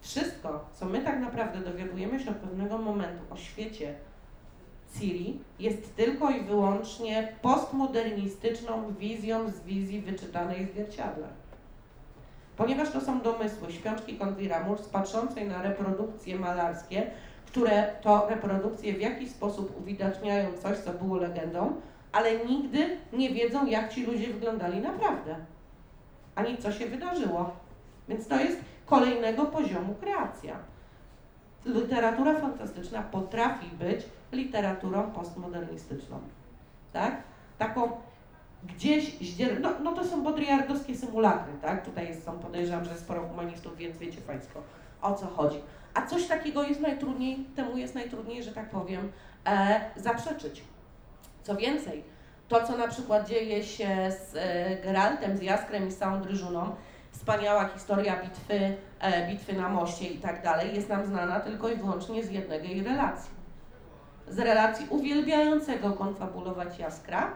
Wszystko, 0.00 0.64
co 0.72 0.86
my 0.86 1.00
tak 1.00 1.20
naprawdę 1.20 1.60
dowiadujemy 1.60 2.20
się 2.20 2.30
od 2.30 2.36
pewnego 2.36 2.78
momentu 2.78 3.22
o 3.30 3.36
świecie 3.36 3.94
Ciri, 4.98 5.40
jest 5.58 5.96
tylko 5.96 6.30
i 6.30 6.44
wyłącznie 6.44 7.32
postmodernistyczną 7.42 8.94
wizją 8.94 9.48
z 9.50 9.60
wizji 9.60 10.00
wyczytanej 10.00 10.66
w 10.66 10.70
zwierciadle. 10.70 11.41
Ponieważ 12.56 12.90
to 12.90 13.00
są 13.00 13.20
domysły 13.20 13.72
śpiączki 13.72 14.18
Convira 14.18 14.64
patrzącej 14.92 15.48
na 15.48 15.62
reprodukcje 15.62 16.38
malarskie, 16.38 17.10
które 17.46 17.94
to 18.02 18.28
reprodukcje 18.28 18.92
w 18.94 19.00
jakiś 19.00 19.30
sposób 19.30 19.80
uwidaczniają 19.80 20.48
coś, 20.62 20.78
co 20.78 20.92
było 20.92 21.16
legendą, 21.16 21.80
ale 22.12 22.44
nigdy 22.44 22.96
nie 23.12 23.30
wiedzą, 23.30 23.66
jak 23.66 23.92
ci 23.92 24.06
ludzie 24.06 24.32
wyglądali 24.32 24.80
naprawdę, 24.80 25.36
ani 26.34 26.58
co 26.58 26.72
się 26.72 26.86
wydarzyło. 26.86 27.50
Więc 28.08 28.28
to 28.28 28.36
jest 28.36 28.58
kolejnego 28.86 29.44
poziomu 29.44 29.94
kreacja. 29.94 30.56
Literatura 31.64 32.40
fantastyczna 32.40 33.02
potrafi 33.02 33.66
być 33.66 34.06
literaturą 34.32 35.10
postmodernistyczną. 35.10 36.20
Tak? 36.92 37.16
Taką 37.58 37.90
gdzieś 38.66 39.18
zdzier... 39.18 39.60
no, 39.60 39.70
no 39.82 39.92
to 39.92 40.04
są 40.04 40.22
bodriardowskie 40.22 40.96
symulakry, 40.96 41.52
tak? 41.62 41.84
Tutaj 41.84 42.08
jest, 42.08 42.24
są, 42.24 42.38
podejrzewam, 42.38 42.84
że 42.84 42.96
sporo 42.96 43.28
humanistów, 43.28 43.76
więc 43.76 43.98
wiecie 43.98 44.20
Państwo, 44.20 44.60
o 45.02 45.14
co 45.14 45.26
chodzi. 45.26 45.60
A 45.94 46.06
coś 46.06 46.26
takiego 46.26 46.62
jest 46.62 46.80
najtrudniej, 46.80 47.46
temu 47.56 47.76
jest 47.76 47.94
najtrudniej, 47.94 48.42
że 48.42 48.52
tak 48.52 48.70
powiem, 48.70 49.12
e, 49.46 49.80
zaprzeczyć. 49.96 50.62
Co 51.42 51.56
więcej, 51.56 52.04
to 52.48 52.66
co 52.66 52.76
na 52.76 52.88
przykład 52.88 53.28
dzieje 53.28 53.64
się 53.64 53.88
z 54.10 54.36
e, 54.36 54.76
Geraltem, 54.82 55.36
z 55.36 55.42
Jaskrem 55.42 55.88
i 55.88 55.90
z 55.90 55.98
całą 55.98 56.20
Dryżuną, 56.20 56.74
wspaniała 57.10 57.68
historia 57.68 58.22
bitwy, 58.22 58.76
e, 59.00 59.28
bitwy 59.28 59.52
na 59.52 59.68
moście 59.68 60.08
i 60.08 60.18
tak 60.18 60.42
dalej, 60.42 60.74
jest 60.74 60.88
nam 60.88 61.06
znana 61.06 61.40
tylko 61.40 61.68
i 61.68 61.76
wyłącznie 61.76 62.24
z 62.24 62.30
jednej 62.30 62.82
relacji. 62.82 63.30
Z 64.28 64.38
relacji 64.38 64.86
uwielbiającego 64.90 65.92
konfabulować 65.92 66.78
Jaskra, 66.78 67.32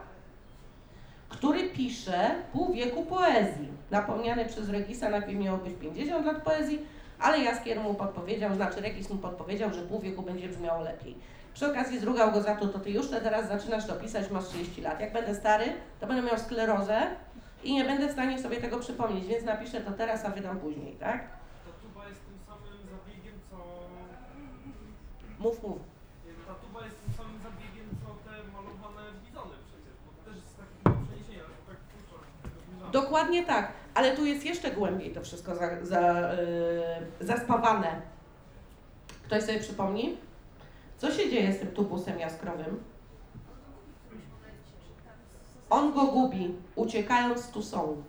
który 1.29 1.69
pisze 1.69 2.31
pół 2.53 2.73
wieku 2.73 3.03
poezji. 3.07 3.69
Napomniany 3.91 4.47
przez 4.47 4.69
Regisa 4.69 5.11
najpierw 5.11 5.39
miało 5.39 5.59
być 5.59 5.75
50 5.81 6.27
lat 6.27 6.43
poezji, 6.43 6.87
ale 7.19 7.39
Jaskier 7.39 7.81
mu 7.81 7.95
podpowiedział, 7.95 8.55
znaczy 8.55 8.81
Regis 8.81 9.11
mu 9.11 9.17
podpowiedział, 9.19 9.75
że 9.75 9.83
pół 9.83 10.01
wieku 10.01 10.23
będzie 10.23 10.49
brzmiało 10.49 10.83
lepiej. 10.83 11.17
Przy 11.55 11.71
okazji 11.71 11.99
zrugał 11.99 12.33
go 12.33 12.43
za 12.43 12.55
to, 12.55 12.69
to 12.69 12.79
ty 12.79 12.91
już 12.91 13.11
te 13.11 13.21
teraz 13.21 13.49
zaczynasz 13.49 13.87
to 13.87 13.95
pisać, 13.95 14.31
masz 14.31 14.45
30 14.49 14.81
lat. 14.81 15.01
Jak 15.01 15.13
będę 15.13 15.35
stary, 15.35 15.65
to 16.01 16.07
będę 16.07 16.23
miał 16.23 16.39
sklerozę 16.39 17.03
i 17.65 17.75
nie 17.75 17.85
będę 17.85 18.09
w 18.09 18.13
stanie 18.13 18.39
sobie 18.43 18.57
tego 18.57 18.79
przypomnieć, 18.79 19.27
więc 19.27 19.45
napiszę 19.45 19.81
to 19.81 19.91
teraz, 19.91 20.25
a 20.25 20.31
wydam 20.31 20.59
później, 20.59 20.93
tak? 20.95 21.19
Ta 21.21 21.73
tuba 21.83 22.09
jest 22.09 22.21
tym 22.27 22.39
samym 22.47 22.79
zabiegiem, 22.93 23.35
co... 23.51 23.57
Mów, 25.39 25.63
mów. 25.63 25.79
Ta 26.47 26.55
tuba 26.55 26.85
jest 26.85 26.97
tym 27.05 27.15
samym 27.15 27.39
zabiegiem, 27.43 27.87
co 28.03 28.09
te 28.25 28.33
malowane 28.53 29.03
bizony 29.25 29.55
przecież, 29.69 29.95
bo 30.05 30.11
to 30.17 30.31
też 30.31 30.37
jest 30.43 30.57
takie 30.63 30.77
przeniesienie, 31.07 31.43
ale 31.47 31.57
tak 31.69 31.79
kurczę, 31.91 32.17
tego 32.43 32.57
zbliżamy. 32.65 32.93
Dokładnie 33.17 33.45
tak, 33.45 33.73
ale 33.95 34.17
tu 34.17 34.25
jest 34.25 34.45
jeszcze 34.45 34.71
głębiej 34.71 35.13
to 35.13 35.23
wszystko 35.23 35.57
za, 35.57 35.85
za, 35.85 36.33
yy, 37.21 37.27
zaspawane. 37.27 38.01
Ktoś 39.23 39.43
sobie 39.43 39.59
przypomni? 39.59 40.17
Co 40.99 41.11
się 41.11 41.31
dzieje 41.31 41.53
z 41.53 41.59
tym 41.59 41.69
tubusem 41.69 42.19
jaskrowym? 42.19 42.85
On 45.71 45.93
go 45.93 46.07
gubi, 46.07 46.55
uciekając 46.75 47.51
tu 47.51 47.63
są. 47.63 48.03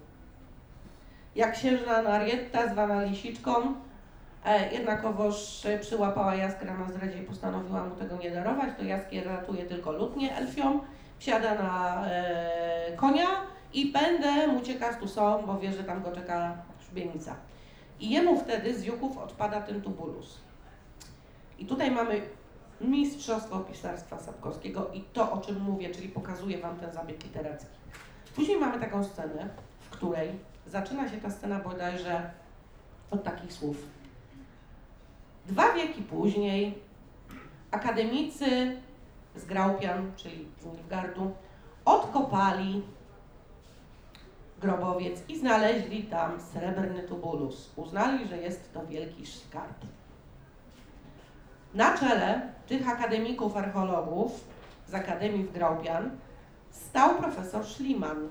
Jak 1.35 1.53
księżna 1.53 2.01
Narietta, 2.01 2.73
zwana 2.73 3.03
Lisiczką, 3.03 3.53
e, 4.45 4.73
jednakowoż 4.73 5.67
przyłapała 5.81 6.35
Jaskra 6.35 6.77
na 6.77 6.89
zdradzie 6.89 7.23
i 7.23 7.25
postanowiła 7.25 7.83
mu 7.83 7.95
tego 7.95 8.17
nie 8.17 8.31
darować, 8.31 8.69
to 8.77 8.83
Jaskier 8.83 9.27
ratuje 9.27 9.65
tylko 9.65 9.91
lutnię 9.91 10.35
elfią, 10.35 10.79
wsiada 11.19 11.55
na 11.55 12.05
e, 12.07 12.91
konia 12.95 13.56
i 13.73 13.85
pędem 13.85 14.57
ucieka 14.57 14.93
z 14.93 14.97
Tusą, 14.97 15.45
bo 15.45 15.59
wie, 15.59 15.73
że 15.73 15.83
tam 15.83 16.03
go 16.03 16.11
czeka 16.11 16.57
szubienica. 16.87 17.35
I 17.99 18.09
jemu 18.09 18.39
wtedy 18.39 18.79
z 18.79 18.83
juków 18.83 19.17
odpada 19.17 19.61
ten 19.61 19.81
tubulus. 19.81 20.37
I 21.59 21.65
tutaj 21.65 21.91
mamy 21.91 22.21
mistrzostwo 22.81 23.59
pisarstwa 23.59 24.19
Sapkowskiego 24.19 24.91
i 24.93 25.01
to, 25.01 25.31
o 25.31 25.37
czym 25.37 25.61
mówię, 25.61 25.89
czyli 25.89 26.09
pokazuję 26.09 26.57
Wam 26.57 26.79
ten 26.79 26.91
zabieg 26.91 27.23
literacki. 27.23 27.77
Później 28.35 28.59
mamy 28.59 28.79
taką 28.79 29.03
scenę, 29.03 29.49
w 29.79 29.89
której 29.89 30.29
zaczyna 30.67 31.09
się 31.09 31.17
ta 31.17 31.29
scena 31.29 31.59
bodajże 31.59 32.31
od 33.11 33.23
takich 33.23 33.53
słów. 33.53 33.77
Dwa 35.45 35.73
wieki 35.73 36.01
później 36.01 36.79
akademicy 37.71 38.77
z 39.35 39.45
Graupian, 39.45 40.11
czyli 40.15 40.47
z 40.61 40.65
Nilfgardu, 40.65 41.31
odkopali 41.85 42.83
grobowiec 44.61 45.29
i 45.29 45.39
znaleźli 45.39 46.03
tam 46.03 46.41
srebrny 46.41 47.03
tubulus. 47.03 47.71
Uznali, 47.75 48.27
że 48.27 48.37
jest 48.37 48.73
to 48.73 48.85
wielki 48.85 49.25
skarb. 49.25 49.85
Na 51.73 51.97
czele 51.97 52.41
tych 52.67 52.89
akademików 52.89 53.57
archeologów 53.57 54.43
z 54.87 54.93
Akademii 54.93 55.43
w 55.43 55.51
Graubian 55.51 56.11
stał 56.71 57.15
profesor 57.15 57.65
Schliemann. 57.65 58.29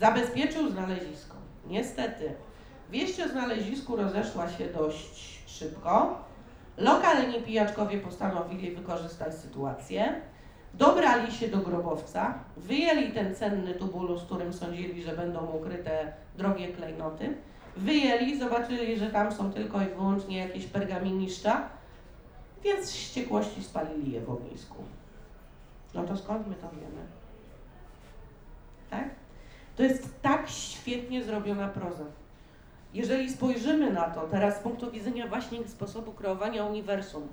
Zabezpieczył 0.00 0.70
znalezisko. 0.70 1.36
Niestety, 1.66 2.34
wieść 2.90 3.20
o 3.20 3.28
znalezisku 3.28 3.96
rozeszła 3.96 4.48
się 4.48 4.66
dość 4.66 5.42
szybko. 5.46 6.18
Lokalni 6.76 7.42
pijaczkowie 7.42 8.00
postanowili 8.00 8.76
wykorzystać 8.76 9.34
sytuację. 9.34 10.20
Dobrali 10.74 11.32
się 11.32 11.48
do 11.48 11.58
grobowca, 11.58 12.34
wyjęli 12.56 13.12
ten 13.12 13.34
cenny 13.34 13.74
tubulus, 13.74 14.22
którym 14.22 14.52
sądzili, 14.52 15.02
że 15.02 15.16
będą 15.16 15.46
ukryte 15.46 16.12
drogie 16.36 16.68
klejnoty, 16.68 17.34
wyjęli, 17.76 18.38
zobaczyli, 18.38 18.98
że 18.98 19.10
tam 19.10 19.32
są 19.32 19.52
tylko 19.52 19.82
i 19.82 19.86
wyłącznie 19.86 20.38
jakieś 20.38 20.66
pergaminiszcza, 20.66 21.68
więc 22.64 22.86
z 22.86 22.92
wściekłości 22.92 23.64
spalili 23.64 24.12
je 24.12 24.20
w 24.20 24.30
ognisku. 24.30 24.76
No 25.94 26.04
to 26.04 26.16
skąd 26.16 26.46
my 26.46 26.54
to 26.54 26.68
wiemy? 26.70 27.02
Tak? 28.90 29.08
To 29.76 29.82
jest 29.82 30.22
tak 30.22 30.48
świetnie 30.48 31.24
zrobiona 31.24 31.68
proza. 31.68 32.04
Jeżeli 32.94 33.30
spojrzymy 33.30 33.92
na 33.92 34.10
to 34.10 34.20
teraz 34.20 34.56
z 34.56 34.58
punktu 34.58 34.90
widzenia 34.90 35.26
właśnie 35.26 35.68
sposobu 35.68 36.12
kreowania 36.12 36.64
uniwersum, 36.64 37.28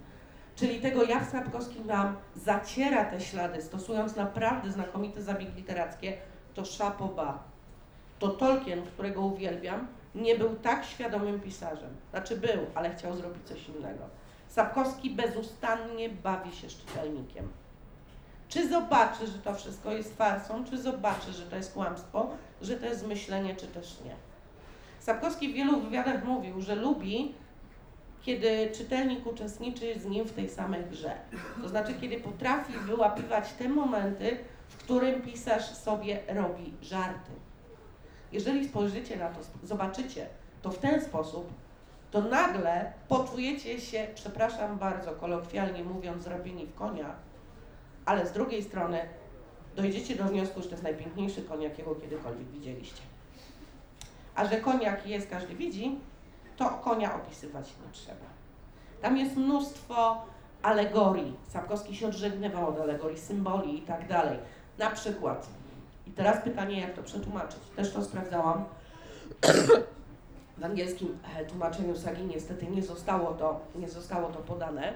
czyli 0.56 0.82
tego 0.82 1.04
jak 1.04 1.26
Sapkowski 1.26 1.82
nam 1.82 2.16
zaciera 2.36 3.06
te 3.06 3.22
ślady, 3.22 3.62
stosując 3.62 4.16
naprawdę 4.16 4.72
znakomite 4.72 5.22
zabiegi 5.22 5.54
literackie, 5.56 6.18
to 6.54 6.66
szapoba. 6.66 7.44
To 8.20 8.28
Tolkien, 8.28 8.82
którego 8.86 9.22
uwielbiam, 9.22 9.88
nie 10.16 10.36
był 10.36 10.56
tak 10.56 10.86
świadomym 10.86 11.40
pisarzem. 11.40 11.90
Znaczy 12.12 12.38
był, 12.38 12.66
ale 12.76 12.96
chciał 12.96 13.16
zrobić 13.16 13.48
coś 13.48 13.70
innego. 13.70 14.04
Sapkowski 14.48 15.10
bezustannie 15.10 16.10
bawi 16.10 16.52
się 16.52 16.70
z 16.70 16.78
czytelnikiem. 16.78 17.50
Czy 18.50 18.70
zobaczy, 18.70 19.28
że 19.28 19.40
to 19.40 19.54
wszystko 19.54 19.92
jest 19.92 20.18
farsą, 20.18 20.66
czy 20.66 20.78
zobaczy, 20.78 21.34
że 21.34 21.44
to 21.44 21.56
jest 21.56 21.74
kłamstwo, 21.74 22.30
że 22.62 22.76
to 22.76 22.86
jest 22.86 23.02
zmyślenie, 23.02 23.56
czy 23.56 23.68
też 23.68 24.02
nie. 24.06 24.16
Sapkowski 25.00 25.50
w 25.50 25.56
wielu 25.56 25.82
wywiadach 25.82 26.26
mówił, 26.26 26.62
że 26.62 26.76
lubi, 26.76 27.36
kiedy 28.26 28.72
czytelnik 28.78 29.28
uczestniczy 29.28 30.00
z 30.00 30.06
nim 30.06 30.26
w 30.26 30.32
tej 30.32 30.50
samej 30.50 30.84
grze. 30.84 31.12
To 31.62 31.70
znaczy, 31.70 31.94
kiedy 32.02 32.20
potrafi 32.20 32.74
wyłapywać 32.74 33.54
te 33.54 33.70
momenty, 33.70 34.38
w 34.68 34.78
którym 34.78 35.22
pisarz 35.22 35.66
sobie 35.66 36.20
robi 36.28 36.74
żarty. 36.82 37.32
Jeżeli 38.32 38.68
spojrzycie 38.68 39.18
na 39.18 39.30
to, 39.30 39.40
zobaczycie 39.64 40.28
to 40.62 40.72
w 40.72 40.78
ten 40.78 41.02
sposób, 41.02 41.54
to 42.12 42.22
nagle 42.22 42.94
poczujecie 43.08 43.82
się, 43.82 44.08
przepraszam 44.16 44.78
bardzo, 44.78 45.12
kolokwialnie 45.12 45.84
mówiąc, 45.84 46.24
zrobieni 46.24 46.66
w 46.66 46.76
konia, 46.76 47.16
ale 48.06 48.28
z 48.28 48.32
drugiej 48.32 48.64
strony 48.64 49.00
dojdziecie 49.76 50.16
do 50.16 50.24
wniosku, 50.24 50.62
że 50.62 50.66
to 50.66 50.72
jest 50.72 50.84
najpiękniejszy 50.84 51.42
koń, 51.42 51.62
jakiego 51.62 51.96
kiedykolwiek 51.96 52.48
widzieliście. 52.48 53.02
A 54.36 54.46
że 54.46 54.62
koniak 54.62 55.08
jest, 55.08 55.30
każdy 55.30 55.56
widzi, 55.56 56.00
to 56.58 56.70
konia 56.70 57.16
opisywać 57.16 57.68
nie 57.68 57.94
trzeba. 57.94 58.26
Tam 59.02 59.18
jest 59.18 59.36
mnóstwo 59.36 60.26
alegorii. 60.62 61.34
Sapkowski 61.48 61.96
się 61.96 62.08
odżegnywał 62.08 62.70
od 62.70 62.80
alegorii, 62.80 63.20
symboli 63.20 63.80
i 63.80 63.82
tak 63.82 64.08
dalej. 64.08 64.40
Na 64.78 64.90
przykład, 64.90 65.48
i 66.08 66.12
teraz 66.12 66.44
pytanie, 66.44 66.82
jak 66.82 66.94
to 66.94 67.04
przetłumaczyć. 67.04 67.60
Też 67.76 67.94
to 67.94 68.04
sprawdzałam. 68.04 68.66
W 70.58 70.64
angielskim 70.64 71.18
e, 71.38 71.46
tłumaczeniu 71.46 71.96
sagi 71.96 72.26
niestety 72.26 72.68
nie 72.68 72.84
zostało 72.84 73.34
to, 73.34 73.60
nie 73.76 73.90
zostało 73.90 74.30
to 74.30 74.40
podane. 74.40 74.94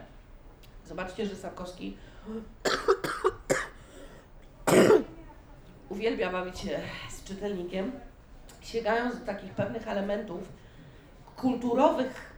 Zobaczcie, 0.88 1.26
że 1.26 1.36
Sapkowski 1.36 1.98
uwielbia 5.90 6.32
bawić 6.32 6.60
się 6.60 6.80
z 7.10 7.24
czytelnikiem, 7.24 7.92
sięgając 8.62 9.20
do 9.20 9.26
takich 9.26 9.52
pewnych 9.52 9.88
elementów 9.88 10.42
kulturowych, 11.42 12.34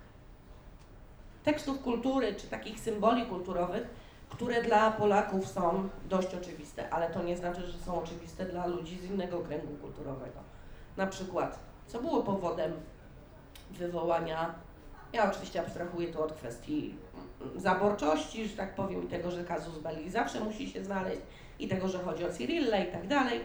tekstów 1.43 1.81
kultury, 1.81 2.35
czy 2.35 2.47
takich 2.47 2.79
symboli 2.79 3.25
kulturowych, 3.25 3.87
które 4.29 4.63
dla 4.63 4.91
Polaków 4.91 5.47
są 5.47 5.89
dość 6.09 6.35
oczywiste, 6.35 6.89
ale 6.89 7.09
to 7.09 7.23
nie 7.23 7.37
znaczy, 7.37 7.67
że 7.67 7.77
są 7.77 8.01
oczywiste 8.01 8.45
dla 8.45 8.65
ludzi 8.65 8.99
z 8.99 9.05
innego 9.05 9.39
kręgu 9.39 9.77
kulturowego. 9.81 10.39
Na 10.97 11.07
przykład, 11.07 11.59
co 11.87 12.01
było 12.01 12.23
powodem 12.23 12.73
wywołania, 13.71 14.55
ja 15.13 15.31
oczywiście 15.31 15.61
abstrahuję 15.61 16.13
tu 16.13 16.23
od 16.23 16.33
kwestii 16.33 16.95
zaborczości, 17.55 18.47
że 18.47 18.57
tak 18.57 18.75
powiem, 18.75 19.03
i 19.03 19.07
tego, 19.07 19.31
że 19.31 19.43
kazus 19.43 19.79
belli 19.79 20.09
zawsze 20.09 20.39
musi 20.39 20.69
się 20.69 20.83
znaleźć, 20.83 21.21
i 21.59 21.67
tego, 21.67 21.87
że 21.87 21.99
chodzi 21.99 22.25
o 22.25 22.31
Cyrillę 22.31 22.85
i 22.85 22.91
tak 22.91 23.07
dalej, 23.07 23.41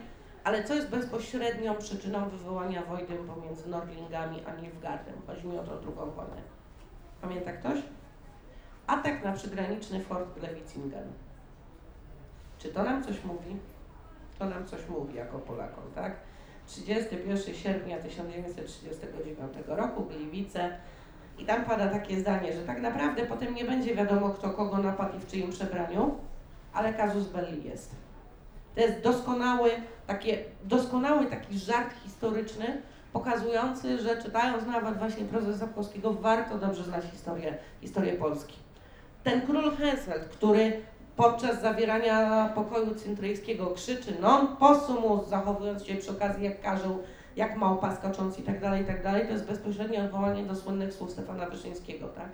ale 0.47 0.65
co 0.65 0.75
jest 0.75 0.89
bezpośrednią 0.89 1.75
przyczyną 1.75 2.29
wywołania 2.29 2.83
wojny 2.83 3.17
pomiędzy 3.17 3.69
Norlingami 3.69 4.43
a 4.47 4.61
Nilfgaardem? 4.61 5.15
Chodzi 5.27 5.47
mi 5.47 5.59
o 5.59 5.63
tą 5.63 5.81
drugą 5.81 6.11
wojnę. 6.11 6.43
Pamięta 7.21 7.53
ktoś? 7.53 7.79
Atak 8.87 9.25
na 9.25 9.33
przygraniczny 9.33 10.01
fort 10.01 10.43
Lewicingen. 10.43 11.13
Czy 12.59 12.69
to 12.69 12.83
nam 12.83 13.05
coś 13.05 13.25
mówi? 13.25 13.57
To 14.39 14.45
nam 14.45 14.67
coś 14.67 14.89
mówi 14.89 15.15
jako 15.15 15.39
Polakom, 15.39 15.85
tak? 15.95 16.17
31 16.67 17.55
sierpnia 17.55 17.99
1939 17.99 19.53
roku, 19.67 20.05
Gliwice, 20.05 20.79
i 21.39 21.45
tam 21.45 21.65
pada 21.65 21.89
takie 21.89 22.21
zdanie, 22.21 22.53
że 22.53 22.63
tak 22.63 22.81
naprawdę 22.81 23.27
potem 23.27 23.55
nie 23.55 23.65
będzie 23.65 23.95
wiadomo, 23.95 24.31
kto 24.31 24.51
kogo 24.51 24.79
napadł 24.79 25.17
i 25.17 25.21
w 25.21 25.27
czyim 25.27 25.51
przebraniu, 25.51 26.19
ale 26.73 26.95
kazus 26.95 27.29
belli 27.29 27.65
jest. 27.65 28.06
To 28.77 28.83
jest 28.83 29.01
doskonały, 29.01 29.71
takie, 30.07 30.45
doskonały 30.65 31.27
taki 31.27 31.59
żart 31.59 31.95
historyczny, 32.05 32.83
pokazujący, 33.13 33.99
że 33.99 34.23
czytając 34.23 34.67
nawet 34.67 34.99
właśnie 34.99 35.25
prozę 35.25 35.59
Sapkowskiego, 35.59 36.13
warto 36.13 36.59
dobrze 36.59 36.85
znać 36.85 37.05
historię, 37.05 37.59
historię 37.81 38.13
Polski. 38.13 38.55
Ten 39.25 39.41
król 39.41 39.77
Henselt, 39.77 40.25
który 40.25 40.83
podczas 41.17 41.61
zawierania 41.61 42.49
pokoju 42.55 42.95
cyntryjskiego 42.95 43.67
krzyczy 43.67 44.21
non 44.21 44.57
possumus, 44.57 45.29
zachowując 45.29 45.85
się 45.85 45.95
przy 45.95 46.11
okazji 46.11 46.45
jak 46.45 46.61
karzeł 46.61 47.03
jak 47.37 47.57
małpa 47.57 47.97
skacząc 47.97 48.39
i 48.39 48.43
tak 48.43 48.61
dalej, 48.61 48.83
i 48.83 48.87
tak 48.87 49.03
dalej, 49.03 49.27
to 49.27 49.33
jest 49.33 49.47
bezpośrednie 49.47 50.05
odwołanie 50.05 50.45
do 50.45 50.57
słynnych 50.57 50.95
słów 50.95 51.11
Stefana 51.11 51.47
Wyszyńskiego, 51.47 52.09
tak? 52.09 52.29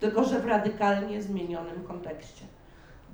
Tylko, 0.00 0.24
że 0.24 0.40
w 0.40 0.46
radykalnie 0.46 1.22
zmienionym 1.22 1.84
kontekście. 1.84 2.44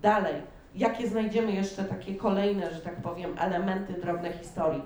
Dalej, 0.02 0.34
jakie 0.74 1.08
znajdziemy 1.08 1.52
jeszcze 1.52 1.84
takie 1.84 2.14
kolejne, 2.14 2.74
że 2.74 2.80
tak 2.80 2.96
powiem, 2.96 3.34
elementy 3.38 3.92
drobnej 3.92 4.32
historii? 4.32 4.82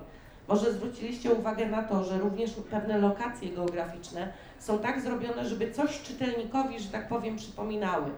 Może 0.47 0.73
zwróciliście 0.73 1.33
uwagę 1.33 1.65
na 1.65 1.83
to, 1.83 2.03
że 2.03 2.19
również 2.19 2.51
pewne 2.71 2.97
lokacje 2.97 3.49
geograficzne 3.49 4.33
są 4.59 4.79
tak 4.79 5.01
zrobione, 5.01 5.45
żeby 5.45 5.71
coś 5.71 6.01
czytelnikowi, 6.01 6.79
że 6.79 6.89
tak 6.89 7.07
powiem, 7.07 7.35
przypominały. 7.35 8.11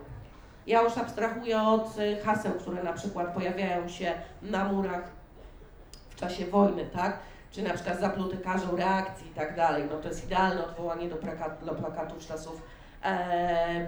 Ja 0.68 0.82
już 0.82 0.98
abstrahuję 0.98 1.62
od 1.62 2.00
y, 2.00 2.18
haseł, 2.26 2.52
które 2.54 2.84
na 2.84 2.94
przykład 2.94 3.34
pojawiają 3.34 3.88
się 3.88 4.14
na 4.42 4.64
murach 4.64 5.04
w 6.10 6.16
czasie 6.16 6.46
wojny, 6.46 6.86
tak? 6.86 7.20
czy 7.56 7.64
na 7.64 7.74
przykład 7.74 8.00
zapluty 8.00 8.38
każą 8.38 8.76
reakcji 8.76 9.28
i 9.28 9.34
tak 9.34 9.56
dalej, 9.56 9.84
no 9.92 9.98
to 9.98 10.08
jest 10.08 10.26
idealne 10.26 10.66
odwołanie 10.66 11.10
do, 11.10 11.16
plakat, 11.16 11.66
do 11.66 11.76
plakatów 11.76 12.28
czasów 12.28 12.62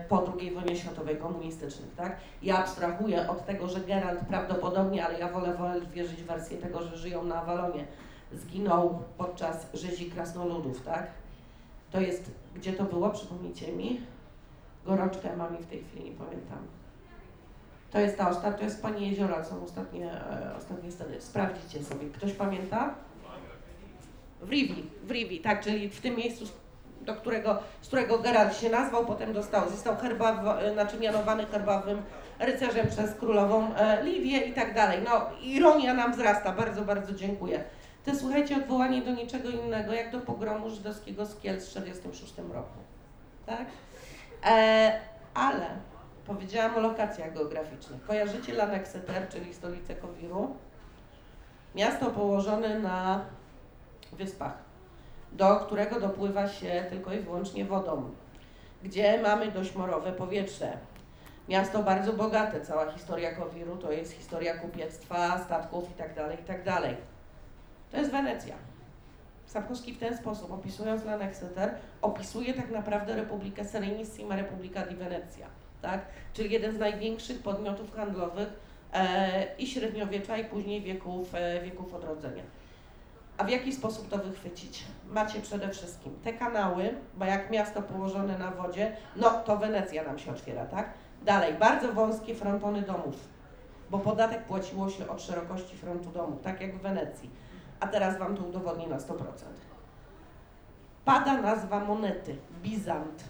po 0.09 0.33
II 0.39 0.51
wojnie 0.51 0.75
światowej 0.75 1.17
komunistycznych, 1.17 1.95
tak? 1.95 2.17
Ja 2.41 2.57
abstrahuję 2.57 3.29
od 3.29 3.45
tego, 3.45 3.67
że 3.67 3.79
Geralt 3.79 4.19
prawdopodobnie, 4.19 5.05
ale 5.05 5.19
ja 5.19 5.29
wolę, 5.29 5.53
wolę 5.53 5.81
wierzyć 5.93 6.23
w 6.23 6.25
wersję 6.25 6.57
tego, 6.57 6.81
że 6.81 6.97
żyją 6.97 7.23
na 7.23 7.41
Awalonie, 7.41 7.85
zginął 8.33 9.03
podczas 9.17 9.67
rzezi 9.73 10.11
krasnoludów, 10.11 10.81
tak? 10.81 11.07
To 11.91 12.01
jest, 12.01 12.31
gdzie 12.55 12.73
to 12.73 12.83
było, 12.83 13.09
przypomnijcie 13.09 13.71
mi? 13.71 14.01
Gorączkę 14.85 15.37
mam 15.37 15.59
i 15.59 15.63
w 15.63 15.67
tej 15.67 15.83
chwili 15.83 16.05
nie 16.05 16.15
pamiętam. 16.15 16.59
To 17.91 17.99
jest 17.99 18.17
ta 18.17 18.29
ostatnia, 18.29 18.57
to 18.57 18.63
jest 18.63 18.81
Pani 18.81 19.09
Jeziora, 19.09 19.45
są 19.45 19.63
ostatnie, 19.63 20.11
e, 20.13 20.55
ostatnie 20.57 20.91
sceny. 20.91 21.21
Sprawdzicie 21.21 21.83
sobie. 21.83 22.09
Ktoś 22.09 22.33
pamięta? 22.33 22.95
W 24.41 24.49
Rivi, 24.49 24.89
w 25.03 25.11
Rivi, 25.11 25.39
tak, 25.39 25.63
czyli 25.63 25.89
w 25.89 26.01
tym 26.01 26.15
miejscu, 26.15 26.45
do 27.07 27.15
którego, 27.15 27.59
z 27.81 27.87
którego 27.87 28.19
Geralt 28.19 28.57
się 28.57 28.69
nazwał, 28.69 29.05
potem 29.05 29.33
dostał, 29.33 29.69
został 29.69 29.97
herbaw, 29.97 30.35
znaczy 30.73 30.99
mianowany 30.99 31.45
herbawym 31.45 32.01
rycerzem 32.39 32.87
przez 32.87 33.13
królową 33.13 33.75
e, 33.75 34.03
Liwię 34.03 34.37
i 34.37 34.53
tak 34.53 34.73
dalej. 34.73 34.99
No, 35.05 35.25
ironia 35.41 35.93
nam 35.93 36.11
wzrasta, 36.13 36.51
bardzo, 36.51 36.81
bardzo 36.81 37.13
dziękuję. 37.13 37.63
To 38.05 38.15
słuchajcie, 38.15 38.57
odwołanie 38.57 39.01
do 39.01 39.11
niczego 39.11 39.49
innego, 39.49 39.93
jak 39.93 40.11
do 40.11 40.19
pogromu 40.19 40.69
żydowskiego 40.69 41.25
z 41.25 41.39
Kiel 41.39 41.59
z 41.59 41.65
1946 41.65 42.37
roku. 42.53 42.77
Tak? 43.45 43.65
E, 44.45 44.99
ale 45.33 45.67
powiedziałam 46.25 46.75
o 46.75 46.79
lokacjach 46.79 47.33
geograficznych. 47.33 48.05
Kojarzycie 48.05 48.53
Lanexeter, 48.53 49.29
czyli 49.29 49.53
stolicę 49.53 49.95
Kowiru? 49.95 50.55
Miasto 51.75 52.05
położone 52.05 52.79
na 52.79 53.25
wyspach, 54.11 54.66
do 55.31 55.55
którego 55.55 55.99
dopływa 55.99 56.47
się 56.47 56.85
tylko 56.89 57.13
i 57.13 57.19
wyłącznie 57.19 57.65
wodą, 57.65 58.11
gdzie 58.83 59.21
mamy 59.21 59.51
dość 59.51 59.75
morowe 59.75 60.11
powietrze. 60.11 60.77
Miasto 61.49 61.83
bardzo 61.83 62.13
bogate, 62.13 62.61
cała 62.61 62.91
historia 62.91 63.35
Kowiru 63.35 63.77
to 63.77 63.91
jest 63.91 64.11
historia 64.11 64.57
kupiectwa, 64.57 65.43
statków 65.45 65.89
itd., 65.89 66.13
tak 66.15 66.39
itd. 66.39 66.63
Tak 66.63 66.95
to 67.91 67.97
jest 67.97 68.11
Wenecja. 68.11 68.55
Sapkowski 69.45 69.93
w 69.93 69.99
ten 69.99 70.17
sposób, 70.17 70.51
opisując 70.51 71.05
Lanexeter, 71.05 71.75
opisuje 72.01 72.53
tak 72.53 72.71
naprawdę 72.71 73.15
Republikę 73.15 73.65
Serenissima 73.65 74.35
Republika 74.35 74.85
di 74.85 74.95
Venezia, 74.95 75.47
tak? 75.81 76.01
czyli 76.33 76.51
jeden 76.51 76.75
z 76.75 76.79
największych 76.79 77.41
podmiotów 77.41 77.95
handlowych 77.95 78.47
e, 78.93 79.55
i 79.57 79.67
średniowiecza, 79.67 80.37
i 80.37 80.45
później 80.45 80.81
wieków, 80.81 81.35
e, 81.35 81.61
wieków 81.61 81.93
odrodzenia. 81.93 82.43
A 83.37 83.43
w 83.43 83.49
jaki 83.49 83.73
sposób 83.73 84.09
to 84.09 84.17
wychwycić? 84.17 84.83
Macie 85.09 85.41
przede 85.41 85.69
wszystkim 85.69 86.19
te 86.23 86.33
kanały, 86.33 86.95
bo 87.17 87.25
jak 87.25 87.51
miasto 87.51 87.81
położone 87.81 88.37
na 88.37 88.51
wodzie, 88.51 88.97
no 89.15 89.29
to 89.29 89.57
Wenecja 89.57 90.03
nam 90.03 90.19
się 90.19 90.31
otwiera, 90.31 90.65
tak? 90.65 90.89
Dalej, 91.25 91.53
bardzo 91.53 91.93
wąskie 91.93 92.35
frontony 92.35 92.81
domów, 92.81 93.15
bo 93.89 93.99
podatek 93.99 94.43
płaciło 94.43 94.89
się 94.89 95.09
od 95.09 95.21
szerokości 95.21 95.77
frontu 95.77 96.09
domu, 96.09 96.37
tak 96.43 96.61
jak 96.61 96.77
w 96.77 96.81
Wenecji. 96.81 97.29
A 97.79 97.87
teraz 97.87 98.17
Wam 98.17 98.37
to 98.37 98.43
udowodnię 98.43 98.87
na 98.87 98.97
100%. 98.97 99.17
Pada 101.05 101.41
nazwa 101.41 101.79
monety, 101.79 102.37
Bizant. 102.63 103.23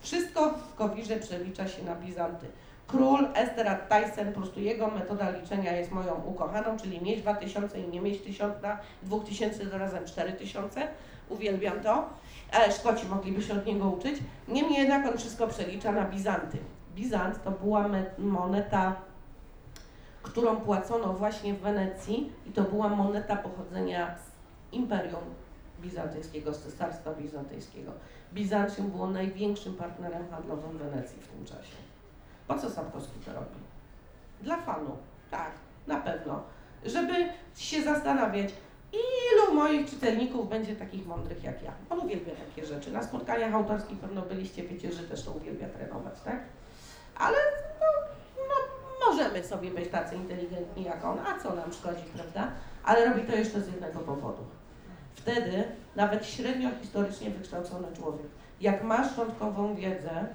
Wszystko 0.00 0.50
w 0.50 0.74
Kowirze 0.74 1.16
przelicza 1.16 1.68
się 1.68 1.84
na 1.84 1.94
Bizanty. 1.94 2.46
Król 2.88 3.28
Esterat 3.34 3.88
Tyson, 3.88 4.32
po 4.32 4.40
prostu 4.40 4.60
jego 4.60 4.90
metoda 4.90 5.30
liczenia 5.30 5.76
jest 5.76 5.92
moją 5.92 6.14
ukochaną, 6.14 6.76
czyli 6.78 7.00
mieć 7.00 7.22
2000 7.22 7.80
i 7.80 7.88
nie 7.88 8.00
mieć 8.00 8.22
1000 8.22 8.62
na 8.62 8.78
2000 9.02 9.66
to 9.66 9.78
razem 9.78 10.04
4000. 10.04 10.88
Uwielbiam 11.28 11.80
to. 11.80 12.08
E, 12.52 12.72
Szkoci 12.72 13.06
mogliby 13.06 13.42
się 13.42 13.54
od 13.54 13.66
niego 13.66 13.88
uczyć. 13.88 14.16
Niemniej 14.48 14.78
jednak 14.78 15.06
on 15.06 15.18
wszystko 15.18 15.46
przelicza 15.46 15.92
na 15.92 16.04
Bizanty. 16.04 16.58
Bizant 16.94 17.44
to 17.44 17.50
była 17.50 17.88
moneta, 18.18 18.96
którą 20.22 20.56
płacono 20.56 21.12
właśnie 21.12 21.54
w 21.54 21.60
Wenecji 21.60 22.32
i 22.46 22.50
to 22.50 22.62
była 22.62 22.88
moneta 22.88 23.36
pochodzenia 23.36 24.14
z 24.18 24.30
Imperium 24.74 25.24
Bizantyjskiego, 25.80 26.54
z 26.54 26.62
Cesarstwa 26.62 27.14
Bizantyjskiego. 27.14 27.92
Bizancjum 28.34 28.90
było 28.90 29.10
największym 29.10 29.74
partnerem 29.74 30.28
handlowym 30.30 30.78
Wenecji 30.78 31.18
w 31.20 31.28
tym 31.28 31.44
czasie. 31.44 31.87
Po 32.48 32.58
co 32.58 32.70
Sapkowski 32.70 33.20
to 33.26 33.32
robi? 33.32 33.58
Dla 34.42 34.56
fanu, 34.56 34.96
tak, 35.30 35.50
na 35.86 36.00
pewno. 36.00 36.42
Żeby 36.84 37.12
się 37.56 37.82
zastanawiać, 37.82 38.54
ilu 38.92 39.54
moich 39.54 39.90
czytelników 39.90 40.48
będzie 40.48 40.76
takich 40.76 41.06
mądrych 41.06 41.44
jak 41.44 41.62
ja. 41.62 41.72
On 41.90 42.00
uwielbia 42.00 42.32
takie 42.34 42.66
rzeczy. 42.66 42.92
Na 42.92 43.02
spotkaniach 43.02 43.54
autorskich 43.54 43.98
pewno 43.98 44.22
byliście, 44.22 44.62
wiecie, 44.62 44.92
że 44.92 45.02
też 45.02 45.24
to 45.24 45.30
uwielbia 45.30 45.68
trenować, 45.68 46.20
tak? 46.24 46.40
Ale 47.16 47.36
no, 47.80 47.86
no, 48.36 48.54
możemy 49.06 49.44
sobie 49.44 49.70
być 49.70 49.88
tacy 49.88 50.14
inteligentni 50.14 50.84
jak 50.84 51.04
on, 51.04 51.18
a 51.18 51.38
co 51.38 51.54
nam 51.54 51.72
szkodzi, 51.72 52.02
prawda? 52.14 52.50
Ale 52.84 53.08
robi 53.08 53.22
to 53.22 53.36
jeszcze 53.36 53.60
z 53.60 53.66
jednego 53.66 53.98
powodu. 53.98 54.44
Wtedy 55.14 55.64
nawet 55.96 56.26
średnio 56.26 56.68
historycznie 56.80 57.30
wykształcony 57.30 57.88
człowiek, 57.96 58.26
jak 58.60 58.84
ma 58.84 59.08
szczątkową 59.08 59.74
wiedzę, 59.74 60.26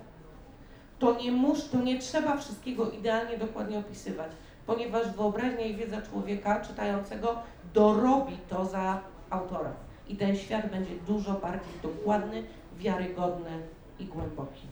to 0.99 1.15
nie, 1.21 1.31
mus, 1.31 1.69
to 1.69 1.77
nie 1.77 1.99
trzeba 1.99 2.37
wszystkiego 2.37 2.91
idealnie 2.91 3.37
dokładnie 3.37 3.77
opisywać, 3.77 4.31
ponieważ 4.65 5.11
wyobraźnia 5.11 5.65
i 5.65 5.75
wiedza 5.75 6.01
człowieka 6.01 6.61
czytającego 6.61 7.35
dorobi 7.73 8.37
to 8.49 8.65
za 8.65 9.01
autora. 9.29 9.71
I 10.07 10.15
ten 10.15 10.37
świat 10.37 10.71
będzie 10.71 10.95
dużo 11.07 11.33
bardziej 11.33 11.73
dokładny, 11.83 12.43
wiarygodny 12.77 13.61
i 13.99 14.05
głęboki. 14.05 14.67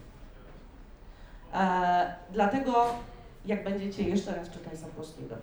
E, 1.54 2.14
dlatego, 2.32 2.86
jak 3.46 3.64
będziecie 3.64 4.02
jeszcze 4.02 4.34
raz 4.34 4.50
czytać 4.50 4.78
Sapkowskiego, 4.78 5.36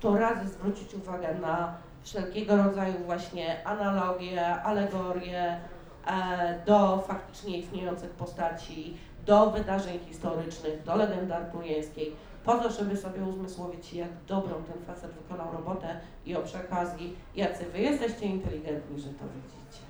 to 0.00 0.16
razy 0.16 0.48
zwrócić 0.48 0.94
uwagę 0.94 1.34
na 1.34 1.74
wszelkiego 2.02 2.56
rodzaju 2.56 2.94
właśnie 3.04 3.66
analogie, 3.66 4.62
alegorie 4.62 5.60
e, 6.06 6.62
do 6.66 7.04
faktycznie 7.08 7.58
istniejących 7.58 8.10
postaci, 8.10 8.96
do 9.26 9.50
wydarzeń 9.50 9.98
historycznych, 9.98 10.82
do 10.84 10.96
legend 10.96 11.32
arturiańskiej, 11.32 12.12
po 12.44 12.58
to, 12.58 12.70
żeby 12.70 12.96
sobie 12.96 13.22
uzmysłowić, 13.22 13.92
jak 13.92 14.10
dobrą 14.26 14.62
ten 14.62 14.84
facet 14.84 15.10
wykonał 15.10 15.52
robotę 15.52 16.00
i 16.26 16.36
o 16.36 16.42
przy 16.42 16.58
okazji, 16.58 17.16
jacy 17.36 17.64
wy 17.64 17.78
jesteście 17.78 18.26
inteligentni, 18.26 19.00
że 19.00 19.08
to 19.08 19.24
widzicie. 19.34 19.84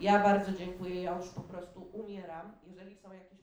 Ja 0.00 0.22
bardzo 0.22 0.52
dziękuję, 0.52 1.02
ja 1.02 1.16
już 1.16 1.28
po 1.28 1.40
prostu 1.40 1.86
umieram. 1.92 2.52
Jeżeli 2.66 2.96
są 2.96 3.12
jakieś 3.12 3.37